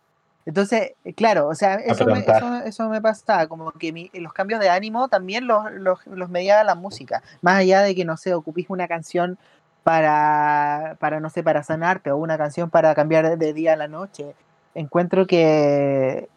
Entonces, 0.45 0.93
eh, 1.03 1.13
claro, 1.13 1.47
o 1.49 1.55
sea, 1.55 1.75
eso 1.75 2.05
me, 2.05 2.19
eso, 2.37 2.55
eso 2.65 2.89
me 2.89 3.01
pasaba, 3.01 3.47
como 3.47 3.71
que 3.73 3.91
mi- 3.91 4.09
los 4.13 4.31
cambios 4.31 4.61
de 4.61 4.69
ánimo 4.69 5.09
también 5.09 5.45
los, 5.45 5.69
los, 5.73 6.05
los 6.07 6.29
mediaba 6.29 6.63
la 6.63 6.73
música, 6.75 7.21
más 7.41 7.57
allá 7.59 7.81
de 7.81 7.93
que, 7.95 8.05
no 8.05 8.15
sé, 8.15 8.33
ocupís 8.33 8.67
una 8.69 8.87
canción 8.87 9.37
para, 9.83 10.95
para, 10.99 11.19
no 11.19 11.29
sé, 11.29 11.43
para 11.43 11.63
sanarte 11.63 12.11
o 12.11 12.17
una 12.17 12.37
canción 12.37 12.69
para 12.69 12.95
cambiar 12.95 13.37
de 13.37 13.53
día 13.53 13.73
a 13.73 13.77
la 13.77 13.87
noche, 13.89 14.35
encuentro 14.73 15.27
que, 15.27 16.29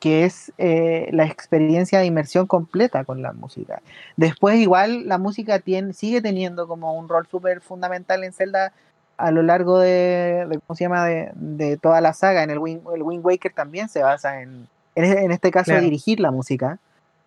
que 0.00 0.24
es 0.24 0.52
eh, 0.58 1.08
la 1.12 1.24
experiencia 1.26 1.98
de 1.98 2.06
inmersión 2.06 2.46
completa 2.46 3.04
con 3.04 3.22
la 3.22 3.32
música. 3.32 3.82
Después 4.16 4.56
igual 4.56 5.08
la 5.08 5.18
música 5.18 5.58
tiene, 5.58 5.92
sigue 5.92 6.20
teniendo 6.22 6.68
como 6.68 6.94
un 6.94 7.08
rol 7.08 7.26
súper 7.30 7.60
fundamental 7.60 8.22
en 8.24 8.32
Zelda 8.32 8.72
a 9.16 9.30
lo 9.30 9.42
largo 9.42 9.78
de, 9.78 10.46
de- 10.48 10.58
¿cómo 10.66 10.76
se 10.76 10.84
llama? 10.84 11.04
De, 11.06 11.30
de 11.34 11.76
toda 11.76 12.00
la 12.00 12.12
saga. 12.12 12.42
En 12.42 12.50
el 12.50 12.58
Wind, 12.58 12.82
el 12.94 13.02
Wind 13.02 13.24
Waker 13.24 13.52
también 13.52 13.88
se 13.88 14.02
basa 14.02 14.40
en, 14.40 14.66
en, 14.94 15.04
e- 15.04 15.24
en 15.24 15.30
este 15.32 15.50
caso, 15.50 15.66
Claro. 15.70 15.82
dirigir 15.82 16.18
la 16.20 16.30
música. 16.30 16.78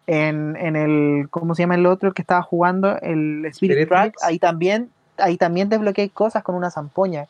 En, 0.08 0.56
en 0.58 0.76
el, 0.76 1.30
¿cómo 1.30 1.56
se 1.56 1.64
llama 1.64 1.76
el 1.76 1.86
otro 1.86 2.14
que 2.14 2.22
estaba 2.22 2.42
jugando? 2.42 3.00
El 3.02 3.46
Spirit, 3.46 3.88
Track. 3.88 4.16
Ahí 4.22 4.40
también, 4.40 4.92
ahí 5.18 5.36
también 5.38 5.68
desbloqueé 5.70 6.10
cosas 6.10 6.44
con 6.44 6.56
una 6.56 6.70
zampoña. 6.70 7.26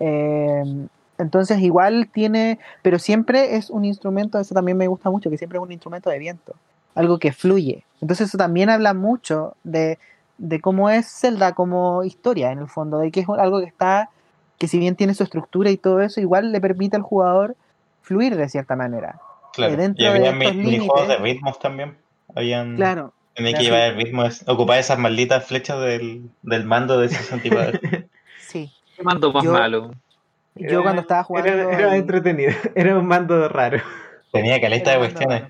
Eh, 0.00 0.62
entonces 1.18 1.58
igual 1.60 2.08
tiene, 2.12 2.58
pero 2.82 2.98
siempre 2.98 3.56
es 3.56 3.70
un 3.70 3.84
instrumento, 3.84 4.38
eso 4.38 4.54
también 4.54 4.76
me 4.78 4.86
gusta 4.86 5.10
mucho, 5.10 5.30
que 5.30 5.38
siempre 5.38 5.58
es 5.58 5.62
un 5.62 5.72
instrumento 5.72 6.10
de 6.10 6.18
viento, 6.18 6.54
algo 6.94 7.18
que 7.18 7.32
fluye. 7.32 7.84
Entonces 8.00 8.28
eso 8.28 8.38
también 8.38 8.70
habla 8.70 8.94
mucho 8.94 9.56
de, 9.64 9.98
de 10.38 10.60
cómo 10.60 10.88
es 10.90 11.06
Zelda 11.10 11.52
como 11.54 12.04
historia 12.04 12.52
en 12.52 12.60
el 12.60 12.68
fondo, 12.68 12.98
de 12.98 13.10
que 13.10 13.20
es 13.20 13.28
algo 13.28 13.60
que 13.60 13.66
está, 13.66 14.10
que 14.58 14.68
si 14.68 14.78
bien 14.78 14.96
tiene 14.96 15.14
su 15.14 15.22
estructura 15.24 15.70
y 15.70 15.76
todo 15.76 16.00
eso, 16.00 16.20
igual 16.20 16.52
le 16.52 16.60
permite 16.60 16.96
al 16.96 17.02
jugador 17.02 17.56
fluir 18.02 18.36
de 18.36 18.48
cierta 18.48 18.74
manera. 18.76 19.20
Claro. 19.52 19.74
Eh, 19.74 19.76
dentro 19.76 20.04
y 20.04 20.06
había 20.06 20.32
de 20.32 20.36
mi- 20.38 20.44
estos 20.46 20.56
minijuegos 20.56 21.08
de 21.08 21.16
ritmos 21.16 21.58
también. 21.58 21.96
Habían, 22.34 22.76
Claro, 22.76 23.12
Tenía 23.34 23.54
que 23.54 23.62
llevar 23.62 23.80
el 23.82 23.96
ritmo, 23.96 24.24
es- 24.24 24.44
ocupar 24.48 24.78
esas 24.78 24.98
malditas 24.98 25.44
flechas 25.46 25.80
del, 25.80 26.28
del 26.42 26.64
mando 26.64 26.98
de 27.00 27.08
64. 27.08 27.80
sí. 28.40 28.70
¿Qué 28.96 29.02
mando 29.04 29.32
más 29.32 29.44
Yo- 29.44 29.52
malo? 29.52 29.90
Yo 30.58 30.82
cuando 30.82 31.02
estaba 31.02 31.24
jugando... 31.24 31.50
Era, 31.52 31.72
era 31.72 31.88
el- 31.94 32.00
entretenido, 32.00 32.52
era 32.74 32.98
un 32.98 33.06
mando 33.06 33.48
raro. 33.48 33.78
Tenía 34.32 34.60
caleta 34.60 34.92
de 34.92 34.98
cuestiones. 34.98 35.44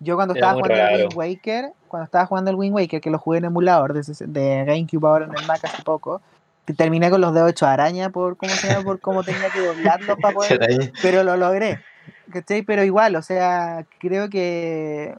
Yo 0.00 0.16
cuando 0.16 0.34
Era 0.34 0.52
estaba 0.52 0.60
jugando 0.60 0.94
el. 0.94 1.02
Wind 1.06 1.16
Waker, 1.16 1.72
cuando 1.88 2.04
estaba 2.04 2.26
jugando 2.26 2.50
el 2.50 2.56
Wind 2.56 2.74
Waker, 2.74 3.00
que 3.00 3.10
lo 3.10 3.18
jugué 3.18 3.38
en 3.38 3.44
emulador 3.46 3.92
de, 3.94 4.02
de 4.26 4.64
GameCube 4.64 5.06
ahora 5.06 5.26
en 5.26 5.34
el 5.34 5.46
Mac 5.46 5.64
hace 5.64 5.82
poco, 5.82 6.20
terminé 6.76 7.10
con 7.10 7.20
los 7.20 7.32
dedos 7.34 7.50
hechos 7.50 7.68
araña 7.68 8.10
por 8.10 8.36
cómo 8.36 8.52
se 8.54 8.68
llama, 8.68 8.84
por 8.84 9.00
cómo 9.00 9.22
tenía 9.22 9.48
que 9.50 9.60
doblarlos 9.60 10.18
para 10.18 10.34
poder, 10.34 10.92
pero 11.02 11.22
lo 11.22 11.36
logré. 11.36 11.78
¿cachai? 12.30 12.62
Pero 12.62 12.82
igual, 12.84 13.16
o 13.16 13.22
sea, 13.22 13.84
creo 13.98 14.28
que, 14.28 15.14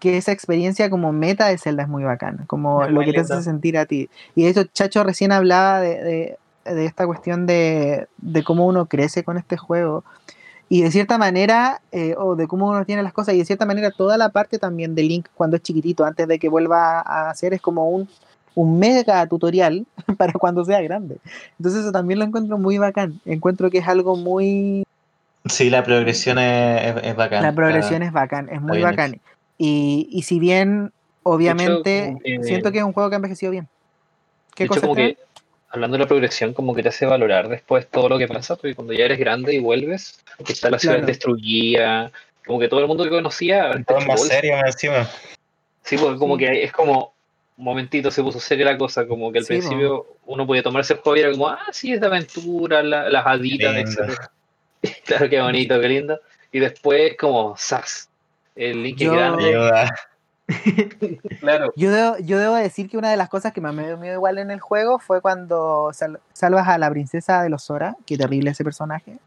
que 0.00 0.16
esa 0.16 0.32
experiencia 0.32 0.88
como 0.90 1.12
meta 1.12 1.46
de 1.48 1.58
Zelda 1.58 1.82
es 1.82 1.88
muy 1.88 2.04
bacana, 2.04 2.44
como 2.46 2.82
Es 2.84 2.88
lo 2.88 2.94
muy 2.96 3.04
que 3.06 3.12
te 3.12 3.20
hace 3.20 3.42
sentir 3.42 3.76
a 3.78 3.86
ti. 3.86 4.08
Y 4.34 4.44
de 4.44 4.50
hecho, 4.50 4.64
Chacho 4.64 5.04
recién 5.04 5.32
hablaba 5.32 5.80
de, 5.80 6.02
de- 6.02 6.38
de 6.64 6.86
esta 6.86 7.06
cuestión 7.06 7.46
de, 7.46 8.08
de 8.18 8.44
cómo 8.44 8.66
uno 8.66 8.86
crece 8.86 9.24
con 9.24 9.36
este 9.36 9.56
juego. 9.56 10.04
Y 10.68 10.82
de 10.82 10.90
cierta 10.90 11.18
manera, 11.18 11.80
eh, 11.92 12.14
o 12.16 12.36
de 12.36 12.46
cómo 12.46 12.68
uno 12.70 12.84
tiene 12.84 13.02
las 13.02 13.12
cosas, 13.12 13.34
y 13.34 13.38
de 13.38 13.44
cierta 13.44 13.66
manera 13.66 13.90
toda 13.90 14.16
la 14.16 14.30
parte 14.30 14.58
también 14.58 14.94
de 14.94 15.02
Link 15.02 15.26
cuando 15.34 15.56
es 15.56 15.62
chiquitito, 15.62 16.04
antes 16.04 16.26
de 16.26 16.38
que 16.38 16.48
vuelva 16.48 17.00
a 17.00 17.30
hacer, 17.30 17.52
es 17.52 17.60
como 17.60 17.88
un, 17.90 18.08
un 18.54 18.78
mega 18.78 19.26
tutorial 19.26 19.86
para 20.18 20.32
cuando 20.32 20.64
sea 20.64 20.80
grande. 20.80 21.18
Entonces 21.58 21.82
eso 21.82 21.92
también 21.92 22.18
lo 22.18 22.24
encuentro 22.24 22.58
muy 22.58 22.78
bacán. 22.78 23.20
Encuentro 23.24 23.70
que 23.70 23.78
es 23.78 23.88
algo 23.88 24.16
muy... 24.16 24.84
Sí, 25.46 25.68
la 25.68 25.84
progresión 25.84 26.38
es, 26.38 26.96
es, 26.96 27.04
es 27.04 27.16
bacán. 27.16 27.42
La 27.42 27.54
progresión 27.54 28.02
es 28.02 28.12
bacán, 28.12 28.48
es 28.48 28.62
muy 28.62 28.80
bacán. 28.80 29.20
Y, 29.58 30.08
y 30.10 30.22
si 30.22 30.38
bien, 30.38 30.90
obviamente, 31.22 32.16
siento 32.42 32.72
que 32.72 32.78
es 32.78 32.84
un 32.84 32.94
juego 32.94 33.10
que 33.10 33.16
ha 33.16 33.18
envejecido 33.18 33.52
bien. 33.52 33.68
¿Qué 34.54 34.64
de 34.64 34.66
hecho, 34.66 34.74
cosa 34.74 34.86
como 34.86 34.98
Esteban? 34.98 35.16
que, 35.16 35.33
hablando 35.74 35.96
de 35.96 36.04
la 36.04 36.08
progresión, 36.08 36.54
como 36.54 36.74
que 36.74 36.82
te 36.82 36.88
hace 36.88 37.04
valorar 37.04 37.48
después 37.48 37.86
todo 37.88 38.08
lo 38.08 38.16
que 38.18 38.28
pasa, 38.28 38.54
porque 38.56 38.74
cuando 38.74 38.92
ya 38.92 39.04
eres 39.06 39.18
grande 39.18 39.54
y 39.54 39.58
vuelves, 39.58 40.22
que 40.44 40.52
está 40.52 40.70
la 40.70 40.78
ciudad 40.78 40.94
Claro. 40.96 41.06
destruida, 41.08 42.12
como 42.46 42.60
que 42.60 42.68
todo 42.68 42.80
el 42.80 42.86
mundo 42.86 43.04
que 43.04 43.10
conocía... 43.10 43.82
Todo 43.86 43.98
es 43.98 44.06
más 44.06 44.22
serio 44.22 44.54
encima. 44.64 45.08
Sí, 45.82 45.98
porque 45.98 46.18
como 46.18 46.38
que 46.38 46.62
es 46.62 46.72
como, 46.72 47.14
un 47.56 47.64
momentito 47.64 48.10
se 48.10 48.22
puso 48.22 48.38
seria 48.40 48.64
la 48.66 48.78
cosa, 48.78 49.06
como 49.06 49.32
que 49.32 49.38
al 49.40 49.44
Sí, 49.44 49.48
principio 49.54 50.16
uno 50.26 50.46
podía 50.46 50.62
tomarse 50.62 50.94
el 50.94 51.00
juego 51.00 51.16
y 51.16 51.20
era 51.20 51.32
como, 51.32 51.48
ah, 51.48 51.66
sí, 51.72 51.92
es 51.92 52.00
de 52.00 52.06
aventura, 52.06 52.82
la- 52.82 53.08
las 53.10 53.26
haditas, 53.26 53.74
Lindo. 53.74 53.90
etc. 54.04 54.18
claro, 55.04 55.28
qué 55.28 55.40
bonito, 55.40 55.80
qué 55.80 55.88
lindo. 55.88 56.20
Y 56.52 56.60
después 56.60 57.16
como, 57.18 57.56
¡zas! 57.56 58.08
El 58.54 58.82
link 58.82 58.98
Yo- 58.98 59.12
grande. 59.12 59.46
Ayuda. 59.48 59.94
Claro. 61.40 61.72
Yo 61.76 61.90
debo, 61.90 62.18
yo 62.18 62.38
debo 62.38 62.54
decir 62.54 62.88
que 62.88 62.96
una 62.98 63.10
de 63.10 63.16
las 63.16 63.28
cosas 63.28 63.52
que 63.52 63.60
más 63.60 63.74
me 63.74 63.86
dio 63.86 63.96
miedo 63.96 64.14
igual 64.14 64.38
en 64.38 64.50
el 64.50 64.60
juego 64.60 64.98
fue 64.98 65.20
cuando 65.20 65.90
sal- 65.92 66.20
salvas 66.32 66.68
a 66.68 66.78
la 66.78 66.90
princesa 66.90 67.42
de 67.42 67.48
los 67.48 67.64
Zora, 67.64 67.96
que 68.06 68.16
terrible 68.18 68.50
ese 68.50 68.64
personaje, 68.64 69.18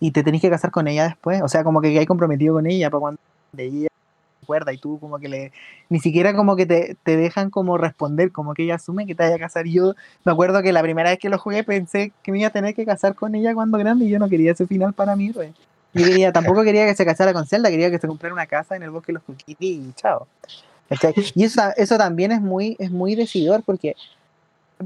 y 0.00 0.10
te 0.12 0.22
tenés 0.22 0.40
que 0.40 0.50
casar 0.50 0.70
con 0.70 0.86
ella 0.88 1.04
después. 1.04 1.42
O 1.42 1.48
sea, 1.48 1.64
como 1.64 1.80
que 1.80 1.98
hay 1.98 2.06
comprometido 2.06 2.54
con 2.54 2.66
ella 2.66 2.90
para 2.90 3.00
cuando 3.00 3.20
de 3.52 3.64
ella 3.64 3.88
recuerda 4.42 4.72
y 4.72 4.78
tú 4.78 4.98
como 5.00 5.18
que 5.18 5.28
le 5.28 5.52
ni 5.88 6.00
siquiera 6.00 6.34
como 6.34 6.54
que 6.56 6.66
te, 6.66 6.96
te 7.02 7.16
dejan 7.16 7.50
como 7.50 7.76
responder, 7.78 8.30
como 8.32 8.54
que 8.54 8.64
ella 8.64 8.76
asume 8.76 9.06
que 9.06 9.14
te 9.14 9.22
vaya 9.22 9.36
a 9.36 9.38
casar. 9.38 9.66
Yo 9.66 9.94
me 10.24 10.32
acuerdo 10.32 10.62
que 10.62 10.72
la 10.72 10.82
primera 10.82 11.10
vez 11.10 11.18
que 11.18 11.28
lo 11.28 11.38
jugué 11.38 11.64
pensé 11.64 12.12
que 12.22 12.32
me 12.32 12.38
iba 12.38 12.48
a 12.48 12.52
tener 12.52 12.74
que 12.74 12.86
casar 12.86 13.14
con 13.14 13.34
ella 13.34 13.54
cuando 13.54 13.78
grande 13.78 14.04
y 14.04 14.08
yo 14.10 14.18
no 14.18 14.28
quería 14.28 14.52
ese 14.52 14.66
final 14.66 14.92
para 14.92 15.16
mí, 15.16 15.32
pues. 15.32 15.50
Tampoco 16.32 16.62
quería 16.62 16.86
que 16.86 16.94
se 16.94 17.04
casara 17.04 17.32
con 17.32 17.46
Zelda, 17.46 17.70
quería 17.70 17.90
que 17.90 17.98
se 17.98 18.06
comprara 18.06 18.34
una 18.34 18.46
casa 18.46 18.76
en 18.76 18.82
el 18.82 18.90
bosque 18.90 19.12
de 19.12 19.14
los 19.14 19.22
Kukiri 19.22 19.56
y 19.60 19.92
chao. 19.94 20.26
Y 21.34 21.44
eso, 21.44 21.62
eso 21.76 21.98
también 21.98 22.32
es 22.32 22.40
muy, 22.40 22.76
es 22.78 22.90
muy 22.90 23.14
decidor 23.14 23.62
porque, 23.64 23.94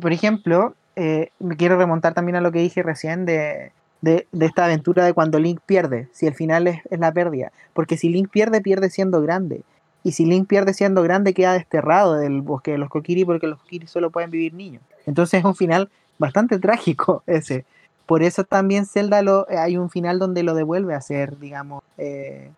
por 0.01 0.13
ejemplo, 0.13 0.75
eh, 0.97 1.31
me 1.39 1.57
quiero 1.57 1.77
remontar 1.77 2.15
también 2.15 2.37
a 2.37 2.41
lo 2.41 2.51
que 2.53 2.59
dije 2.59 2.83
recién 2.83 3.25
de, 3.25 3.73
de, 4.01 4.27
de 4.33 4.47
esta 4.47 4.65
aventura 4.65 5.05
de 5.05 5.15
cuando 5.15 5.39
Link 5.39 5.61
pierde, 5.65 6.09
si 6.13 6.27
el 6.27 6.35
final 6.35 6.67
es, 6.67 6.81
es 6.91 6.99
la 6.99 7.13
pérdida. 7.13 7.53
Porque 7.73 7.97
si 7.97 8.09
Link 8.09 8.31
pierde, 8.31 8.61
pierde 8.61 8.91
siendo 8.91 9.23
grande. 9.23 9.63
Y 10.05 10.13
si 10.13 10.27
Link 10.27 10.49
pierde 10.49 10.75
siendo 10.75 11.03
grande, 11.03 11.35
queda 11.35 11.53
desterrado 11.53 12.15
del 12.15 12.43
bosque 12.43 12.73
de 12.73 12.79
los 12.79 12.89
Kokiri 12.89 13.25
porque 13.25 13.47
los 13.47 13.61
Kokiri 13.61 13.87
solo 13.87 14.11
pueden 14.11 14.31
vivir 14.31 14.55
niños. 14.55 14.83
Entonces 15.07 15.39
es 15.39 15.45
un 15.45 15.55
final 15.55 15.89
bastante 16.19 16.59
trágico 16.59 17.23
ese. 17.27 17.65
Por 18.07 18.23
eso 18.23 18.45
también 18.45 18.87
Zelda 18.87 19.23
lo, 19.23 19.49
eh, 19.49 19.59
hay 19.59 19.77
un 19.77 19.91
final 19.91 20.19
donde 20.19 20.43
lo 20.43 20.55
devuelve 20.55 20.95
a 20.95 21.01
ser, 21.01 21.39
digamos, 21.39 21.83
eh, 21.99 22.51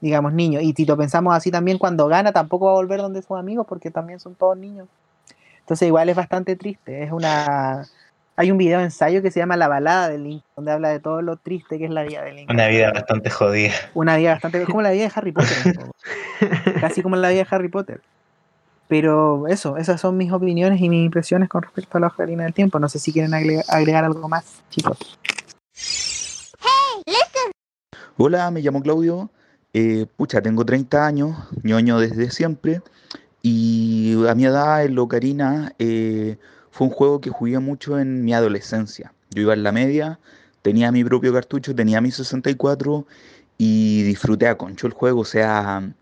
digamos, 0.00 0.32
niño. 0.32 0.60
Y 0.60 0.72
si 0.72 0.84
lo 0.84 0.96
pensamos 0.96 1.34
así 1.34 1.50
también, 1.50 1.78
cuando 1.78 2.08
gana 2.08 2.32
tampoco 2.32 2.66
va 2.66 2.72
a 2.72 2.76
volver 2.76 3.00
donde 3.00 3.22
sus 3.22 3.38
amigos 3.38 3.66
porque 3.68 3.90
también 3.90 4.20
son 4.20 4.34
todos 4.34 4.56
niños. 4.56 4.88
Entonces 5.60 5.88
igual 5.88 6.08
es 6.08 6.16
bastante 6.16 6.56
triste. 6.56 7.02
Es 7.02 7.12
una... 7.12 7.86
Hay 8.38 8.50
un 8.50 8.58
video 8.58 8.80
ensayo 8.80 9.22
que 9.22 9.30
se 9.30 9.40
llama 9.40 9.56
La 9.56 9.66
balada 9.66 10.10
de 10.10 10.18
Link, 10.18 10.44
donde 10.54 10.70
habla 10.70 10.90
de 10.90 11.00
todo 11.00 11.22
lo 11.22 11.36
triste 11.36 11.78
que 11.78 11.86
es 11.86 11.90
la 11.90 12.02
vida 12.02 12.22
de 12.22 12.34
Link. 12.34 12.50
Una 12.50 12.68
vida 12.68 12.92
bastante 12.92 13.30
jodida. 13.30 13.72
Una 13.94 14.16
vida 14.16 14.32
bastante... 14.32 14.62
Es 14.62 14.68
como 14.68 14.82
la 14.82 14.90
vida 14.90 15.04
de 15.04 15.12
Harry 15.14 15.32
Potter. 15.32 15.56
Casi 16.80 17.02
como 17.02 17.16
la 17.16 17.30
vida 17.30 17.44
de 17.44 17.48
Harry 17.50 17.68
Potter. 17.68 18.02
Pero 18.88 19.48
eso, 19.48 19.76
esas 19.76 20.00
son 20.00 20.16
mis 20.16 20.32
opiniones 20.32 20.80
y 20.80 20.88
mis 20.88 21.04
impresiones 21.04 21.48
con 21.48 21.62
respecto 21.62 21.98
a 21.98 22.00
la 22.00 22.06
Ocarina 22.08 22.44
del 22.44 22.54
Tiempo. 22.54 22.78
No 22.78 22.88
sé 22.88 22.98
si 22.98 23.12
quieren 23.12 23.34
agregar, 23.34 23.64
agregar 23.68 24.04
algo 24.04 24.28
más, 24.28 24.62
chicos. 24.70 24.98
Hola, 28.18 28.50
me 28.50 28.62
llamo 28.62 28.80
Claudio. 28.80 29.30
Eh, 29.74 30.06
pucha, 30.16 30.40
tengo 30.40 30.64
30 30.64 31.06
años, 31.06 31.36
ñoño 31.62 31.98
desde 31.98 32.30
siempre. 32.30 32.80
Y 33.42 34.16
a 34.26 34.34
mi 34.34 34.46
edad, 34.46 34.82
el 34.82 34.98
Ocarina 34.98 35.74
eh, 35.78 36.38
fue 36.70 36.86
un 36.86 36.92
juego 36.92 37.20
que 37.20 37.28
jugué 37.28 37.58
mucho 37.58 37.98
en 37.98 38.24
mi 38.24 38.32
adolescencia. 38.32 39.12
Yo 39.30 39.42
iba 39.42 39.52
en 39.52 39.62
la 39.62 39.72
media, 39.72 40.18
tenía 40.62 40.90
mi 40.92 41.04
propio 41.04 41.32
cartucho, 41.32 41.74
tenía 41.74 42.00
mi 42.00 42.10
64 42.10 43.06
y 43.58 44.02
disfruté 44.04 44.48
a 44.48 44.56
concho 44.56 44.86
el 44.86 44.94
juego. 44.94 45.20
O 45.20 45.24
sea, 45.26 45.92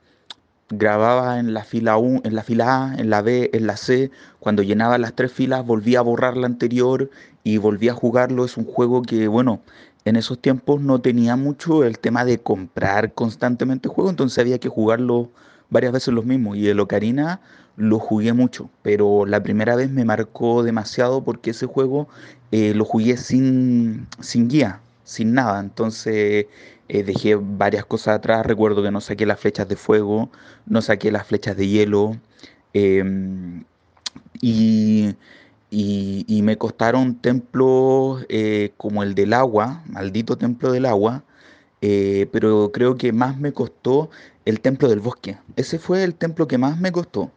grababa 0.71 1.39
en 1.39 1.55
la 1.55 1.65
fila 1.65 1.99
U, 1.99 2.21
en 2.25 2.35
la 2.35 2.43
fila 2.43 2.87
A, 2.87 2.95
en 2.95 3.11
la 3.11 3.23
B, 3.23 3.51
en 3.53 3.67
la 3.67 3.77
C. 3.77 4.11
Cuando 4.41 4.63
llenaba 4.63 4.99
las 4.99 5.15
tres 5.15 5.33
filas, 5.33 5.65
volvía 5.67 6.01
a 6.01 6.03
borrar 6.03 6.37
la 6.37 6.47
anterior 6.47 7.11
y 7.43 7.59
volvía 7.59 7.93
a 7.93 7.95
jugarlo. 7.95 8.45
Es 8.45 8.57
un 8.57 8.65
juego 8.65 9.03
que, 9.03 9.29
bueno, 9.29 9.61
en 10.05 10.17
esos 10.17 10.39
tiempos 10.39 10.81
no 10.81 11.01
tenía 11.01 11.37
mucho 11.37 11.85
el 11.85 11.99
tema 11.99 12.25
de 12.25 12.39
comprar 12.39 13.13
constantemente 13.15 13.89
juegos, 13.89 14.13
entonces 14.13 14.39
había 14.39 14.59
que 14.59 14.69
jugarlo 14.69 15.31
varias 15.71 15.93
veces 15.93 16.15
los 16.15 16.25
mismos. 16.25 16.57
Y 16.57 16.69
el 16.69 16.81
Ocarina 16.81 17.41
lo 17.77 17.99
jugué 17.99 18.33
mucho, 18.33 18.71
pero 18.83 19.27
la 19.27 19.43
primera 19.43 19.77
vez 19.77 19.91
me 19.91 20.05
marcó 20.05 20.63
demasiado 20.63 21.25
porque 21.25 21.51
ese 21.51 21.67
juego 21.67 22.09
eh, 22.53 22.75
lo 22.75 22.85
jugué 22.85 23.17
sin, 23.17 24.07
sin 24.21 24.49
guía, 24.49 24.81
sin 25.05 25.35
nada. 25.35 25.61
Entonces 25.61 26.47
eh, 26.99 27.03
dejé 27.05 27.37
varias 27.37 27.85
cosas 27.87 28.17
atrás. 28.17 28.47
Recuerdo 28.47 28.83
que 28.83 28.91
no 28.91 29.01
saqué 29.01 29.27
las 29.27 29.41
flechas 29.41 29.69
de 29.69 29.77
fuego, 29.77 30.31
no 30.67 30.83
saqué 30.83 31.11
las 31.13 31.27
flechas 31.27 31.57
de 31.57 31.69
hielo. 31.69 32.17
em, 32.75 33.65
y, 35.71 36.25
y- 36.29 36.43
me 36.43 36.57
costaron 36.59 37.17
templos 37.17 38.25
eh, 38.29 38.73
como 38.77 39.03
el 39.03 39.15
del 39.15 39.33
agua, 39.33 39.83
maldito 39.87 40.37
templo 40.37 40.73
del 40.73 40.87
agua, 40.87 41.25
eh, 41.81 42.29
pero 42.33 42.71
creo 42.73 42.97
que 42.97 43.13
más 43.13 43.39
me 43.39 43.53
costó 43.53 44.11
el 44.45 44.61
templo 44.61 44.89
del 44.89 45.01
bosque. 45.01 45.39
Ese 45.57 45.79
fue 45.79 46.05
el 46.05 46.15
templo 46.15 46.47
que 46.49 46.59
más 46.59 46.79
me 46.81 46.93
costó. 46.93 47.31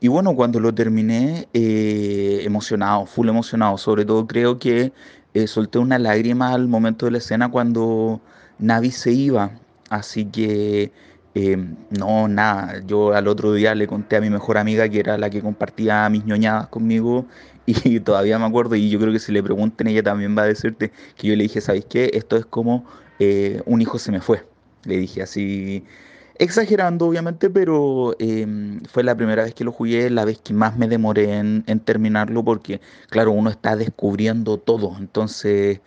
Y 0.00 0.08
bueno, 0.08 0.34
cuando 0.36 0.60
lo 0.60 0.74
terminé, 0.74 1.48
eh, 1.54 2.40
emocionado, 2.44 3.06
full 3.06 3.28
emocionado. 3.28 3.78
Sobre 3.78 4.04
todo 4.04 4.26
creo 4.26 4.58
que 4.58 4.92
solté 5.46 5.78
una 5.78 5.98
lágrima 5.98 6.52
al 6.52 6.68
momento 6.68 7.06
de 7.06 7.12
la 7.12 7.18
escena 7.18 7.50
cuando 7.50 8.20
Navi 8.60 8.90
se 8.90 9.12
iba. 9.12 9.52
Así 9.90 10.26
que 10.26 10.92
eh, 11.34 11.56
no, 11.90 12.28
nada. 12.28 12.80
Yo 12.86 13.14
al 13.14 13.28
otro 13.28 13.52
día 13.52 13.74
le 13.74 13.86
conté 13.86 14.16
a 14.16 14.20
mi 14.20 14.30
mejor 14.30 14.58
amiga, 14.58 14.88
que 14.88 15.00
era 15.00 15.18
la 15.18 15.30
que 15.30 15.42
compartía 15.42 16.08
mis 16.08 16.24
ñoñadas 16.24 16.68
conmigo, 16.68 17.26
y 17.66 18.00
todavía 18.00 18.38
me 18.38 18.46
acuerdo. 18.46 18.76
Y 18.76 18.90
yo 18.90 18.98
creo 19.00 19.12
que 19.12 19.18
si 19.18 19.32
le 19.32 19.42
pregunten, 19.42 19.86
ella 19.88 20.02
también 20.02 20.36
va 20.36 20.42
a 20.42 20.46
decirte 20.46 20.92
que 21.16 21.28
yo 21.28 21.36
le 21.36 21.44
dije, 21.44 21.60
¿sabéis 21.60 21.86
qué? 21.86 22.10
Esto 22.14 22.36
es 22.36 22.46
como 22.46 22.84
eh, 23.18 23.62
un 23.66 23.80
hijo 23.82 23.98
se 23.98 24.12
me 24.12 24.20
fue. 24.20 24.46
Le 24.84 24.96
dije 24.96 25.22
así, 25.22 25.84
exagerando 26.36 27.06
obviamente, 27.06 27.50
pero 27.50 28.16
em, 28.18 28.82
fue 28.84 29.04
la 29.04 29.14
primera 29.16 29.44
vez 29.44 29.54
que 29.54 29.64
lo 29.64 29.72
jugué, 29.72 30.08
la 30.10 30.24
vez 30.24 30.40
que 30.40 30.54
más 30.54 30.76
me 30.78 30.88
demoré 30.88 31.36
en, 31.38 31.64
en 31.66 31.80
terminarlo, 31.80 32.44
porque 32.44 32.80
claro, 33.10 33.32
uno 33.32 33.50
está 33.50 33.76
descubriendo 33.76 34.58
todo. 34.58 34.96
Entonces, 34.98 35.80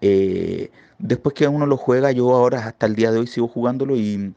eh, 0.00 0.70
después 1.00 1.34
que 1.34 1.48
uno 1.48 1.66
lo 1.66 1.76
juega, 1.76 2.12
yo 2.12 2.30
ahora 2.34 2.66
hasta 2.66 2.86
el 2.86 2.94
día 2.94 3.10
de 3.10 3.18
hoy 3.18 3.26
sigo 3.26 3.48
jugándolo 3.48 3.96
y, 3.96 4.34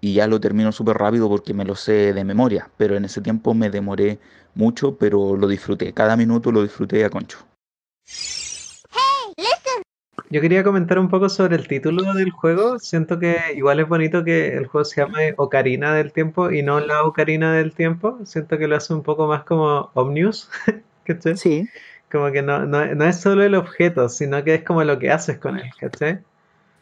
y 0.00 0.14
ya 0.14 0.26
lo 0.26 0.40
termino 0.40 0.72
súper 0.72 0.96
rápido 0.98 1.28
porque 1.28 1.54
me 1.54 1.64
lo 1.64 1.74
sé 1.76 2.12
de 2.12 2.24
memoria. 2.24 2.70
Pero 2.76 2.96
en 2.96 3.04
ese 3.04 3.20
tiempo 3.20 3.54
me 3.54 3.70
demoré 3.70 4.18
mucho, 4.54 4.96
pero 4.96 5.36
lo 5.36 5.48
disfruté. 5.48 5.92
Cada 5.92 6.16
minuto 6.16 6.52
lo 6.52 6.62
disfruté 6.62 7.04
a 7.04 7.10
concho. 7.10 7.38
Yo 10.32 10.40
quería 10.40 10.62
comentar 10.62 11.00
un 11.00 11.08
poco 11.08 11.28
sobre 11.28 11.56
el 11.56 11.66
título 11.66 12.14
del 12.14 12.30
juego. 12.30 12.78
Siento 12.78 13.18
que 13.18 13.36
igual 13.56 13.80
es 13.80 13.88
bonito 13.88 14.22
que 14.22 14.56
el 14.56 14.66
juego 14.68 14.84
se 14.84 15.00
llame 15.00 15.34
Ocarina 15.36 15.92
del 15.92 16.12
Tiempo 16.12 16.52
y 16.52 16.62
no 16.62 16.78
la 16.78 17.02
Ocarina 17.02 17.52
del 17.52 17.72
Tiempo. 17.72 18.20
Siento 18.24 18.56
que 18.56 18.68
lo 18.68 18.76
hace 18.76 18.94
un 18.94 19.02
poco 19.02 19.26
más 19.26 19.42
como 19.42 19.90
Omnius. 19.94 20.48
¿Cachai? 21.04 21.36
Sí, 21.36 21.68
Como 22.10 22.30
que 22.32 22.42
no, 22.42 22.66
no, 22.66 22.94
no 22.94 23.04
es 23.04 23.20
solo 23.20 23.42
el 23.44 23.54
objeto, 23.54 24.08
sino 24.08 24.42
que 24.42 24.54
es 24.56 24.64
como 24.64 24.82
lo 24.84 24.98
que 24.98 25.10
haces 25.10 25.38
con 25.38 25.58
él, 25.58 25.70
¿cachai? 25.78 26.18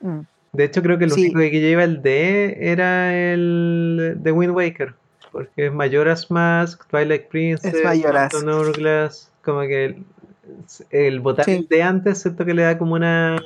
mm, 0.00 0.20
De 0.54 0.64
hecho, 0.64 0.82
creo 0.82 0.98
que 0.98 1.04
el 1.04 1.12
Sí. 1.12 1.24
único 1.24 1.38
que 1.40 1.50
lleva 1.60 1.84
el 1.84 2.00
D 2.02 2.56
era 2.60 3.14
el 3.14 4.14
de 4.18 4.32
Wind 4.32 4.54
Waker. 4.54 4.94
Porque 5.30 5.66
es 5.66 5.72
Majora's 5.72 6.30
Mask, 6.30 6.86
Twilight 6.88 7.28
Princess, 7.28 7.74
Es 7.74 7.84
Majora's. 7.84 8.32
Hourglass. 8.34 9.30
Como 9.44 9.60
que 9.60 9.84
el, 9.84 10.04
el 10.90 11.20
botar 11.20 11.44
Sí. 11.44 11.52
el 11.52 11.68
D 11.68 11.82
antes, 11.82 12.22
siento 12.22 12.46
que 12.46 12.54
le 12.54 12.62
da 12.62 12.78
como 12.78 12.94
una. 12.94 13.36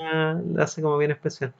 le 0.54 0.62
hace 0.62 0.80
como 0.80 0.96
bien 0.98 1.10
especial. 1.10 1.52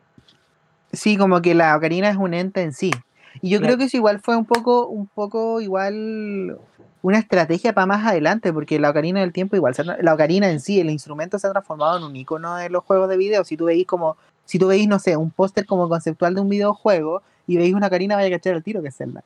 sí, 0.93 1.17
como 1.17 1.43
que 1.43 1.55
la 1.55 1.77
ocarina 1.77 2.09
es 2.11 2.17
un 2.17 2.35
ente 2.35 2.63
en 2.63 2.73
sí. 2.73 2.93
Y 3.41 3.49
yo 3.51 3.59
Claro. 3.59 3.69
creo 3.75 3.79
que 3.79 3.85
eso 3.87 3.97
igual 3.97 4.21
fue 4.21 4.37
un 4.37 4.45
poco, 4.45 4.87
un 4.89 5.09
poco 5.09 5.61
igual 5.61 6.59
una 7.03 7.19
estrategia 7.19 7.73
para 7.73 7.87
más 7.87 8.07
adelante, 8.07 8.53
porque 8.53 8.79
la 8.79 8.91
ocarina 8.91 9.21
del 9.21 9.33
tiempo 9.33 9.57
igual, 9.57 9.75
la 10.01 10.15
ocarina 10.15 10.49
en 10.51 10.61
sí, 10.61 10.81
el 10.81 10.89
instrumento 10.91 11.39
se 11.39 11.47
ha 11.49 11.51
transformado 11.51 11.99
en 11.99 12.05
un 12.05 12.15
icono 12.17 12.57
de 12.57 12.71
los 12.71 12.85
juegos 12.85 13.09
de 13.09 13.17
video. 13.17 13.45
Si 13.45 13.57
tú 13.57 13.65
veis 13.67 13.87
como, 13.87 14.17
si 14.45 14.59
tú 14.59 14.69
veis, 14.69 14.87
no 14.89 14.99
sé, 14.99 15.17
un 15.17 15.31
póster 15.31 15.67
como 15.67 15.89
conceptual 15.89 16.35
de 16.35 16.41
un 16.41 16.49
videojuego 16.49 17.23
y 17.47 17.57
veis 17.57 17.75
una 17.75 17.89
ocarina, 17.89 18.15
vaya 18.17 18.29
a 18.29 18.39
cachar 18.39 18.55
el 18.55 18.63
tiro 18.63 18.81
que 18.83 18.89
es 18.89 18.97
Zelda. 18.97 19.23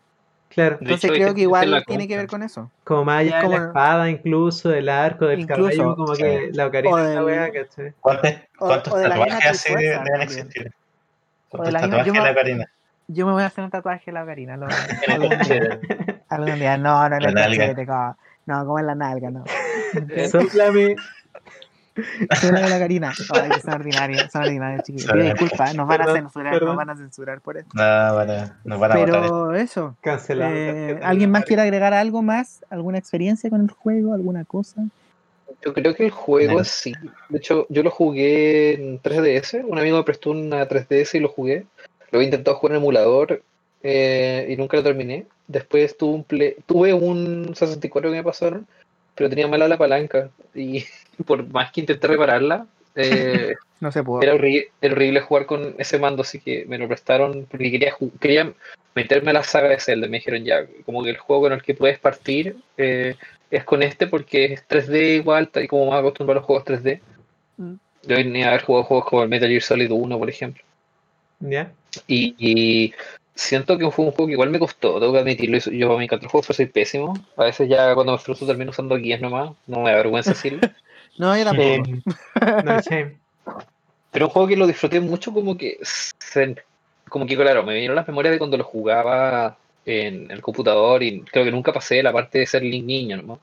Claro, 0.48 0.76
De 0.78 0.84
Entonces 0.86 1.10
hecho, 1.10 1.14
creo 1.20 1.34
que 1.34 1.42
igual 1.42 1.84
tiene 1.86 2.08
que 2.08 2.16
ver 2.16 2.28
con 2.28 2.42
eso. 2.42 2.70
como 2.84 3.04
más 3.04 3.18
allá 3.20 3.36
Es 3.40 3.42
de 3.42 3.48
la 3.50 3.56
como- 3.58 3.66
espada, 3.68 4.08
incluso, 4.10 4.68
del 4.70 4.88
arco, 4.88 5.26
del 5.26 5.40
Incluso, 5.40 5.62
caballo, 5.76 5.96
como 5.96 6.12
que 6.14 6.50
la 6.54 6.66
ocarina 6.68 6.94
o 6.94 6.98
es 6.98 7.14
la 7.14 7.24
wea, 7.24 7.52
¿cachai? 7.52 7.92
¿Cuántos, 8.00 8.92
o 8.92 8.96
de 8.96 9.08
tatuajes 9.08 9.44
así 9.50 9.74
de- 9.74 9.80
deben 9.82 9.96
también. 9.98 10.22
existir? 10.22 10.64
De 10.64 10.70
¿Cuántos 11.50 11.72
la 11.74 11.80
tatuajes 11.80 12.06
yo 12.06 12.12
de 12.14 12.18
me- 12.20 12.24
la 12.24 12.34
Karina? 12.34 12.70
Yo 13.08 13.26
me 13.26 13.32
voy 13.32 13.42
a 13.42 13.46
hacer 13.46 13.64
un 13.64 13.70
tatuaje 13.70 14.04
de 14.06 14.12
la 14.12 14.22
ocarina. 14.22 14.56
lo- 14.56 14.66
En 15.06 15.22
el 15.22 15.28
algún 16.28 16.54
día. 16.58 16.76
No, 16.76 17.08
no, 17.08 17.18
no, 17.18 17.26
como- 17.32 18.16
no, 18.46 18.64
como 18.64 18.78
en 18.78 18.86
la 18.86 18.94
nalga, 18.94 19.30
no. 19.30 19.44
Sóplame. 20.30 20.96
Soy 22.40 22.50
la 22.52 22.78
Karina. 22.78 23.12
Ay, 23.30 23.48
que 23.50 23.60
son 23.60 23.72
ordinarios, 23.74 24.30
son 24.30 24.42
ordinarios, 24.42 24.82
chiquillos. 24.84 25.10
Pido 25.10 25.24
disculpas, 25.24 25.74
nos 25.74 25.88
van 25.88 26.02
a 26.02 26.12
censurar, 26.12 26.52
perdón. 26.52 26.68
nos 26.68 26.76
van 26.76 26.90
a 26.90 26.96
censurar 26.96 27.40
por 27.40 27.56
esto. 27.56 27.70
No, 27.74 27.82
van 27.82 28.30
a, 28.30 28.60
nos 28.64 28.78
van 28.78 28.92
a. 28.92 28.94
Pero 28.94 29.54
eso. 29.54 29.96
Cancelado. 30.02 30.52
eh, 30.54 31.00
¿Alguien 31.02 31.30
más 31.30 31.44
quiere 31.44 31.62
agregar 31.62 31.94
algo 31.94 32.22
más? 32.22 32.62
¿Alguna 32.68 32.98
experiencia 32.98 33.48
con 33.48 33.62
el 33.62 33.70
juego? 33.70 34.12
¿Alguna 34.12 34.44
cosa? 34.44 34.82
Yo 35.64 35.72
creo 35.72 35.94
que 35.94 36.04
el 36.04 36.10
juego 36.10 36.62
sí. 36.64 36.92
De 37.30 37.38
hecho, 37.38 37.66
yo 37.70 37.82
lo 37.82 37.90
jugué 37.90 38.74
en 38.74 39.00
3DS. 39.00 39.64
Un 39.66 39.78
amigo 39.78 39.96
me 39.96 40.04
prestó 40.04 40.30
una 40.32 40.68
3DS 40.68 41.14
y 41.14 41.20
lo 41.20 41.30
jugué. 41.30 41.64
Lo 42.10 42.20
he 42.20 42.24
intentado 42.24 42.58
jugar 42.58 42.72
en 42.76 42.82
emulador. 42.82 43.42
Eh, 43.88 44.46
y 44.50 44.56
nunca 44.56 44.76
lo 44.76 44.82
terminé. 44.82 45.26
Después 45.46 45.96
tuve 45.96 46.14
un, 46.14 46.24
Play- 46.24 46.56
tuve 46.66 46.92
un 46.92 47.54
64 47.54 48.10
que 48.10 48.16
me 48.16 48.24
pasaron, 48.24 48.66
pero 49.14 49.30
tenía 49.30 49.46
mala 49.46 49.68
la 49.68 49.78
palanca. 49.78 50.30
Y 50.54 50.84
por 51.26 51.46
más 51.48 51.70
que 51.70 51.82
intenté 51.82 52.06
repararla, 52.08 52.66
eh, 52.96 53.54
No 53.80 53.92
se 53.92 54.02
pudo. 54.02 54.22
era, 54.22 54.34
horri- 54.34 54.68
era 54.80 54.94
horrible 54.94 55.20
jugar 55.20 55.44
con 55.46 55.74
ese 55.78 55.98
mando, 55.98 56.22
así 56.22 56.40
que 56.40 56.64
me 56.66 56.78
lo 56.78 56.88
prestaron 56.88 57.46
porque 57.50 57.70
quería, 58.18 58.52
meterme 58.94 59.30
a 59.30 59.34
la 59.34 59.42
saga 59.42 59.68
de 59.68 59.78
Zelda. 59.78 60.08
Me 60.08 60.16
dijeron 60.16 60.42
ya, 60.44 60.66
como 60.86 61.04
que 61.04 61.10
el 61.10 61.18
juego 61.18 61.42
con 61.42 61.52
el 61.52 61.62
que 61.62 61.74
puedes 61.74 61.98
partir 61.98 62.56
eh, 62.78 63.14
es 63.50 63.64
con 63.64 63.82
este 63.82 64.06
porque 64.06 64.46
es 64.54 64.66
3D 64.66 65.16
igual, 65.16 65.48
tal 65.50 65.64
y 65.64 65.68
como 65.68 65.86
más 65.90 66.00
acostumbrado 66.00 66.38
a 66.38 66.40
los 66.40 66.46
juegos 66.46 66.64
3D. 66.64 67.00
Mm. 67.58 67.74
Yo 68.04 68.16
venía 68.16 68.46
a 68.46 68.48
haber 68.50 68.62
jugado 68.62 68.84
juegos 68.84 69.04
como 69.06 69.22
el 69.22 69.28
Metal 69.28 69.48
Gear 69.48 69.62
Solid 69.62 69.90
1, 69.92 70.18
por 70.18 70.30
ejemplo. 70.30 70.62
¿Ya? 71.40 71.70
Y, 72.06 72.34
y 72.38 72.94
siento 73.36 73.78
que 73.78 73.90
fue 73.90 74.04
un 74.06 74.10
juego 74.10 74.26
que 74.26 74.32
igual 74.32 74.50
me 74.50 74.58
costó, 74.58 74.98
tengo 74.98 75.12
que 75.12 75.20
admitirlo. 75.20 75.58
y 75.58 75.78
Yo 75.78 75.88
para 75.88 76.00
mi 76.00 76.08
control 76.08 76.30
juego 76.32 76.52
soy 76.52 76.66
pésimo. 76.66 77.14
A 77.36 77.44
veces 77.44 77.68
ya 77.68 77.94
cuando 77.94 78.12
me 78.12 78.18
frustro 78.18 78.46
termino 78.46 78.70
usando 78.72 78.96
guías 78.96 79.20
nomás. 79.20 79.52
No 79.66 79.80
me 79.82 79.90
da 79.90 79.96
vergüenza 79.98 80.30
decirlo. 80.30 80.60
No, 81.18 81.34
yo 81.36 81.44
tampoco. 81.44 81.70
Eh, 81.70 82.00
no 82.64 82.80
shame. 82.80 83.16
Pero 84.10 84.26
un 84.26 84.32
juego 84.32 84.48
que 84.48 84.56
lo 84.56 84.66
disfruté 84.66 85.00
mucho 85.00 85.32
como 85.32 85.56
que 85.56 85.78
se- 85.82 86.56
como 87.08 87.26
que 87.26 87.36
claro, 87.36 87.62
me 87.62 87.72
vinieron 87.72 87.96
las 87.96 88.06
memorias 88.08 88.32
de 88.32 88.38
cuando 88.38 88.56
lo 88.58 88.64
jugaba 88.64 89.56
en 89.86 90.30
el 90.30 90.42
computador 90.42 91.02
y 91.02 91.20
creo 91.22 91.44
que 91.44 91.52
nunca 91.52 91.72
pasé 91.72 92.02
la 92.02 92.12
parte 92.12 92.40
de 92.40 92.46
ser 92.46 92.62
Link 92.62 92.84
niño, 92.84 93.22
¿no? 93.22 93.38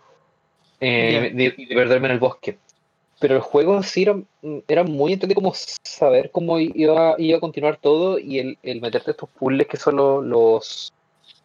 Eh, 0.80 1.32
de, 1.34 1.54
y 1.58 1.66
de 1.66 1.76
perderme 1.76 2.08
en 2.08 2.14
el 2.14 2.20
bosque. 2.20 2.58
Pero 3.24 3.36
el 3.36 3.42
juego 3.42 3.82
sí 3.84 4.02
era, 4.02 4.20
era 4.68 4.84
muy 4.84 5.14
entretenido 5.14 5.40
como 5.42 5.54
saber 5.56 6.30
cómo 6.30 6.60
iba, 6.60 7.16
iba 7.18 7.38
a 7.38 7.40
continuar 7.40 7.78
todo 7.78 8.20
y 8.20 8.38
el, 8.40 8.58
el 8.64 8.82
meterte 8.82 9.12
estos 9.12 9.30
puzzles 9.30 9.66
que 9.66 9.78
son 9.78 9.96
lo- 9.96 10.22
los 10.22 10.92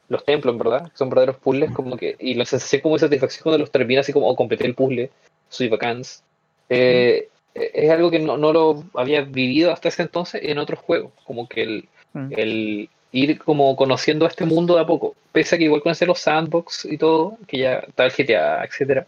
los 0.08 0.24
templos, 0.24 0.52
en 0.54 0.58
verdad, 0.58 0.90
que 0.90 0.96
son 0.96 1.08
verdaderos 1.08 1.36
puzzles, 1.36 1.70
como 1.70 1.96
que, 1.96 2.16
y 2.18 2.34
la 2.34 2.44
sensación 2.46 2.82
como 2.82 2.96
de 2.96 3.00
satisfacción 3.00 3.44
cuando 3.44 3.58
los 3.58 3.70
terminas 3.70 4.06
así 4.06 4.12
como, 4.12 4.26
oh, 4.28 4.34
completé 4.34 4.66
el 4.66 4.74
puzzle, 4.74 5.10
soy 5.48 5.68
bacans. 5.68 6.24
Eh, 6.68 7.28
es 7.54 7.90
algo 7.90 8.10
que 8.10 8.18
no, 8.18 8.36
no 8.36 8.52
lo 8.52 8.82
había 8.94 9.20
vivido 9.20 9.70
hasta 9.70 9.88
ese 9.88 10.02
entonces 10.02 10.40
en 10.42 10.58
otros 10.58 10.80
juegos, 10.80 11.12
como 11.24 11.46
que 11.48 11.62
el, 11.62 11.88
Mm. 12.12 12.32
el 12.36 12.88
ir 13.12 13.38
como 13.38 13.76
conociendo 13.76 14.26
este 14.26 14.46
mundo 14.46 14.74
de 14.74 14.80
a 14.80 14.86
poco, 14.86 15.14
pese 15.30 15.54
a 15.54 15.58
que 15.58 15.64
igual 15.64 15.82
conocer 15.82 16.08
los 16.08 16.18
sandbox 16.18 16.86
y 16.86 16.98
todo, 16.98 17.36
que 17.46 17.58
ya 17.58 17.74
está 17.86 18.06
el 18.06 18.12
GTA, 18.12 18.64
etcétera, 18.64 19.06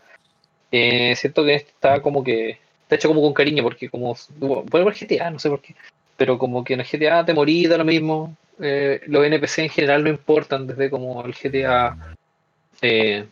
eh, 0.72 1.14
siento 1.16 1.44
que 1.44 1.54
este 1.54 1.70
está 1.70 2.00
como 2.02 2.22
que 2.22 2.58
está 2.82 2.96
hecho 2.96 3.08
como 3.08 3.22
con 3.22 3.32
cariño, 3.32 3.62
porque 3.62 3.88
como 3.88 4.16
bueno, 4.38 4.64
por 4.66 4.94
GTA, 4.94 5.30
no 5.30 5.38
sé 5.38 5.48
por 5.48 5.60
qué, 5.60 5.74
pero 6.16 6.38
como 6.38 6.64
que 6.64 6.74
en 6.74 6.80
el 6.80 6.86
GTA 6.86 7.24
te 7.24 7.34
morí, 7.34 7.66
da 7.66 7.78
lo 7.78 7.84
mismo, 7.84 8.36
eh, 8.60 9.00
los 9.06 9.24
NPC 9.24 9.58
en 9.60 9.68
general 9.70 10.04
no 10.04 10.10
importan, 10.10 10.66
desde 10.66 10.90
como 10.90 11.24
el 11.24 11.34
GTA, 11.34 12.16
eh, 12.82 13.24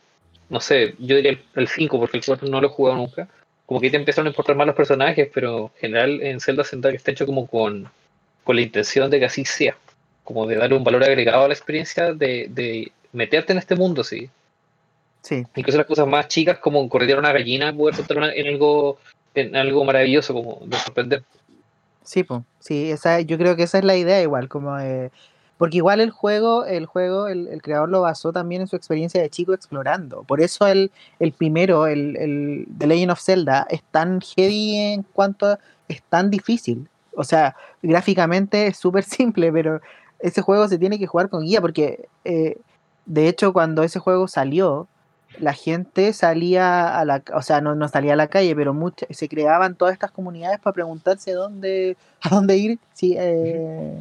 no 0.48 0.60
sé, 0.60 0.94
yo 0.98 1.16
diría 1.16 1.32
el, 1.32 1.42
el 1.54 1.68
5, 1.68 1.98
porque 1.98 2.18
el 2.18 2.24
4 2.24 2.48
no 2.48 2.60
lo 2.60 2.68
he 2.68 2.70
jugado 2.70 2.96
nunca, 2.96 3.28
como 3.66 3.80
que 3.80 3.90
te 3.90 3.98
empezaron 3.98 4.28
a 4.28 4.30
importar 4.30 4.56
más 4.56 4.66
los 4.66 4.76
personajes, 4.76 5.28
pero 5.34 5.70
en 5.74 5.80
general 5.80 6.22
en 6.22 6.40
Zelda 6.40 6.64
que 6.64 6.96
está 6.96 7.10
hecho 7.10 7.26
como 7.26 7.46
con, 7.46 7.90
con 8.42 8.56
la 8.56 8.62
intención 8.62 9.10
de 9.10 9.18
que 9.18 9.26
así 9.26 9.44
sea, 9.44 9.76
como 10.24 10.46
de 10.46 10.56
darle 10.56 10.76
un 10.76 10.84
valor 10.84 11.04
agregado 11.04 11.44
a 11.44 11.48
la 11.48 11.54
experiencia, 11.54 12.14
de, 12.14 12.46
de 12.48 12.90
meterte 13.12 13.52
en 13.52 13.58
este 13.58 13.76
mundo, 13.76 14.02
sí. 14.02 14.30
Sí. 15.28 15.44
Incluso 15.56 15.76
las 15.76 15.86
cosas 15.86 16.06
más 16.06 16.26
chicas, 16.28 16.58
como 16.58 16.88
corretear 16.88 17.18
una 17.18 17.32
gallina, 17.32 17.70
poder 17.76 17.94
soltar 17.94 18.16
en 18.34 18.46
algo, 18.46 18.96
en 19.34 19.54
algo 19.54 19.84
maravilloso, 19.84 20.32
como 20.32 20.60
de 20.64 20.76
sorprender. 20.78 21.22
Sí, 22.02 22.24
po. 22.24 22.44
sí, 22.60 22.90
esa, 22.90 23.20
yo 23.20 23.36
creo 23.36 23.54
que 23.54 23.64
esa 23.64 23.76
es 23.76 23.84
la 23.84 23.94
idea 23.94 24.22
igual, 24.22 24.48
como 24.48 24.74
de- 24.78 25.10
porque 25.58 25.76
igual 25.76 26.00
el 26.00 26.10
juego, 26.12 26.64
el 26.64 26.86
juego, 26.86 27.28
el, 27.28 27.48
el 27.48 27.60
creador 27.60 27.90
lo 27.90 28.00
basó 28.00 28.32
también 28.32 28.62
en 28.62 28.68
su 28.68 28.76
experiencia 28.76 29.20
de 29.20 29.28
chico 29.28 29.52
explorando. 29.52 30.22
Por 30.22 30.40
eso 30.40 30.66
el, 30.66 30.90
el 31.18 31.32
primero, 31.32 31.86
el, 31.86 32.16
el 32.16 32.66
The 32.78 32.86
Legend 32.86 33.10
of 33.10 33.20
Zelda, 33.20 33.66
es 33.68 33.82
tan 33.90 34.20
heavy 34.22 34.76
en 34.76 35.02
cuanto 35.02 35.44
a, 35.46 35.58
es 35.88 36.00
tan 36.08 36.30
difícil. 36.30 36.88
O 37.14 37.24
sea, 37.24 37.54
gráficamente 37.82 38.68
es 38.68 38.78
súper 38.78 39.04
simple, 39.18 39.52
pero 39.52 39.82
ese 40.20 40.40
juego 40.40 40.68
se 40.68 40.78
tiene 40.78 40.98
que 40.98 41.06
jugar 41.06 41.28
con 41.28 41.44
guía, 41.44 41.60
porque 41.60 42.08
eh, 42.24 42.56
de 43.04 43.28
hecho 43.28 43.52
cuando 43.52 43.82
ese 43.82 43.98
juego 43.98 44.26
salió, 44.28 44.86
la 45.38 45.52
gente 45.52 46.12
salía 46.12 46.98
a 46.98 47.04
la, 47.04 47.22
o 47.34 47.42
sea, 47.42 47.60
no, 47.60 47.74
no 47.74 47.88
salía 47.88 48.14
a 48.14 48.16
la 48.16 48.28
calle, 48.28 48.56
pero 48.56 48.74
mucha- 48.74 49.06
se 49.10 49.28
creaban 49.28 49.74
todas 49.74 49.92
estas 49.92 50.10
comunidades 50.10 50.58
para 50.60 50.74
preguntarse 50.74 51.32
dónde, 51.32 51.96
a 52.22 52.28
dónde 52.30 52.56
ir, 52.56 52.78
sí, 52.94 53.14
eh, 53.18 54.00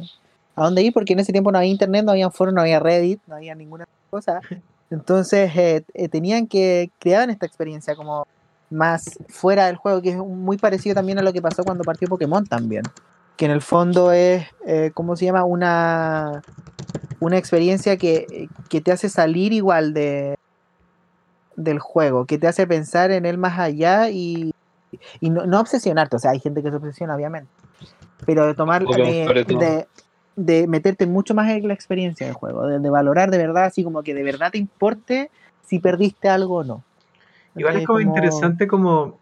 a 0.56 0.64
dónde 0.64 0.82
ir, 0.82 0.92
porque 0.92 1.12
en 1.12 1.20
ese 1.20 1.32
tiempo 1.32 1.52
no 1.52 1.58
había 1.58 1.70
internet, 1.70 2.04
no 2.04 2.12
había 2.12 2.30
foro, 2.30 2.50
no 2.52 2.60
había 2.60 2.80
Reddit, 2.80 3.20
no 3.26 3.36
había 3.36 3.54
ninguna 3.54 3.84
cosa. 4.10 4.40
Entonces 4.90 5.54
eh, 5.54 5.84
eh, 5.94 6.08
tenían 6.08 6.46
que 6.46 6.90
crear 6.98 7.28
esta 7.30 7.46
experiencia 7.46 7.94
como 7.94 8.26
más 8.70 9.18
fuera 9.28 9.66
del 9.66 9.76
juego, 9.76 10.02
que 10.02 10.10
es 10.10 10.16
muy 10.16 10.56
parecido 10.56 10.94
también 10.94 11.18
a 11.18 11.22
lo 11.22 11.32
que 11.32 11.42
pasó 11.42 11.62
cuando 11.62 11.84
partió 11.84 12.08
Pokémon 12.08 12.46
también, 12.46 12.82
que 13.36 13.44
en 13.44 13.50
el 13.50 13.62
fondo 13.62 14.12
es, 14.12 14.46
eh, 14.66 14.90
¿cómo 14.94 15.14
se 15.16 15.26
llama? 15.26 15.44
Una, 15.44 16.42
una 17.20 17.36
experiencia 17.38 17.96
que, 17.96 18.48
que 18.68 18.80
te 18.80 18.92
hace 18.92 19.08
salir 19.08 19.52
igual 19.52 19.94
de, 19.94 20.36
del 21.58 21.80
juego, 21.80 22.24
que 22.24 22.38
te 22.38 22.46
hace 22.46 22.66
pensar 22.66 23.10
en 23.10 23.26
él 23.26 23.36
más 23.36 23.58
allá 23.58 24.08
y, 24.10 24.54
y 25.20 25.30
no, 25.30 25.44
no 25.44 25.60
obsesionarte, 25.60 26.16
o 26.16 26.18
sea, 26.18 26.30
hay 26.30 26.40
gente 26.40 26.62
que 26.62 26.70
se 26.70 26.76
obsesiona, 26.76 27.16
obviamente, 27.16 27.50
pero 28.24 28.46
de 28.46 28.54
tomar, 28.54 28.86
de, 28.86 29.44
de, 29.46 29.86
de 30.36 30.66
meterte 30.68 31.06
mucho 31.06 31.34
más 31.34 31.50
en 31.50 31.66
la 31.66 31.74
experiencia 31.74 32.26
del 32.26 32.34
juego, 32.34 32.66
de, 32.66 32.78
de 32.78 32.90
valorar 32.90 33.30
de 33.30 33.38
verdad, 33.38 33.64
así 33.64 33.82
como 33.82 34.02
que 34.02 34.14
de 34.14 34.22
verdad 34.22 34.52
te 34.52 34.58
importe 34.58 35.30
si 35.66 35.80
perdiste 35.80 36.28
algo 36.28 36.58
o 36.58 36.64
no. 36.64 36.84
Igual 37.56 37.76
es 37.76 37.86
como 37.86 38.00
interesante 38.00 38.68
como, 38.68 39.18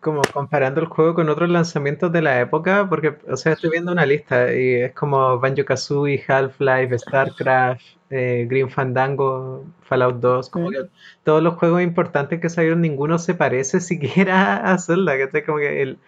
como 0.00 0.22
comparando 0.32 0.80
el 0.80 0.86
juego 0.86 1.14
con 1.14 1.28
otros 1.28 1.50
lanzamientos 1.50 2.10
de 2.12 2.22
la 2.22 2.40
época, 2.40 2.86
porque, 2.88 3.18
o 3.28 3.36
sea, 3.36 3.52
estoy 3.52 3.70
viendo 3.70 3.92
una 3.92 4.06
lista 4.06 4.54
y 4.54 4.74
es 4.74 4.92
como 4.94 5.38
Banjo-Kazooie, 5.38 6.24
Half-Life, 6.26 6.98
StarCraft, 6.98 7.82
eh, 8.10 8.46
Green 8.48 8.70
Fandango, 8.70 9.64
Fallout 9.82 10.16
2, 10.20 10.48
como 10.50 10.70
que 10.70 10.86
todos 11.22 11.42
los 11.42 11.54
juegos 11.54 11.82
importantes 11.82 12.40
que 12.40 12.48
salieron, 12.48 12.80
ninguno 12.80 13.18
se 13.18 13.34
parece 13.34 13.80
siquiera 13.80 14.56
a 14.72 14.78
Zelda, 14.78 15.18
¿cachai? 15.18 15.44
Como 15.44 15.58
que 15.58 15.82
el, 15.82 15.98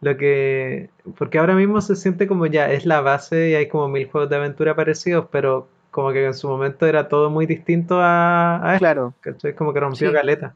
lo 0.00 0.16
que... 0.16 0.90
Porque 1.18 1.38
ahora 1.38 1.54
mismo 1.54 1.80
se 1.80 1.96
siente 1.96 2.26
como 2.26 2.46
ya 2.46 2.70
es 2.72 2.86
la 2.86 3.00
base 3.00 3.50
y 3.50 3.54
hay 3.54 3.68
como 3.68 3.88
mil 3.88 4.08
juegos 4.10 4.30
de 4.30 4.36
aventura 4.36 4.74
parecidos, 4.76 5.26
pero 5.30 5.68
como 5.90 6.10
que 6.12 6.24
en 6.24 6.34
su 6.34 6.48
momento 6.48 6.86
era 6.86 7.08
todo 7.08 7.28
muy 7.30 7.44
distinto 7.46 8.00
a, 8.00 8.66
a 8.66 8.74
esto, 8.76 8.78
Claro. 8.78 9.14
¿cachai? 9.20 9.54
Como 9.54 9.72
que 9.74 9.80
rompió 9.80 10.08
Sí. 10.08 10.14
caleta. 10.14 10.54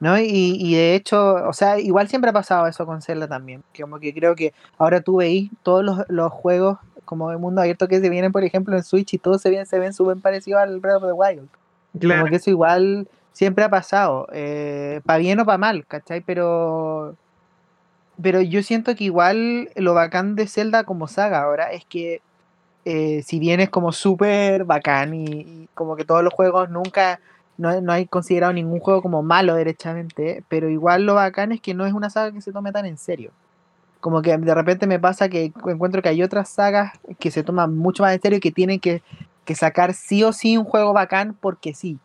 ¿No? 0.00 0.18
Y, 0.18 0.56
y 0.58 0.74
de 0.74 0.94
hecho, 0.94 1.34
o 1.48 1.52
sea, 1.52 1.78
igual 1.78 2.08
siempre 2.08 2.30
ha 2.30 2.32
pasado 2.32 2.66
eso 2.66 2.86
con 2.86 3.02
Zelda 3.02 3.28
también. 3.28 3.62
que 3.72 3.82
Como 3.82 3.98
que 3.98 4.12
creo 4.12 4.34
que 4.34 4.52
ahora 4.78 5.00
tú 5.00 5.16
veis 5.16 5.50
todos 5.62 5.84
los, 5.84 6.04
los 6.08 6.32
juegos 6.32 6.78
como 7.04 7.30
de 7.30 7.36
mundo 7.36 7.60
abierto 7.60 7.88
que 7.88 8.00
se 8.00 8.08
vienen, 8.08 8.32
por 8.32 8.44
ejemplo, 8.44 8.76
en 8.76 8.82
Switch 8.82 9.14
y 9.14 9.18
todos 9.18 9.42
se 9.42 9.50
ven, 9.50 9.66
se 9.66 9.78
ven 9.78 9.92
súper 9.92 10.16
parecidos 10.18 10.62
al 10.62 10.80
Breath 10.80 11.02
of 11.02 11.06
the 11.06 11.12
Wild. 11.12 11.48
Claro. 11.98 12.22
Como 12.22 12.30
que 12.30 12.36
eso 12.36 12.50
igual 12.50 13.08
siempre 13.32 13.64
ha 13.64 13.70
pasado, 13.70 14.26
eh, 14.32 15.00
para 15.04 15.18
bien 15.18 15.40
o 15.40 15.44
para 15.44 15.58
mal, 15.58 15.86
¿cachai? 15.86 16.20
Pero, 16.20 17.16
pero 18.20 18.40
yo 18.40 18.62
siento 18.62 18.94
que 18.94 19.04
igual 19.04 19.70
lo 19.76 19.94
bacán 19.94 20.36
de 20.36 20.46
Zelda 20.46 20.84
como 20.84 21.08
saga 21.08 21.42
ahora 21.42 21.72
es 21.72 21.84
que 21.84 22.22
eh, 22.84 23.22
si 23.24 23.38
bien 23.38 23.60
es 23.60 23.70
como 23.70 23.92
súper 23.92 24.64
bacán 24.64 25.14
y, 25.14 25.24
y 25.24 25.68
como 25.74 25.96
que 25.96 26.04
todos 26.04 26.22
los 26.22 26.32
juegos 26.32 26.70
nunca, 26.70 27.20
no, 27.56 27.80
no 27.80 27.92
hay 27.92 28.06
considerado 28.06 28.52
ningún 28.52 28.80
juego 28.80 29.02
como 29.02 29.22
malo 29.22 29.54
derechamente, 29.54 30.44
pero 30.48 30.68
igual 30.68 31.04
lo 31.04 31.14
bacán 31.14 31.52
es 31.52 31.60
que 31.60 31.74
no 31.74 31.86
es 31.86 31.92
una 31.92 32.10
saga 32.10 32.32
que 32.32 32.40
se 32.40 32.52
tome 32.52 32.72
tan 32.72 32.86
en 32.86 32.98
serio. 32.98 33.30
Como 34.00 34.20
que 34.22 34.36
de 34.36 34.54
repente 34.54 34.86
me 34.86 34.98
pasa 34.98 35.28
que 35.28 35.52
encuentro 35.66 36.02
que 36.02 36.10
hay 36.10 36.22
otras 36.22 36.48
sagas 36.50 36.92
que 37.18 37.30
se 37.30 37.42
toman 37.42 37.76
mucho 37.76 38.02
más 38.02 38.12
en 38.12 38.20
serio 38.20 38.38
y 38.38 38.40
que 38.40 38.52
tienen 38.52 38.80
que, 38.80 39.02
que 39.44 39.54
sacar 39.54 39.94
sí 39.94 40.22
o 40.24 40.32
sí 40.32 40.56
un 40.56 40.64
juego 40.64 40.92
bacán 40.92 41.36
porque 41.40 41.74
sí. 41.74 41.98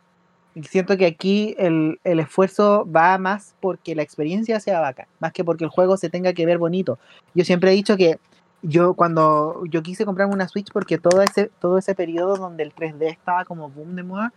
Y 0.56 0.64
siento 0.64 0.97
que 0.97 1.06
aquí 1.06 1.56
el, 1.58 2.00
el 2.04 2.20
esfuerzo 2.20 2.88
va 2.89 3.18
más 3.18 3.56
porque 3.60 3.95
la 3.95 4.02
experiencia 4.04 4.60
sea 4.60 4.80
bacán, 4.80 5.08
más 5.20 5.34
que 5.34 5.43
porque 5.43 5.64
el 5.64 5.70
juego 5.70 5.97
se 5.97 6.10
tenga 6.10 6.34
que 6.34 6.45
ver 6.45 6.58
bonito. 6.58 7.00
Yo 7.34 7.43
siempre 7.43 7.72
he 7.72 7.76
dicho 7.76 7.97
que 7.97 8.20
yo 8.62 8.93
cuando 8.93 9.64
yo 9.70 9.82
quise 9.82 10.06
comprarme 10.06 10.34
una 10.34 10.47
Switch 10.47 10.72
porque 10.72 10.97
todo 10.97 11.22
ese, 11.22 11.50
todo 11.60 11.78
ese 11.78 11.95
periodo 11.95 12.36
donde 12.36 12.64
el 12.64 12.74
3D 12.74 13.10
estaba 13.10 13.45
como 13.45 13.70
boom 13.70 13.95
de 13.95 14.04
moda, 14.04 14.34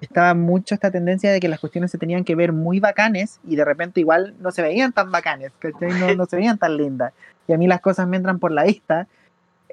estaba 0.00 0.34
mucho 0.34 0.74
esta 0.74 0.90
tendencia 0.90 1.30
de 1.32 1.40
que 1.40 1.48
las 1.48 1.60
cuestiones 1.60 1.90
se 1.90 1.98
tenían 1.98 2.24
que 2.24 2.34
ver 2.34 2.52
muy 2.52 2.80
bacanes 2.80 3.40
y 3.46 3.56
de 3.56 3.64
repente 3.64 4.00
igual 4.00 4.34
no 4.40 4.50
se 4.50 4.62
veían 4.62 4.92
tan 4.92 5.10
bacanes, 5.12 5.52
¿cachai? 5.58 5.90
No, 6.00 6.14
no 6.14 6.26
se 6.26 6.36
veían 6.36 6.58
tan 6.58 6.76
lindas. 6.76 7.12
Y 7.48 7.52
a 7.52 7.58
mí 7.58 7.66
las 7.66 7.80
cosas 7.80 8.06
me 8.08 8.16
entran 8.16 8.38
por 8.38 8.52
la 8.52 8.64
vista. 8.64 9.06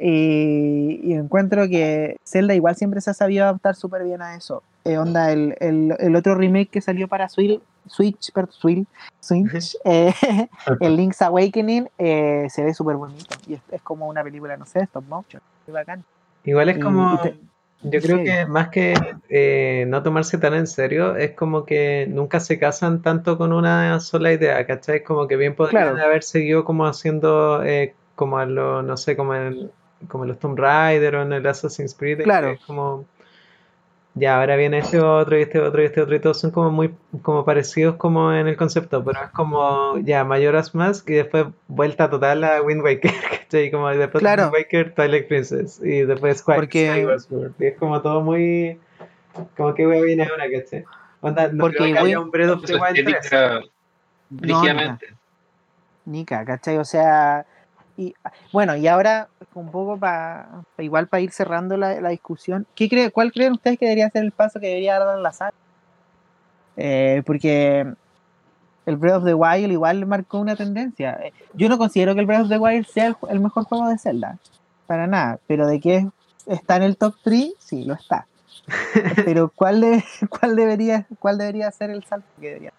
Y, 0.02 1.02
y 1.04 1.14
encuentro 1.14 1.68
que 1.68 2.18
Zelda 2.26 2.56
igual 2.56 2.76
siempre 2.76 3.02
se 3.02 3.10
ha 3.12 3.14
sabido 3.14 3.44
adaptar 3.44 3.76
súper 3.76 4.04
bien 4.06 4.22
a 4.22 4.36
eso. 4.36 4.64
Eh, 4.86 4.98
onda, 4.98 5.32
el, 5.32 5.56
el, 5.60 5.94
el 6.00 6.16
otro 6.16 6.36
remake 6.36 6.70
que 6.70 6.80
salió 6.82 7.08
para 7.10 7.28
Switch, 7.28 7.62
Switch, 7.86 8.32
Switch, 8.50 8.88
Switch, 9.20 9.76
eh, 9.86 10.14
el 10.80 10.96
Link's 10.96 11.22
Awakening, 11.22 11.90
eh, 11.98 12.48
se 12.50 12.64
ve 12.64 12.74
súper 12.74 12.96
bonito. 12.96 13.36
Y 13.46 13.56
es, 13.56 13.62
es 13.72 13.82
como 13.82 14.08
una 14.08 14.24
película, 14.24 14.56
no 14.56 14.66
sé, 14.66 14.80
stop 14.84 15.04
motion. 15.08 15.42
Muy 15.68 15.74
bacán. 15.74 16.04
Igual 16.46 16.70
es 16.70 16.78
Y- 16.78 16.80
como, 16.80 17.16
y 17.16 17.18
te- 17.22 17.36
Yo 17.82 18.02
creo 18.02 18.18
Sí. 18.18 18.24
que 18.26 18.46
más 18.46 18.70
que 18.70 18.94
eh, 19.30 19.86
no 19.88 20.04
tomarse 20.04 20.38
tan 20.38 20.54
en 20.54 20.68
serio, 20.68 21.16
es 21.16 21.32
como 21.32 21.66
que 21.66 22.08
nunca 22.10 22.40
se 22.42 22.60
casan 22.60 23.02
tanto 23.02 23.38
con 23.38 23.54
una 23.54 24.00
sola 24.02 24.34
idea, 24.34 24.66
¿cachai? 24.68 25.02
Como 25.04 25.28
que 25.28 25.38
bien 25.38 25.56
podrían 25.56 25.94
Claro. 25.94 26.04
haber 26.06 26.24
seguido 26.24 26.66
como 26.66 26.86
haciendo, 26.86 27.64
eh, 27.64 27.94
como 28.16 28.38
a 28.38 28.46
lo, 28.46 28.82
no 28.84 28.98
sé, 28.98 29.16
como 29.16 29.34
en, 29.34 29.72
como 30.10 30.26
en 30.26 30.30
los 30.30 30.40
Tomb 30.40 30.60
Raider 30.60 31.16
o 31.16 31.22
en 31.22 31.32
el 31.32 31.48
Assassin's 31.48 31.96
Creed, 31.96 32.18
que 32.18 32.24
Claro. 32.24 32.50
es 32.52 32.60
como, 32.62 33.06
ya, 34.16 34.40
ahora 34.40 34.56
viene 34.56 34.80
este 34.80 35.00
otro 35.00 35.38
y 35.38 35.44
este 35.44 35.60
otro 35.60 35.82
y 35.82 35.86
este 35.86 36.02
otro 36.02 36.16
y 36.16 36.20
todos 36.20 36.40
son 36.40 36.52
como 36.52 36.72
muy, 36.72 36.94
como 37.22 37.46
parecidos 37.46 37.96
como 37.96 38.34
en 38.34 38.48
el 38.48 38.58
concepto, 38.58 39.04
pero 39.04 39.24
es 39.24 39.30
como, 39.30 39.98
ya, 40.00 40.24
Majora's 40.26 40.76
Mask 40.76 41.10
y 41.10 41.14
después 41.14 41.46
vuelta 41.68 42.10
total 42.10 42.44
a 42.44 42.62
Wind 42.62 42.82
Waker, 42.84 43.12
¿cachai? 43.32 43.72
Como 43.72 43.88
después 43.90 44.14
de 44.14 44.20
Claro. 44.20 44.44
Wind 44.46 44.54
Waker, 44.56 44.94
Twilight 44.96 45.28
Princess 45.28 45.80
y 45.84 46.02
después 46.02 46.40
Sky- 46.40 46.54
Porque-. 46.56 47.08
Y 47.60 47.66
es 47.66 47.78
como 47.78 48.02
todo 48.02 48.22
muy, 48.22 48.80
como 49.56 49.74
que 49.76 49.88
wea 49.88 50.02
viene 50.02 50.24
ahora, 50.24 50.46
¿cachai? 50.52 50.84
Onda, 51.22 51.48
no 51.50 51.62
Porque 51.62 51.78
creo 51.78 51.94
que 51.94 52.00
haya 52.00 52.20
un 52.20 52.32
Breath 52.32 52.50
of 52.52 52.66
the 52.66 52.74
Wild 52.76 52.94
3. 52.96 53.08
estética, 53.08 53.62
brígidamente. 54.30 55.08
Nica, 56.06 56.46
¿cachai? 56.46 56.78
O 56.78 56.86
sea, 56.86 57.46
y 58.00 58.16
bueno, 58.54 58.78
y 58.78 58.88
ahora 58.88 59.28
un 59.54 59.70
poco 59.72 59.98
para 59.98 60.48
igual 60.78 61.08
para 61.08 61.20
ir 61.20 61.32
cerrando 61.32 61.76
la, 61.76 62.00
la 62.00 62.10
discusión, 62.10 62.66
¿qué 62.74 62.88
cree, 62.88 63.12
¿cuál 63.12 63.32
creen 63.34 63.52
ustedes 63.54 63.78
que 63.78 63.86
debería 63.86 64.10
ser 64.10 64.24
el 64.24 64.32
paso 64.32 64.60
que 64.60 64.68
debería 64.68 64.98
dar 65.00 65.18
la 65.20 65.34
saga? 65.34 65.54
Eh, 66.78 67.22
porque 67.26 67.86
el 68.86 68.96
Breath 68.96 69.18
of 69.18 69.26
the 69.26 69.34
Wild 69.34 69.72
igual 69.72 70.06
marcó 70.06 70.40
una 70.40 70.56
tendencia. 70.56 71.20
Eh, 71.22 71.34
Yo 71.56 71.68
no 71.68 71.78
considero 71.78 72.14
que 72.14 72.22
el 72.22 72.26
Breath 72.26 72.44
of 72.44 72.50
the 72.50 72.58
Wild 72.58 72.86
sea 72.86 73.08
el, 73.08 73.16
el 73.30 73.42
mejor 73.42 73.66
juego 73.66 73.90
de 73.90 73.98
Zelda, 73.98 74.38
para 74.88 75.06
nada, 75.06 75.40
pero 75.46 75.68
de 75.68 75.82
que 75.82 76.08
está 76.46 76.78
en 76.78 76.84
el 76.84 76.96
top 76.96 77.16
3, 77.22 77.54
sí, 77.60 77.84
lo 77.84 77.96
está. 77.96 78.28
Pero 79.26 79.52
¿cuál, 79.54 79.82
de- 79.82 80.04
cuál, 80.30 80.56
debería, 80.56 81.06
cuál 81.20 81.38
debería 81.38 81.70
ser 81.72 81.90
el 81.90 82.04
salto 82.04 82.28
que 82.40 82.48
debería 82.48 82.74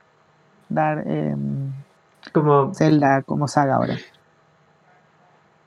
dar 0.69 1.05
em, 1.07 1.73
Como, 2.33 2.73
Zelda 2.75 3.23
como 3.23 3.49
saga 3.49 3.75
ahora? 3.77 3.97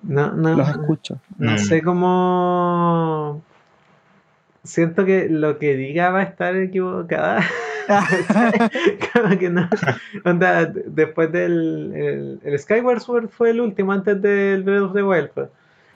No, 0.03 0.31
no, 0.33 0.55
Los 0.55 0.69
escucho. 0.69 1.17
no 1.37 1.53
Mm. 1.53 1.57
sé 1.57 1.81
cómo. 1.81 3.41
Siento 4.63 5.03
que 5.05 5.27
lo 5.29 5.59
que 5.59 5.75
diga 5.75 6.09
va 6.09 6.19
a 6.19 6.23
estar 6.23 6.55
equivocada. 6.55 7.41
Como 9.13 9.37
que 9.37 9.49
no. 9.49 9.67
Onda, 10.23 10.65
después 10.65 11.31
del. 11.31 11.91
El, 11.93 12.39
el 12.43 12.59
Skyward 12.59 13.01
Sword 13.01 13.27
fue 13.29 13.49
el 13.49 13.59
último 13.59 13.91
antes 13.91 14.21
del 14.21 14.63
Breath 14.63 14.83
of 14.83 14.93
the 14.93 15.03
Wild. 15.03 15.29
pues. 15.33 15.49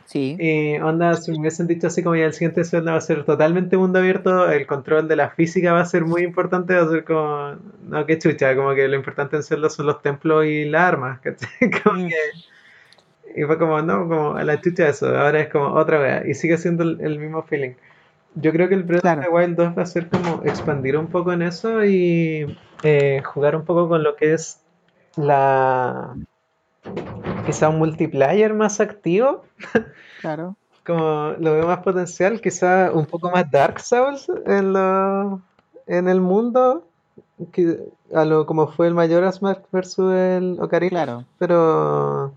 sí, 0.06 0.36
Y 0.38 0.78
onda, 0.82 1.14
si 1.16 1.32
me 1.32 1.40
hubiesen 1.40 1.68
dicho 1.68 1.88
así 1.88 2.04
como 2.04 2.18
ya 2.18 2.26
el 2.26 2.34
siguiente 2.34 2.66
Zelda 2.66 2.92
va 2.92 2.98
a 2.98 3.02
ser 3.02 3.24
totalmente 3.24 3.78
mundo 3.78 4.00
abierto, 4.00 4.52
el 4.52 4.68
control 4.68 5.08
de 5.08 5.16
la 5.16 5.30
física 5.30 5.72
va 5.72 5.80
a 5.82 5.86
ser 5.86 6.04
muy 6.04 6.24
importante, 6.24 6.76
va 6.76 6.84
a 6.84 6.90
ser 6.90 7.06
como, 7.06 7.56
no, 7.88 8.06
qué 8.06 8.18
chucha, 8.20 8.54
como 8.56 8.76
que 8.76 8.88
lo 8.90 8.96
importante 8.98 9.38
en 9.38 9.44
Zelda 9.44 9.70
son 9.70 9.86
los 9.86 10.02
templos 10.02 10.46
y 10.46 10.66
las 10.66 10.82
armas, 10.82 11.22
¿cachai? 11.22 11.50
Como 11.84 12.00
Mm. 12.00 12.08
que, 12.10 12.16
y 13.38 13.44
fue 13.44 13.58
como, 13.58 13.82
no, 13.82 14.08
como 14.08 14.36
a 14.36 14.44
la 14.44 14.60
chucha 14.62 14.90
eso, 14.90 15.08
ahora 15.18 15.40
es 15.42 15.50
como 15.50 15.68
otra 15.76 16.00
wea, 16.00 16.28
y 16.28 16.34
sigue 16.34 16.58
siendo 16.58 16.84
el, 16.84 17.00
el 17.02 17.20
mismo 17.20 17.44
feeling. 17.44 17.74
Yo 18.36 18.52
creo 18.52 18.68
que 18.68 18.76
el 18.76 18.84
Breath 18.84 19.02
Claro. 19.02 19.22
of 19.22 19.28
the 19.28 19.34
Wild 19.34 19.56
2 19.56 19.78
va 19.78 19.82
a 19.84 19.86
ser 19.86 20.10
como 20.10 20.42
expandir 20.44 20.98
un 20.98 21.08
poco 21.08 21.32
en 21.34 21.42
eso 21.42 21.84
y 21.86 22.58
eh, 22.84 23.22
jugar 23.24 23.56
un 23.56 23.64
poco 23.66 23.88
con 23.88 24.04
lo 24.04 24.16
que 24.16 24.34
es 24.34 24.60
la 25.16 26.16
quizá 27.46 27.70
un 27.70 27.78
multiplayer 27.80 28.54
más 28.54 28.80
activo 28.80 29.44
claro. 30.22 30.56
como 30.86 31.34
lo 31.40 31.54
veo 31.54 31.66
más 31.68 31.80
potencial, 31.80 32.40
quizá 32.42 32.92
un 32.94 33.06
poco 33.06 33.32
más 33.32 33.50
Dark 33.50 33.80
Souls 33.80 34.30
en 34.46 34.74
lo, 34.74 35.42
en 35.88 36.08
el 36.08 36.22
mundo, 36.22 36.86
que, 37.52 37.80
a 38.14 38.24
lo 38.26 38.46
como 38.46 38.68
fue 38.68 38.88
el 38.88 38.94
Majora's 38.94 39.42
Mask 39.42 39.62
versus 39.72 40.14
el 40.14 40.58
Ocarina, 40.62 41.04
Claro. 41.04 41.24
pero 41.40 42.34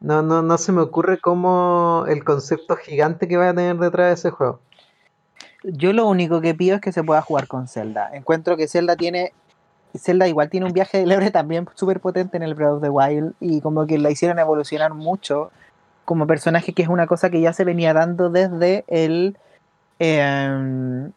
no, 0.00 0.22
no, 0.22 0.42
no 0.42 0.58
se 0.58 0.72
me 0.72 0.82
ocurre 0.82 1.18
cómo 1.18 2.04
el 2.08 2.24
concepto 2.24 2.76
gigante 2.76 3.26
que 3.26 3.36
va 3.36 3.48
a 3.48 3.54
tener 3.54 3.76
detrás 3.76 4.08
de 4.08 4.14
ese 4.14 4.30
juego. 4.30 4.60
Yo 5.64 5.94
lo 5.94 6.06
único 6.06 6.42
que 6.42 6.54
pido 6.54 6.76
es 6.76 6.82
que 6.82 6.92
se 6.92 7.02
pueda 7.02 7.22
jugar 7.22 7.48
con 7.48 7.68
Zelda. 7.68 8.10
Encuentro 8.12 8.56
que 8.56 8.68
Zelda 8.68 8.96
tiene. 8.96 9.32
Zelda 9.96 10.28
igual 10.28 10.50
tiene 10.50 10.66
un 10.66 10.72
viaje 10.72 10.98
de 10.98 11.06
lebre 11.06 11.30
también 11.30 11.66
súper 11.74 12.00
potente 12.00 12.36
en 12.36 12.42
el 12.42 12.54
Breath 12.54 12.72
of 12.72 12.82
the 12.82 12.90
Wild 12.90 13.32
y 13.40 13.60
como 13.60 13.86
que 13.86 13.96
la 13.96 14.10
hicieron 14.10 14.38
evolucionar 14.38 14.92
mucho 14.92 15.52
como 16.04 16.26
personaje, 16.26 16.72
que 16.72 16.82
es 16.82 16.88
una 16.88 17.06
cosa 17.06 17.30
que 17.30 17.40
ya 17.40 17.52
se 17.52 17.64
venía 17.64 17.94
dando 17.94 18.28
desde 18.28 18.84
el. 18.88 19.38
em, 19.98 21.12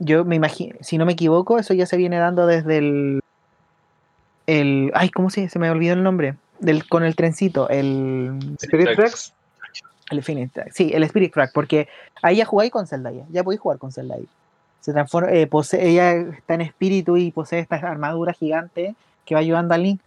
yo 0.00 0.24
me 0.24 0.36
imagino, 0.36 0.76
si 0.80 0.98
no 0.98 1.06
me 1.06 1.12
equivoco, 1.12 1.58
eso 1.58 1.74
ya 1.74 1.86
se 1.86 1.96
viene 1.96 2.18
dando 2.18 2.46
desde 2.46 2.78
el. 2.78 3.20
el 4.46 4.92
ay, 4.94 5.10
¿cómo 5.10 5.30
se, 5.30 5.48
se 5.48 5.58
me 5.58 5.70
olvidó 5.70 5.94
el 5.94 6.02
nombre? 6.02 6.36
Del, 6.60 6.88
con 6.88 7.04
el 7.04 7.14
trencito, 7.16 7.68
el. 7.68 8.56
Spirit 8.60 8.88
Tracks, 8.96 9.32
El 10.10 10.18
Infinite 10.18 10.50
Track. 10.52 10.72
Sí, 10.72 10.90
el 10.92 11.02
Spirit 11.04 11.32
Track, 11.32 11.52
porque 11.52 11.88
ahí 12.22 12.36
ya 12.36 12.44
jugáis 12.44 12.70
con 12.72 12.86
Zelda 12.86 13.10
ya. 13.12 13.24
Ya 13.30 13.44
podéis 13.44 13.60
jugar 13.60 13.78
con 13.78 13.92
Zelda 13.92 14.16
ahí. 14.16 14.26
Se 14.80 14.92
transforma, 14.92 15.30
eh, 15.32 15.46
posee- 15.46 15.82
ella 15.86 16.12
está 16.12 16.54
en 16.54 16.62
espíritu 16.62 17.16
y 17.16 17.30
posee 17.30 17.58
esta 17.60 17.76
armadura 17.76 18.32
gigante 18.32 18.94
que 19.24 19.34
va 19.34 19.40
ayudando 19.40 19.74
a 19.74 19.78
Link. 19.78 20.00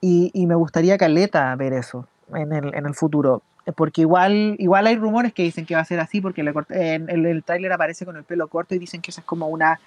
Y, 0.00 0.30
y 0.34 0.46
me 0.46 0.54
gustaría 0.54 0.98
caleta 0.98 1.54
ver 1.56 1.72
eso 1.72 2.06
en 2.34 2.52
el, 2.52 2.74
en 2.74 2.84
el 2.86 2.94
futuro. 2.94 3.42
Porque 3.76 4.02
igual, 4.02 4.56
igual 4.58 4.86
hay 4.86 4.96
rumores 4.96 5.32
que 5.32 5.42
dicen 5.42 5.64
que 5.64 5.74
va 5.74 5.80
a 5.80 5.84
ser 5.86 5.98
así, 6.00 6.20
porque 6.20 6.42
le 6.42 6.52
cort- 6.52 6.70
en 6.70 7.08
el, 7.08 7.24
el 7.24 7.42
tráiler 7.42 7.72
aparece 7.72 8.04
con 8.04 8.16
el 8.16 8.24
pelo 8.24 8.46
corto 8.48 8.74
y 8.74 8.78
dicen 8.78 9.00
que 9.00 9.10
eso 9.10 9.20
es 9.22 9.26
como 9.26 9.48
una 9.48 9.80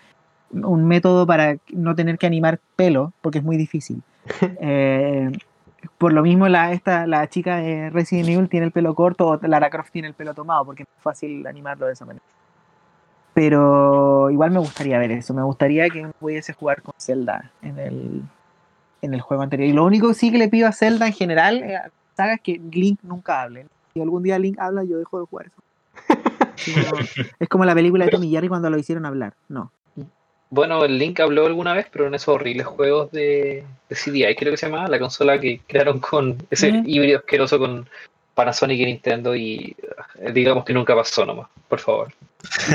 un 0.50 0.88
método 0.88 1.28
para 1.28 1.58
no 1.74 1.94
tener 1.94 2.18
que 2.18 2.26
animar 2.26 2.60
pelo, 2.76 3.12
porque 3.22 3.38
es 3.40 3.44
muy 3.44 3.56
difícil. 3.58 4.02
Eh, 4.60 5.32
por 5.98 6.14
lo 6.14 6.22
mismo 6.22 6.48
la, 6.48 6.72
esta, 6.72 7.08
la 7.08 7.28
chica 7.28 7.58
de 7.58 7.90
Resident 7.90 8.30
Evil 8.30 8.50
tiene 8.50 8.66
el 8.68 8.72
pelo 8.72 8.96
corto 8.96 9.28
o 9.28 9.40
Lara 9.48 9.70
Croft 9.70 9.92
tiene 9.92 10.08
el 10.08 10.14
pelo 10.14 10.34
tomado 10.34 10.66
porque 10.66 10.84
es 10.84 10.90
fácil 11.02 11.46
animarlo 11.48 11.88
de 11.88 11.94
esa 11.94 12.06
manera. 12.06 12.24
Pero 13.34 14.30
igual 14.32 14.52
me 14.52 14.60
gustaría 14.60 14.98
ver 14.98 15.12
eso, 15.12 15.34
me 15.34 15.44
gustaría 15.44 15.90
que 15.90 16.08
pudiese 16.20 16.54
jugar 16.54 16.82
con 16.82 16.96
Zelda 16.98 17.52
en 17.62 17.78
el, 17.78 18.24
en 19.02 19.14
el 19.14 19.22
juego 19.22 19.44
anterior. 19.44 19.70
Y 19.70 19.74
lo 19.74 19.86
único 19.86 20.14
sí 20.14 20.32
que 20.32 20.38
le 20.38 20.50
pido 20.50 20.68
a 20.68 20.72
Zelda 20.72 21.06
en 21.06 21.14
general, 21.14 21.62
eh, 21.64 21.80
saga, 22.16 22.34
es 22.34 22.42
que 22.42 22.60
Link 22.72 23.00
nunca 23.04 23.44
hable. 23.44 23.68
Si 23.94 24.02
algún 24.02 24.24
día 24.24 24.40
Link 24.40 24.58
habla, 24.60 24.84
yo 24.84 24.98
dejo 24.98 25.20
de 25.20 25.26
jugar 25.26 25.48
eso. 25.48 25.62
No, 26.76 26.98
es 27.40 27.48
como 27.48 27.66
la 27.66 27.76
película 27.76 28.04
de 28.04 28.12
Tommy 28.12 28.32
Jerry 28.32 28.50
cuando 28.50 28.70
lo 28.72 28.80
hicieron 28.80 29.06
hablar. 29.06 29.36
No. 29.48 29.72
Bueno, 30.50 30.84
el 30.86 30.98
Link 30.98 31.20
habló 31.20 31.46
alguna 31.46 31.74
vez, 31.74 31.88
pero 31.92 32.08
en 32.08 32.16
esos 32.16 32.30
horribles 32.30 32.66
juegos 32.68 33.12
de, 33.12 33.64
de 33.90 33.96
CDI, 33.96 34.36
creo 34.36 34.52
que 34.52 34.58
se 34.58 34.70
llama, 34.70 34.88
la 34.88 34.98
consola 35.00 35.40
que 35.40 35.60
crearon 35.68 36.00
con 36.00 36.38
ese 36.50 36.82
híbrido 36.86 37.20
asqueroso 37.20 37.60
con 37.60 37.90
Panasonic 38.34 38.80
y 38.80 38.86
Nintendo 38.86 39.36
y 39.36 39.76
eh, 40.22 40.32
digamos 40.32 40.64
que 40.64 40.74
nunca 40.74 40.96
pasó 40.96 41.26
nomás, 41.26 41.48
por 41.68 41.80
favor. 41.80 42.14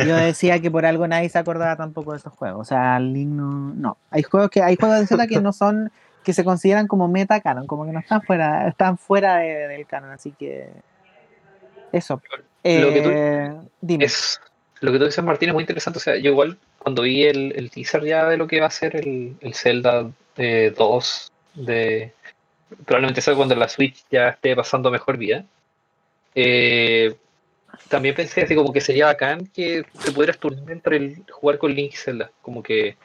Yo 0.07 0.17
decía 0.17 0.61
que 0.61 0.71
por 0.71 0.85
algo 0.85 1.07
nadie 1.09 1.29
se 1.31 1.39
acordaba 1.39 1.77
tampoco 1.77 2.13
de 2.13 2.19
esos 2.19 2.33
juegos. 2.35 2.61
O 2.61 2.65
sea, 2.65 2.99
Link 2.99 3.29
no. 3.29 3.73
No. 3.75 3.97
Hay 4.11 4.23
juegos 4.23 4.51
que 4.51 4.61
hay 4.63 4.77
juegos 4.77 4.99
de 5.01 5.07
Zelda 5.07 5.27
que 5.27 5.41
no 5.41 5.53
son. 5.53 5.91
que 6.25 6.33
se 6.33 6.45
consideran 6.45 6.87
como 6.87 7.09
meta 7.09 7.41
canon, 7.41 7.67
como 7.67 7.85
que 7.87 7.93
no 7.93 7.99
están 8.01 8.23
fuera, 8.23 8.69
están 8.69 8.97
fuera 8.99 9.37
de- 9.39 9.67
del 9.69 9.87
canon, 9.87 10.11
así 10.11 10.33
que. 10.39 10.69
Eso. 11.93 12.21
Lo 12.65 12.93
que 12.93 13.01
tú- 13.03 13.11
Eh, 13.11 13.53
dime. 13.81 14.05
Es, 14.05 14.41
lo 14.81 14.93
que 14.93 14.99
tú 14.99 15.05
dices, 15.07 15.23
Martín, 15.25 15.49
es 15.51 15.53
muy 15.55 15.63
interesante. 15.63 15.99
O 15.99 16.03
sea, 16.03 16.17
yo 16.17 16.31
igual 16.31 16.59
cuando 16.83 17.03
vi 17.03 17.25
el, 17.25 17.53
el 17.57 17.71
teaser 17.71 18.05
ya 18.05 18.29
de 18.29 18.37
lo 18.37 18.47
que 18.47 18.61
va 18.61 18.67
a 18.67 18.71
ser 18.71 18.97
el, 18.97 19.37
el 19.41 19.55
Zelda 19.55 20.11
eh, 20.37 20.75
2, 20.77 21.33
de, 21.55 22.13
probablemente 22.85 23.21
sea 23.21 23.35
cuando 23.35 23.55
la 23.55 23.69
Switch 23.69 24.05
ya 24.11 24.31
esté 24.31 24.57
pasando 24.57 24.91
mejor 24.91 25.17
vida, 25.17 25.45
eh, 26.35 27.15
también 27.89 28.15
pensé 28.15 28.43
así 28.43 28.55
como 28.55 28.73
que 28.73 28.81
sería 28.81 29.07
bacán 29.07 29.47
que 29.47 29.85
se 30.01 30.13
pudiera 30.13 30.33
turnar 30.35 30.71
entre 30.71 30.97
el 30.97 31.25
jugar 31.31 31.59
con 31.59 31.75
Link 31.75 31.93
y 31.95 31.97
Zelda. 31.97 32.31
Como 32.43 32.63
que 32.63 32.97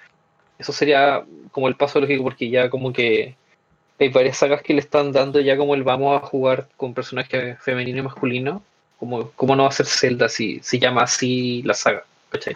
eso 0.58 0.74
sería 0.74 1.24
como 1.52 1.68
el 1.68 1.76
paso 1.76 2.00
lógico 2.00 2.24
porque 2.24 2.50
ya 2.50 2.70
como 2.70 2.92
que 2.92 3.36
hay 4.00 4.10
varias 4.10 4.38
sagas 4.38 4.62
que 4.62 4.74
le 4.74 4.80
están 4.80 5.12
dando 5.12 5.40
ya 5.40 5.58
como 5.58 5.76
el 5.76 5.84
vamos 5.84 6.22
a 6.22 6.26
jugar 6.26 6.68
con 6.78 6.94
personajes 6.94 7.58
femenino 7.62 8.00
y 8.00 8.04
masculino. 8.04 8.64
Como, 9.00 9.32
¿Cómo 9.32 9.56
no 9.56 9.64
va 9.64 9.70
a 9.70 9.74
ser 9.74 9.86
Zelda 9.86 10.28
si 10.28 10.60
se 10.62 10.80
llama 10.80 11.04
así 11.04 11.62
la 11.64 11.74
saga? 11.74 12.04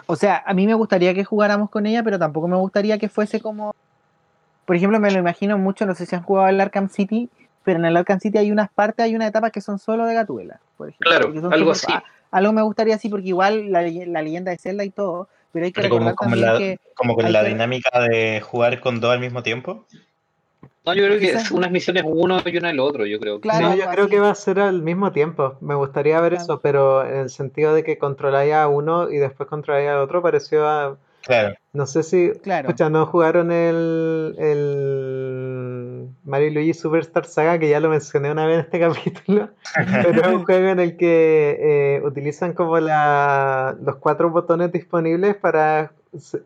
O 0.06 0.16
sea, 0.16 0.42
a 0.46 0.54
mí 0.54 0.66
me 0.66 0.74
gustaría 0.74 1.14
que 1.14 1.24
jugáramos 1.24 1.70
con 1.70 1.86
ella, 1.86 2.02
pero 2.02 2.18
tampoco 2.18 2.48
me 2.48 2.56
gustaría 2.56 2.98
que 2.98 3.08
fuese 3.08 3.40
como. 3.40 3.74
Por 4.64 4.76
ejemplo, 4.76 5.00
me 5.00 5.10
lo 5.10 5.18
imagino 5.18 5.58
mucho, 5.58 5.86
no 5.86 5.94
sé 5.94 6.06
si 6.06 6.14
han 6.14 6.22
jugado 6.22 6.48
el 6.48 6.60
Arkham 6.60 6.88
City, 6.88 7.28
pero 7.64 7.78
en 7.78 7.84
el 7.84 7.96
Arkham 7.96 8.20
City 8.20 8.38
hay 8.38 8.52
unas 8.52 8.70
partes, 8.70 9.04
hay 9.04 9.14
unas 9.16 9.28
etapas 9.28 9.50
que 9.52 9.60
son 9.60 9.78
solo 9.78 10.06
de 10.06 10.14
Gatuela, 10.14 10.60
por 10.76 10.88
ejemplo. 10.90 11.10
Claro, 11.10 11.50
algo 11.52 11.72
así. 11.72 11.86
ah, 11.88 12.02
algo 12.30 12.52
me 12.52 12.62
gustaría 12.62 12.94
así, 12.94 13.08
porque 13.08 13.28
igual 13.28 13.70
la, 13.72 13.82
la 13.82 14.22
leyenda 14.22 14.50
de 14.52 14.58
Zelda 14.58 14.84
y 14.84 14.90
todo, 14.90 15.28
pero 15.52 15.66
hay 15.66 15.72
que 15.72 15.82
Pero 15.82 15.94
recordar 15.94 16.14
como 16.14 16.30
también 16.30 16.52
la, 16.52 16.58
que. 16.58 16.78
como 16.94 17.14
con 17.14 17.32
la 17.32 17.42
que- 17.42 17.48
dinámica 17.48 18.00
de 18.00 18.40
jugar 18.40 18.80
con 18.80 19.00
dos 19.00 19.12
al 19.12 19.20
mismo 19.20 19.42
tiempo. 19.42 19.86
No, 20.84 20.94
yo 20.94 21.04
creo 21.06 21.18
que 21.20 21.30
es 21.30 21.50
unas 21.52 21.70
misiones 21.70 22.02
uno 22.06 22.38
y 22.44 22.56
una 22.56 22.70
el 22.70 22.80
otro, 22.80 23.06
yo 23.06 23.20
creo. 23.20 23.40
Claro, 23.40 23.68
No, 23.70 23.76
yo 23.76 23.84
creo 23.90 24.08
que 24.08 24.18
va 24.18 24.30
a 24.30 24.34
ser 24.34 24.58
al 24.58 24.82
mismo 24.82 25.12
tiempo. 25.12 25.56
Me 25.60 25.74
gustaría 25.76 26.20
ver 26.20 26.32
Claro. 26.32 26.42
eso, 26.44 26.60
pero 26.60 27.06
en 27.06 27.16
el 27.18 27.30
sentido 27.30 27.72
de 27.72 27.84
que 27.84 27.98
controláis 27.98 28.52
a 28.54 28.66
uno 28.66 29.08
y 29.10 29.18
después 29.18 29.48
controláis 29.48 29.88
al 29.88 29.98
otro, 29.98 30.22
pareció 30.22 30.66
a. 30.68 30.96
Claro. 31.24 31.54
No 31.72 31.86
sé 31.86 32.02
si. 32.02 32.32
Claro. 32.42 32.66
Pucha, 32.68 32.90
no 32.90 33.06
jugaron 33.06 33.52
el, 33.52 34.34
el 34.38 36.08
Mario 36.24 36.48
y 36.48 36.50
Luigi 36.50 36.74
Superstar 36.74 37.26
Saga, 37.26 37.58
que 37.60 37.68
ya 37.68 37.78
lo 37.78 37.88
mencioné 37.88 38.32
una 38.32 38.46
vez 38.46 38.54
en 38.54 38.60
este 38.62 38.80
capítulo. 39.26 39.50
Pero 40.02 40.20
es 40.20 40.26
un 40.26 40.44
juego 40.44 40.68
en 40.68 40.80
el 40.80 40.96
que 40.96 41.58
eh, 41.60 42.02
utilizan 42.04 42.54
como 42.54 42.78
la, 42.80 43.76
los 43.80 43.96
cuatro 43.96 44.30
botones 44.30 44.72
disponibles 44.72 45.36
para. 45.36 45.92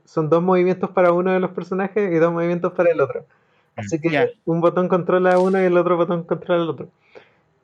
Son 0.05 0.29
dos 0.29 0.43
movimientos 0.43 0.91
para 0.91 1.11
uno 1.13 1.33
de 1.33 1.41
los 1.41 1.51
personajes 1.53 2.13
y 2.13 2.17
dos 2.17 2.33
movimientos 2.33 2.73
para 2.75 2.91
el 2.91 3.01
otro. 3.01 3.25
Así 3.77 4.01
que 4.01 4.33
un 4.47 4.61
botón 4.61 4.89
controla 4.89 5.35
a 5.35 5.39
uno 5.39 5.61
y 5.61 5.67
el 5.67 5.77
otro 5.77 5.97
botón 5.97 6.25
controla 6.25 6.63
al 6.63 6.71
otro. 6.71 6.89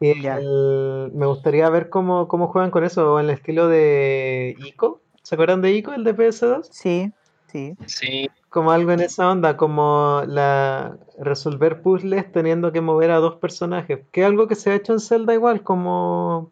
Y 0.00 0.26
el- 0.26 1.10
me 1.14 1.26
gustaría 1.26 1.68
ver 1.70 1.88
cómo, 1.88 2.28
cómo 2.28 2.48
juegan 2.48 2.70
con 2.70 2.84
eso, 2.84 3.14
o 3.14 3.20
en 3.20 3.26
el 3.26 3.30
estilo 3.30 3.68
de 3.68 4.56
Ico. 4.58 5.00
¿Se 5.22 5.36
acuerdan 5.36 5.62
de 5.62 5.72
Ico, 5.72 5.92
el 5.92 6.04
de 6.04 6.14
PS2? 6.14 6.68
Sí, 6.70 7.12
sí. 7.46 7.76
Sí, 7.86 8.30
Como 8.48 8.70
algo 8.72 8.90
en 8.92 9.00
esa 9.00 9.30
onda, 9.30 9.56
como 9.56 10.22
la 10.26 10.98
resolver 11.18 11.80
puzzles 11.82 12.30
teniendo 12.32 12.70
que 12.72 12.80
mover 12.82 13.10
a 13.10 13.16
dos 13.18 13.36
personajes. 13.36 14.00
Que 14.12 14.20
es 14.22 14.26
algo 14.26 14.46
que 14.48 14.56
se 14.56 14.70
ha 14.70 14.74
hecho 14.74 14.92
en 14.92 15.00
Zelda 15.00 15.32
igual, 15.34 15.62
como, 15.62 16.50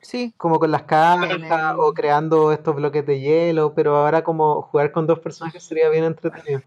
Sí, 0.00 0.32
como 0.36 0.58
con 0.60 0.70
las 0.70 0.82
cajas 0.84 1.30
el- 1.30 1.44
o 1.78 1.92
creando 1.92 2.52
estos 2.52 2.76
bloques 2.76 3.04
de 3.06 3.20
hielo, 3.20 3.74
pero 3.74 3.96
ahora 3.96 4.22
como 4.22 4.62
jugar 4.62 4.92
con 4.92 5.06
dos 5.06 5.18
personajes 5.20 5.62
sería 5.62 5.88
bien 5.88 6.04
entretenido. 6.04 6.62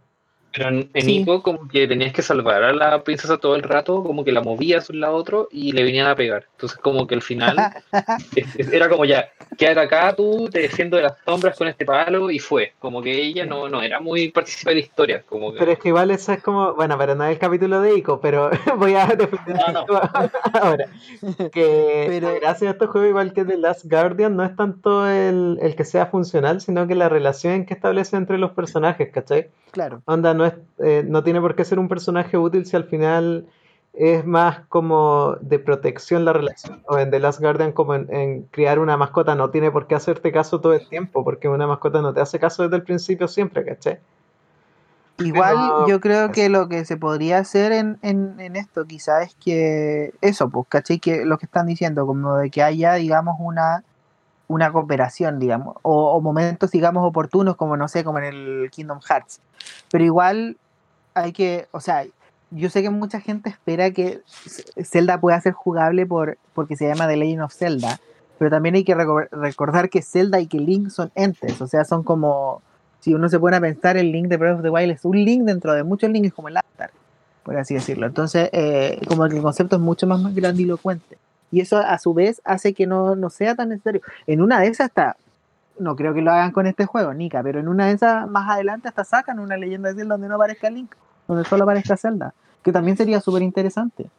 Pero 0.53 0.69
en, 0.69 0.89
en 0.93 1.01
Sí. 1.05 1.19
Ico 1.21 1.41
como 1.43 1.67
que 1.67 1.87
tenías 1.87 2.13
que 2.13 2.21
salvar 2.21 2.63
a 2.63 2.73
la 2.73 3.03
princesa 3.03 3.37
todo 3.37 3.55
el 3.55 3.63
rato, 3.63 4.03
como 4.03 4.23
que 4.23 4.31
la 4.31 4.41
movías 4.41 4.89
un 4.89 4.99
lado 4.99 5.13
a 5.15 5.17
otro 5.17 5.47
y 5.51 5.71
le 5.71 5.83
venían 5.83 6.07
a 6.07 6.15
pegar. 6.15 6.45
Entonces 6.53 6.77
como 6.77 7.07
que 7.07 7.15
al 7.15 7.21
final 7.21 7.55
es- 8.35 8.55
es- 8.57 8.71
era 8.73 8.89
como 8.89 9.05
ya, 9.05 9.29
quédate 9.57 9.79
acá 9.79 10.15
tú, 10.15 10.49
te 10.51 10.59
defiendo 10.59 10.97
de 10.97 11.03
las 11.03 11.13
sombras 11.25 11.57
con 11.57 11.67
este 11.67 11.85
palo 11.85 12.29
y 12.31 12.39
fue. 12.39 12.73
Como 12.79 13.01
que 13.01 13.11
ella 13.13 13.45
no, 13.45 13.69
no 13.69 13.81
era 13.81 13.99
muy 13.99 14.29
participa 14.29 14.71
de 14.71 14.75
la 14.75 14.81
historia. 14.81 15.23
Como 15.27 15.51
que, 15.53 15.59
Pero 15.59 15.71
es 15.71 15.79
que 15.79 15.87
igual 15.89 16.11
eso 16.11 16.31
es 16.33 16.41
como, 16.43 16.73
bueno, 16.73 16.97
pero 16.97 17.15
no 17.15 17.23
es 17.25 17.31
el 17.31 17.39
capítulo 17.39 17.81
de 17.81 17.95
Ico, 17.97 18.19
pero 18.19 18.49
voy 18.77 18.95
a 18.95 19.07
defender 19.07 19.57
No, 19.73 19.85
ahora. 20.61 20.87
Que 21.53 22.05
Pero- 22.07 22.27
la 22.31 22.39
gracia 22.39 22.67
de 22.67 22.73
este 22.73 22.87
juego, 22.87 23.07
igual 23.07 23.33
que 23.33 23.45
The 23.45 23.57
Last 23.57 23.85
Guardian, 23.89 24.35
no 24.35 24.43
es 24.43 24.55
tanto 24.55 25.07
el, 25.07 25.57
el 25.61 25.75
que 25.75 25.85
sea 25.85 26.05
funcional, 26.07 26.61
sino 26.61 26.87
que 26.87 26.95
la 26.95 27.09
relación 27.09 27.65
que 27.65 27.73
establece 27.73 28.15
entre 28.17 28.37
los 28.37 28.51
personajes, 28.51 29.09
¿cachai? 29.11 29.49
claro. 29.71 30.01
Onda, 30.05 30.33
no, 30.41 30.47
es, 30.47 30.53
eh, 30.79 31.03
no 31.07 31.23
tiene 31.23 31.39
por 31.39 31.55
qué 31.55 31.63
ser 31.63 31.77
un 31.79 31.87
personaje 31.87 32.37
útil 32.37 32.65
si 32.65 32.75
al 32.75 32.85
final 32.85 33.45
es 33.93 34.25
más 34.25 34.61
como 34.69 35.35
de 35.41 35.59
protección 35.59 36.23
la 36.25 36.33
relación. 36.33 36.81
O 36.87 36.97
en 36.97 37.11
The 37.11 37.19
Last 37.19 37.39
Guardian, 37.41 37.73
como 37.73 37.93
en, 37.93 38.11
en 38.13 38.43
criar 38.43 38.79
una 38.79 38.97
mascota, 38.97 39.35
no 39.35 39.49
tiene 39.49 39.69
por 39.69 39.85
qué 39.87 39.95
hacerte 39.95 40.31
caso 40.31 40.61
todo 40.61 40.73
el 40.73 40.87
tiempo, 40.87 41.23
porque 41.23 41.47
una 41.47 41.67
mascota 41.67 42.01
no 42.01 42.13
te 42.13 42.21
hace 42.21 42.39
caso 42.39 42.63
desde 42.63 42.77
el 42.77 42.83
principio 42.83 43.27
siempre, 43.27 43.63
¿cachai? 43.65 43.99
Igual 45.19 45.55
Pero- 45.55 45.87
yo 45.87 45.99
creo 45.99 46.31
que 46.31 46.49
lo 46.49 46.67
que 46.67 46.83
se 46.85 46.97
podría 46.97 47.37
hacer 47.37 47.73
en, 47.73 47.99
en, 48.01 48.39
en 48.39 48.55
esto 48.55 48.85
quizás 48.85 49.27
es 49.27 49.35
que 49.35 50.13
eso, 50.21 50.49
pues, 50.49 50.67
¿cachai? 50.69 50.99
Que 50.99 51.25
lo 51.25 51.37
que 51.37 51.45
están 51.45 51.67
diciendo, 51.67 52.07
como 52.07 52.37
de 52.37 52.49
que 52.49 52.63
haya, 52.63 52.93
digamos, 52.95 53.35
una, 53.39 53.83
una 54.51 54.71
cooperación, 54.71 55.39
digamos, 55.39 55.75
o, 55.81 56.13
o 56.13 56.21
momentos, 56.21 56.71
digamos, 56.71 57.07
oportunos, 57.07 57.55
como 57.55 57.77
no 57.77 57.87
sé, 57.87 58.03
como 58.03 58.19
en 58.19 58.25
el 58.25 58.69
Kingdom 58.71 58.99
Hearts. 59.01 59.39
Pero 59.91 60.03
igual 60.03 60.57
hay 61.13 61.31
que, 61.31 61.67
o 61.71 61.79
sea, 61.79 62.05
yo 62.51 62.69
sé 62.69 62.81
que 62.81 62.89
mucha 62.89 63.21
gente 63.21 63.49
espera 63.49 63.91
que 63.91 64.21
Zelda 64.83 65.19
pueda 65.19 65.39
ser 65.39 65.53
jugable 65.53 66.05
por, 66.05 66.37
porque 66.53 66.75
se 66.75 66.87
llama 66.87 67.07
The 67.07 67.17
Legend 67.17 67.43
of 67.43 67.53
Zelda, 67.53 67.99
pero 68.37 68.51
también 68.51 68.75
hay 68.75 68.83
que 68.83 68.95
reco- 68.95 69.29
recordar 69.31 69.89
que 69.89 70.01
Zelda 70.01 70.39
y 70.39 70.47
que 70.47 70.59
Link 70.59 70.89
son 70.89 71.11
entes, 71.15 71.61
o 71.61 71.67
sea, 71.67 71.85
son 71.85 72.03
como, 72.03 72.61
si 72.99 73.13
uno 73.13 73.29
se 73.29 73.39
pone 73.39 73.55
a 73.57 73.61
pensar, 73.61 73.97
el 73.97 74.11
Link 74.11 74.27
de 74.27 74.37
Breath 74.37 74.57
of 74.57 74.63
the 74.63 74.69
Wild 74.69 74.91
es 74.91 75.05
un 75.05 75.23
Link 75.23 75.43
dentro 75.43 75.73
de 75.73 75.83
muchos 75.83 76.09
Links, 76.09 76.33
como 76.33 76.49
el 76.49 76.57
Avatar, 76.57 76.91
por 77.43 77.57
así 77.57 77.73
decirlo. 77.75 78.05
Entonces, 78.05 78.49
eh, 78.51 78.99
como 79.07 79.27
que 79.29 79.35
el 79.37 79.41
concepto 79.41 79.77
es 79.77 79.81
mucho 79.81 80.05
más, 80.07 80.19
más 80.21 80.35
grandilocuente. 80.35 81.17
Y 81.51 81.61
eso 81.61 81.77
a 81.77 81.97
su 81.97 82.13
vez 82.13 82.41
hace 82.45 82.73
que 82.73 82.87
no, 82.87 83.15
no 83.15 83.29
sea 83.29 83.55
tan 83.55 83.69
necesario. 83.69 84.01
En 84.25 84.41
una 84.41 84.59
de 84.59 84.67
esas 84.67 84.87
hasta, 84.87 85.17
no 85.77 85.95
creo 85.95 86.13
que 86.13 86.21
lo 86.21 86.31
hagan 86.31 86.51
con 86.51 86.65
este 86.65 86.85
juego, 86.85 87.13
Nika, 87.13 87.43
pero 87.43 87.59
en 87.59 87.67
una 87.67 87.87
de 87.87 87.93
esas 87.93 88.27
más 88.29 88.49
adelante 88.49 88.87
hasta 88.87 89.03
sacan 89.03 89.39
una 89.39 89.57
leyenda 89.57 89.89
de 89.89 89.95
Zelda 89.95 90.15
donde 90.15 90.29
no 90.29 90.35
aparezca 90.35 90.69
Link, 90.69 90.95
donde 91.27 91.43
solo 91.43 91.63
aparezca 91.63 91.97
Zelda, 91.97 92.33
que 92.63 92.71
también 92.71 92.97
sería 92.97 93.19
súper 93.19 93.41
interesante. 93.41 94.09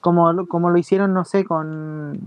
Como, 0.00 0.46
como 0.48 0.70
lo 0.70 0.78
hicieron, 0.78 1.14
no 1.14 1.24
sé, 1.24 1.44
con, 1.44 2.18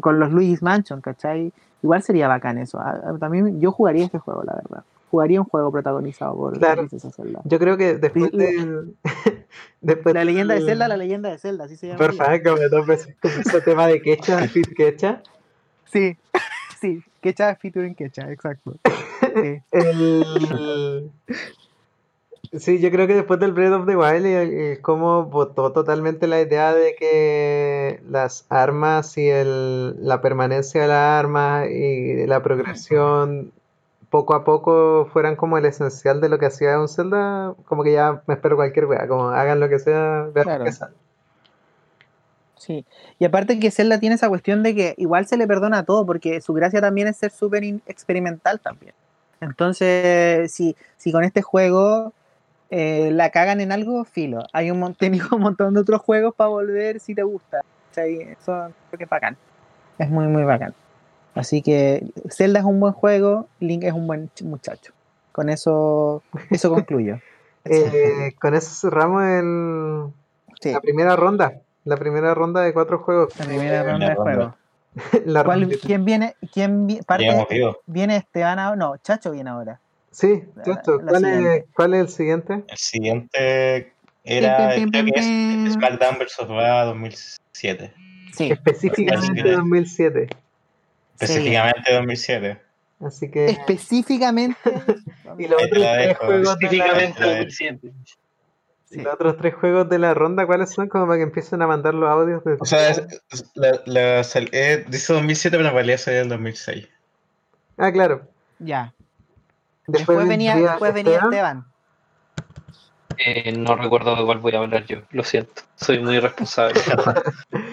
con 0.00 0.20
los 0.20 0.30
Luigi's 0.30 0.62
Mansion, 0.62 1.00
¿cachai? 1.00 1.52
Igual 1.82 2.02
sería 2.02 2.28
bacán 2.28 2.58
eso. 2.58 2.80
También 3.18 3.60
yo 3.60 3.72
jugaría 3.72 4.04
este 4.04 4.18
juego, 4.18 4.44
la 4.44 4.54
verdad. 4.54 4.84
Jugaría 5.10 5.40
un 5.40 5.46
juego 5.46 5.70
protagonizado 5.70 6.34
por 6.36 6.58
Claro. 6.58 6.82
Princesa 6.88 7.10
Zelda. 7.12 7.40
Yo 7.44 7.58
creo 7.58 7.76
que 7.76 7.94
después 7.96 8.30
Sí, 8.32 8.56
después 9.80 10.14
La 10.14 10.24
leyenda 10.24 10.54
de 10.54 10.62
Zelda, 10.62 10.88
la 10.88 10.96
leyenda 10.96 11.30
de 11.30 11.38
Zelda, 11.38 11.64
así 11.64 11.76
se 11.76 11.86
llama. 11.88 11.98
Veces 12.86 13.16
como 13.20 13.34
ese 13.34 13.60
tema 13.60 13.86
de 13.86 14.02
Quecha, 14.02 14.46
Fit 14.48 14.74
Quecha. 14.74 15.22
Sí, 15.92 16.16
sí, 16.80 17.02
Quecha 17.20 17.54
featuring 17.56 17.94
Quecha, 17.94 18.30
exacto. 18.32 18.74
Sí. 19.42 19.62
El... 19.72 21.10
Sí, 22.52 22.78
yo 22.80 22.90
creo 22.90 23.06
que 23.06 23.14
después 23.14 23.40
del 23.40 23.52
Breath 23.52 23.72
of 23.72 23.86
the 23.86 23.96
Wild, 23.96 24.24
el- 24.24 24.52
el 24.52 24.80
cómo 24.80 25.24
votó 25.24 25.72
totalmente 25.72 26.26
la 26.26 26.40
idea 26.40 26.72
de 26.74 26.94
que 26.94 28.00
las 28.08 28.46
armas 28.48 29.18
y 29.18 29.28
el, 29.28 29.96
la 30.06 30.20
permanencia 30.22 30.82
de 30.82 30.88
las 30.88 31.18
armas 31.18 31.68
y 31.68 32.24
la 32.26 32.42
progresión 32.42 33.52
poco 34.16 34.32
a 34.32 34.44
poco 34.44 35.06
fueran 35.12 35.36
como 35.36 35.58
el 35.58 35.66
esencial 35.66 36.22
de 36.22 36.30
lo 36.30 36.38
que 36.38 36.46
hacía 36.46 36.80
un 36.80 36.88
Zelda, 36.88 37.54
como 37.66 37.82
que 37.82 37.92
ya 37.92 38.22
me 38.26 38.32
espero 38.32 38.56
cualquier 38.56 38.86
wea, 38.86 39.06
como 39.06 39.28
hagan 39.28 39.60
lo 39.60 39.68
que 39.68 39.78
sea, 39.78 40.28
vean 40.32 40.44
Claro. 40.44 40.64
qué 40.64 40.72
sale. 40.72 40.94
Sí, 42.56 42.86
y 43.18 43.26
aparte 43.26 43.60
que 43.60 43.70
Zelda 43.70 44.00
tiene 44.00 44.14
esa 44.14 44.30
cuestión 44.30 44.62
de 44.62 44.74
que 44.74 44.94
igual 44.96 45.26
se 45.26 45.36
le 45.36 45.46
perdona 45.46 45.84
todo, 45.84 46.06
porque 46.06 46.40
su 46.40 46.54
gracia 46.54 46.80
también 46.80 47.08
es 47.08 47.18
ser 47.18 47.30
súper 47.30 47.62
experimental 47.86 48.58
también. 48.58 48.94
Entonces, 49.42 50.50
si, 50.50 50.74
si 50.96 51.12
con 51.12 51.22
este 51.22 51.42
juego 51.42 52.14
eh, 52.70 53.10
la 53.12 53.28
cagan 53.28 53.60
en 53.60 53.70
algo, 53.70 54.02
filo. 54.06 54.46
Hay 54.54 54.70
un, 54.70 54.94
tenido 54.98 55.28
un 55.32 55.42
montón 55.42 55.74
de 55.74 55.80
otros 55.80 56.00
juegos 56.00 56.34
para 56.34 56.48
volver 56.48 57.00
si 57.00 57.14
te 57.14 57.22
gusta. 57.22 57.60
¿cachai? 57.90 58.22
Eso 58.22 58.72
creo 58.88 58.96
que 58.96 59.04
es 59.04 59.10
bacán. 59.10 59.36
Es 59.98 60.08
muy, 60.08 60.26
muy 60.26 60.44
bacán. 60.44 60.74
Así 61.36 61.62
que 61.62 62.04
Zelda 62.30 62.58
es 62.58 62.64
un 62.64 62.80
buen 62.80 62.92
juego, 62.92 63.46
Link 63.60 63.84
es 63.84 63.92
un 63.92 64.06
buen 64.08 64.28
ch- 64.30 64.42
muchacho. 64.44 64.92
Con 65.32 65.48
eso, 65.50 66.22
eso 66.50 66.70
concluyo. 66.70 67.20
Eh, 67.68 68.32
con 68.40 68.54
eso 68.54 68.70
cerramos 68.70 69.24
el, 69.24 70.12
Sí, 70.60 70.70
la 70.70 70.80
primera 70.80 71.16
ronda. 71.16 71.54
La 71.84 71.96
primera 71.96 72.32
ronda 72.32 72.60
de 72.62 72.72
cuatro 72.72 73.00
juegos. 73.00 73.36
la 73.40 73.44
primera 73.44 73.82
ronda 73.82 74.08
de 74.08 74.14
ronda. 74.14 74.32
juego. 74.32 74.56
La 75.26 75.42
¿Cuál- 75.44 75.62
rondita. 75.62 75.84
¿Quién 75.86 76.04
viene? 76.04 76.36
¿Quién 76.52 76.86
vi- 76.86 77.00
parte? 77.02 77.26
¿Viene 77.86 78.16
Esteban 78.18 78.60
ahora? 78.60 78.76
No, 78.76 78.96
Chacho 78.98 79.32
viene 79.32 79.50
ahora. 79.50 79.80
Sí, 80.12 80.44
Chacho, 80.64 80.98
la 81.02 81.10
¿cuál 81.10 81.24
es, 81.24 81.34
siguiente. 81.34 81.66
cuál 81.74 81.94
es 81.94 82.00
el 82.02 82.08
siguiente? 82.08 82.64
El 82.68 82.76
siguiente 82.78 83.92
era, 84.24 84.70
Pim, 84.76 84.90
pim, 84.90 85.02
creo 85.02 85.04
que 85.14 85.64
es. 85.66 85.72
Smackdown 85.74 86.18
vs. 86.20 86.48
Raw 86.48 86.86
2007. 86.86 87.92
Sí. 88.32 88.52
Específicamente 88.52 89.42
Sí. 89.42 89.50
2007. 89.50 90.28
Específicamente 91.20 91.92
2007. 91.94 92.60
Así 93.00 93.30
que. 93.30 93.46
Específicamente. 93.46 94.58
Y 95.38 95.48
los 95.48 95.62
otros 95.62 95.78
la 95.82 95.92
tres 95.96 96.16
juegos 96.18 96.38
de 96.38 96.44
la, 96.44 96.52
específicamente 96.52 97.20
la- 97.20 97.26
2007. 97.26 97.92
Sí. 98.88 99.02
los 99.02 99.12
otros 99.14 99.36
tres 99.36 99.54
juegos 99.54 99.88
de 99.88 99.98
la 99.98 100.14
ronda, 100.14 100.46
¿cuáles 100.46 100.70
son? 100.72 100.88
Como 100.88 101.06
para 101.06 101.18
que 101.18 101.24
empiecen 101.24 101.60
a 101.60 101.66
mandar 101.66 101.92
los 101.92 102.08
audios 102.08 102.42
de 102.44 102.56
O 102.58 102.64
sea, 102.64 102.88
es- 102.90 103.02
es- 103.30 103.50
la, 103.54 103.82
la 103.84 104.20
eh, 104.52 104.84
dice 104.88 105.12
2007, 105.12 105.56
pero 105.58 105.68
en 105.68 105.74
realidad 105.74 105.98
salió 105.98 106.22
el 106.22 106.28
2006. 106.30 106.88
Ah, 107.76 107.92
claro. 107.92 108.22
Ya. 108.60 108.94
Después, 109.88 110.26
venía, 110.26 110.56
después 110.56 110.94
venía 110.94 111.14
Esteban. 111.16 111.32
Esteban. 111.34 111.64
Eh, 113.18 113.52
no 113.52 113.76
recuerdo 113.76 114.14
de 114.16 114.24
cuál 114.24 114.38
voy 114.38 114.54
a 114.54 114.58
hablar 114.58 114.84
yo, 114.86 114.98
lo 115.10 115.22
siento. 115.24 115.62
Soy 115.74 115.98
muy 116.00 116.16
irresponsable. 116.16 116.80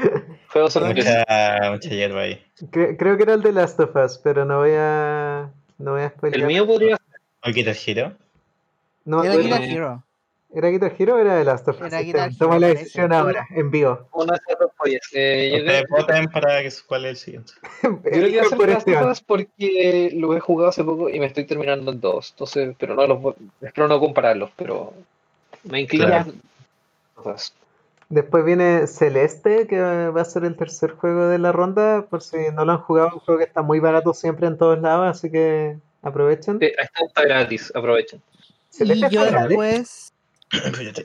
Mucha, 0.54 1.72
mucha 1.72 1.90
hierba 1.90 2.22
ahí. 2.22 2.44
Cre- 2.72 2.96
creo 2.98 3.18
que 3.18 3.24
era 3.24 3.34
el 3.34 3.42
de 3.42 3.52
Last 3.52 3.80
of 3.80 3.96
Us, 3.96 4.20
pero 4.24 4.46
no 4.46 4.60
voy 4.60 4.72
a. 4.76 5.50
No 5.80 5.94
voy 5.94 6.02
a 6.04 6.10
spoiler. 6.10 6.40
El 6.42 6.46
mío 6.48 6.66
podría 6.68 6.98
¿O 7.46 7.52
Guitar 7.52 7.76
Hero? 7.86 8.14
No, 9.06 9.24
Era 9.24 9.34
¿era, 9.34 9.44
Guitar 9.44 9.62
eh, 9.64 9.74
Hero. 9.74 10.04
¿era 10.56 10.68
Guitar 10.70 10.96
Hero 10.98 11.16
o 11.16 11.18
era 11.20 11.36
de 11.36 11.44
Last 11.44 11.68
of 11.68 11.82
Us? 11.82 11.92
Hero, 11.92 12.20
Toma 12.38 12.56
la 12.56 12.68
parece. 12.68 12.80
decisión 12.84 13.12
ahora, 13.12 13.46
en 13.50 13.72
vivo. 13.72 14.08
una 14.14 14.34
de 14.34 14.40
esas 14.48 14.60
dos. 14.60 14.72
Eh, 15.14 15.62
creo, 15.66 15.84
voten 15.90 16.26
para 16.28 16.62
que 16.62 16.72
cuál 16.88 17.06
es 17.06 17.10
el 17.12 17.18
siguiente. 17.18 17.54
yo 17.84 18.00
creo 18.02 18.32
que 18.44 18.50
ser 18.50 18.58
por 18.58 18.70
Last 18.70 18.88
of. 18.88 19.12
Us 19.12 19.22
porque 19.22 20.12
lo 20.14 20.36
he 20.36 20.40
jugado 20.40 20.70
hace 20.70 20.84
poco 20.84 21.10
y 21.10 21.20
me 21.20 21.26
estoy 21.26 21.46
terminando 21.46 21.92
en 21.92 22.00
dos. 22.00 22.32
Entonces, 22.32 22.76
pero 22.78 22.96
no 22.96 23.06
los 23.08 23.22
voy- 23.22 23.36
espero 23.62 23.88
no 23.88 24.00
compararlos, 24.00 24.52
pero 24.56 24.94
me 25.64 25.82
inclino 25.82 26.06
Claro. 26.06 26.32
a. 27.26 27.36
Después 28.14 28.46
viene 28.46 28.86
Celeste, 28.86 29.66
que 29.66 29.80
va 29.82 30.22
a 30.22 30.26
ser 30.26 30.44
el 30.46 30.56
tercer 30.56 30.92
juego 30.92 31.26
de 31.30 31.40
la 31.40 31.52
ronda. 31.52 32.06
Por 32.08 32.22
si 32.22 32.38
no 32.54 32.64
lo 32.64 32.74
han 32.74 32.78
jugado, 32.78 33.10
un 33.16 33.20
juego 33.22 33.40
que 33.40 33.46
está 33.46 33.64
muy 33.64 33.80
barato 33.80 34.14
siempre 34.14 34.46
en 34.46 34.56
todos 34.56 34.80
lados, 34.80 35.08
así 35.18 35.32
que 35.32 35.78
aprovechen. 36.04 36.60
Sí, 36.60 36.66
ahí 36.66 36.74
está, 36.86 37.06
está 37.08 37.24
gratis, 37.24 37.72
aprovechen. 37.76 38.22
Celeste 38.70 39.08
Y 39.08 39.10
yo 39.10 39.26
está 39.26 39.32
gratis. 39.32 39.50
después. 39.50 40.14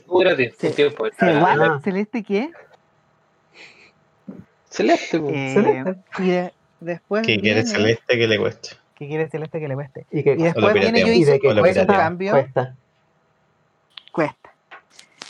Muy 0.07 0.25
gratis, 0.25 0.55
Sí. 0.59 0.69
tiempo. 0.73 1.07
¿Se 1.19 1.33
igual? 1.33 1.63
Ah. 1.63 1.81
¿Celeste 1.83 2.23
qué? 2.23 2.51
Celeste. 4.69 5.17
Eh, 5.17 5.55
Celeste. 5.55 5.97
y 6.19 6.29
de- 6.29 6.53
después. 6.81 7.27
Que 7.27 7.39
quiere 7.41 7.63
viene- 7.63 7.67
celeste 7.67 8.19
que 8.19 8.27
le 8.29 8.39
cueste. 8.39 8.69
Que 8.97 9.09
quiere 9.09 9.29
celeste 9.31 9.61
que 9.61 9.69
le 9.69 9.75
cueste. 9.75 10.07
Y 10.11 10.23
que 10.23 10.33
Y 10.33 10.43
después 10.43 10.75
viene 10.75 11.01
yo 11.01 11.07
hice 11.13 11.41
un 11.43 11.87
cambio. 11.87 12.33
cuesta. 12.33 12.75
Cuesta. 14.13 14.53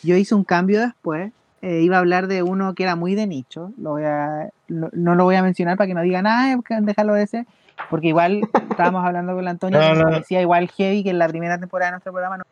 Yo 0.03 0.17
hice 0.17 0.35
un 0.35 0.43
cambio 0.43 0.81
después. 0.81 1.31
Eh, 1.63 1.81
iba 1.83 1.97
a 1.97 2.01
hablar 2.01 2.29
de 2.29 2.43
uno 2.43 2.75
que 2.75 2.85
era 2.85 2.97
muy 2.97 3.15
de 3.15 3.27
nicho. 3.27 3.73
Lo 3.79 3.91
voy 3.91 4.05
a, 4.05 4.51
no, 4.69 4.89
no 4.93 5.15
lo 5.15 5.25
voy 5.25 5.37
a 5.37 5.43
mencionar 5.43 5.77
para 5.77 5.89
que 5.89 5.95
no 5.95 6.03
digan, 6.03 6.27
ah, 6.27 6.57
déjalo 6.83 7.17
ese. 7.17 7.47
Porque 7.91 8.09
igual 8.09 8.43
estábamos 8.71 9.05
hablando 9.05 9.35
con 9.35 9.47
Antonio, 9.49 9.81
No, 9.81 9.95
no, 9.95 10.05
parecía 10.05 10.41
igual 10.41 10.69
heavy 10.69 11.03
que 11.03 11.11
en 11.11 11.19
la 11.19 11.29
primera 11.29 11.59
temporada 11.59 11.91
de 11.91 11.93
nuestro 11.93 12.13
programa. 12.13 12.39
no. 12.39 12.45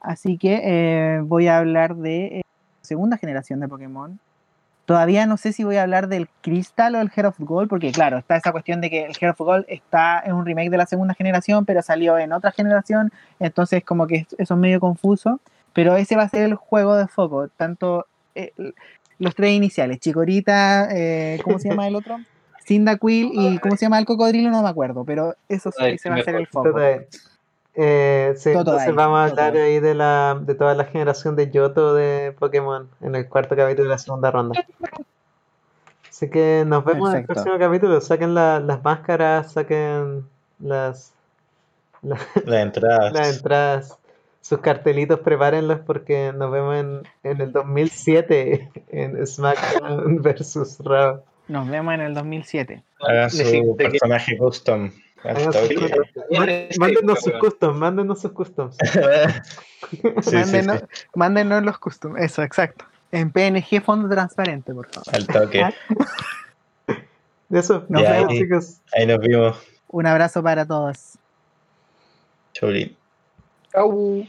Así 0.00 0.36
que 0.36 0.60
eh, 0.64 1.20
voy 1.22 1.46
a 1.46 1.58
hablar 1.58 1.94
de 1.94 2.38
eh, 2.38 2.42
segunda 2.80 3.16
generación 3.16 3.60
de 3.60 3.68
Pokémon. 3.68 4.18
Todavía 4.84 5.26
no 5.26 5.36
sé 5.36 5.52
si 5.52 5.62
voy 5.62 5.76
a 5.76 5.84
hablar 5.84 6.08
del 6.08 6.28
Crystal 6.40 6.96
o 6.96 7.00
el 7.00 7.08
Heart 7.08 7.28
of 7.28 7.36
Gold, 7.38 7.68
porque 7.68 7.92
claro, 7.92 8.18
está 8.18 8.34
esa 8.34 8.50
cuestión 8.50 8.80
de 8.80 8.90
que 8.90 9.04
el 9.04 9.14
Heart 9.14 9.38
of 9.38 9.46
Gold 9.46 9.64
está 9.68 10.20
en 10.24 10.34
un 10.34 10.44
remake 10.44 10.70
de 10.70 10.76
la 10.76 10.86
segunda 10.86 11.14
generación, 11.14 11.64
pero 11.64 11.82
salió 11.82 12.18
en 12.18 12.32
otra 12.32 12.50
generación, 12.50 13.12
entonces 13.38 13.84
como 13.84 14.08
que 14.08 14.26
eso 14.36 14.54
es 14.54 14.60
medio 14.60 14.80
confuso. 14.80 15.40
Pero 15.74 15.96
ese 15.96 16.16
va 16.16 16.22
a 16.24 16.28
ser 16.28 16.42
el 16.42 16.54
juego 16.54 16.94
de 16.96 17.06
foco, 17.08 17.48
tanto 17.48 18.06
eh, 18.34 18.52
los 19.18 19.34
tres 19.34 19.52
iniciales, 19.52 20.00
Chikorita, 20.00 20.88
eh, 20.90 21.38
¿cómo 21.44 21.58
se 21.58 21.68
llama 21.70 21.88
el 21.88 21.96
otro? 21.96 22.18
Cyndaquil 22.66 23.30
y 23.32 23.58
¿cómo 23.58 23.76
se 23.76 23.86
llama 23.86 23.98
el 23.98 24.04
cocodrilo? 24.04 24.50
No 24.50 24.62
me 24.62 24.68
acuerdo, 24.68 25.04
pero 25.04 25.34
eso 25.48 25.70
sí, 25.72 25.82
ese 25.94 26.08
va 26.10 26.16
a 26.16 26.22
ser 26.22 26.34
el 26.36 26.46
foco. 26.46 26.78
Eh, 27.74 28.34
sí, 28.36 28.50
entonces 28.50 28.94
vamos 28.94 29.18
a 29.18 29.24
hablar 29.24 29.56
ahí 29.56 29.80
de 29.80 29.94
la 29.94 30.38
de 30.40 30.54
toda 30.54 30.74
la 30.74 30.84
generación 30.84 31.36
de 31.36 31.50
Yoto 31.50 31.94
de 31.94 32.32
Pokémon 32.38 32.88
en 33.00 33.14
el 33.14 33.26
cuarto 33.28 33.56
capítulo 33.56 33.84
de 33.84 33.94
la 33.94 33.98
segunda 33.98 34.30
ronda. 34.30 34.62
Así 36.08 36.28
que 36.28 36.64
nos 36.66 36.84
vemos 36.84 37.10
en 37.14 37.20
el 37.20 37.26
próximo 37.26 37.58
capítulo. 37.58 38.00
Saquen 38.02 38.34
la- 38.34 38.60
las 38.60 38.84
máscaras, 38.84 39.52
saquen 39.52 40.26
las, 40.60 41.12
la- 42.02 42.18
Las 42.44 42.62
entradas. 42.62 43.12
las 43.14 43.36
entradas, 43.36 43.98
sus 44.42 44.58
cartelitos, 44.58 45.20
prepárenlos 45.20 45.80
porque 45.80 46.32
nos 46.36 46.52
vemos 46.52 46.76
en, 46.76 47.02
en 47.22 47.40
el 47.40 47.52
2007 47.52 48.70
en 48.88 49.26
SmackDown 49.26 50.20
versus 50.22 50.78
Raw. 50.80 51.22
Nos 51.48 51.68
vemos 51.68 51.94
en 51.94 52.00
el 52.02 52.12
2007. 52.14 52.82
Hagan 53.00 53.30
su 53.30 53.38
que- 53.38 53.74
personaje 53.78 54.36
custom. 54.36 54.90
Mándenos 56.78 57.20
sus 57.20 57.32
customs, 57.34 57.78
mándenos 57.78 58.20
sus 58.20 58.32
customs. 58.32 58.76
Sí, 60.22 60.36
mándenos, 60.36 60.78
sí. 60.92 61.04
mándenos 61.14 61.62
los 61.64 61.78
custom, 61.78 62.16
eso, 62.16 62.42
exacto. 62.42 62.84
En 63.10 63.30
PNG 63.30 63.82
fondo 63.84 64.08
transparente, 64.08 64.72
por 64.72 64.88
favor. 64.88 65.14
Al 65.14 65.26
toque. 65.26 65.64
Eso, 67.50 67.84
nos 67.88 68.02
Ya, 68.02 68.12
vemos 68.12 68.30
ahí. 68.30 68.38
chicos. 68.38 68.80
Ahí 68.94 69.06
nos 69.06 69.18
vimos. 69.18 69.58
Un 69.88 70.06
abrazo 70.06 70.42
para 70.42 70.64
todos. 70.66 71.18
é 73.74 73.82
o 73.82 74.26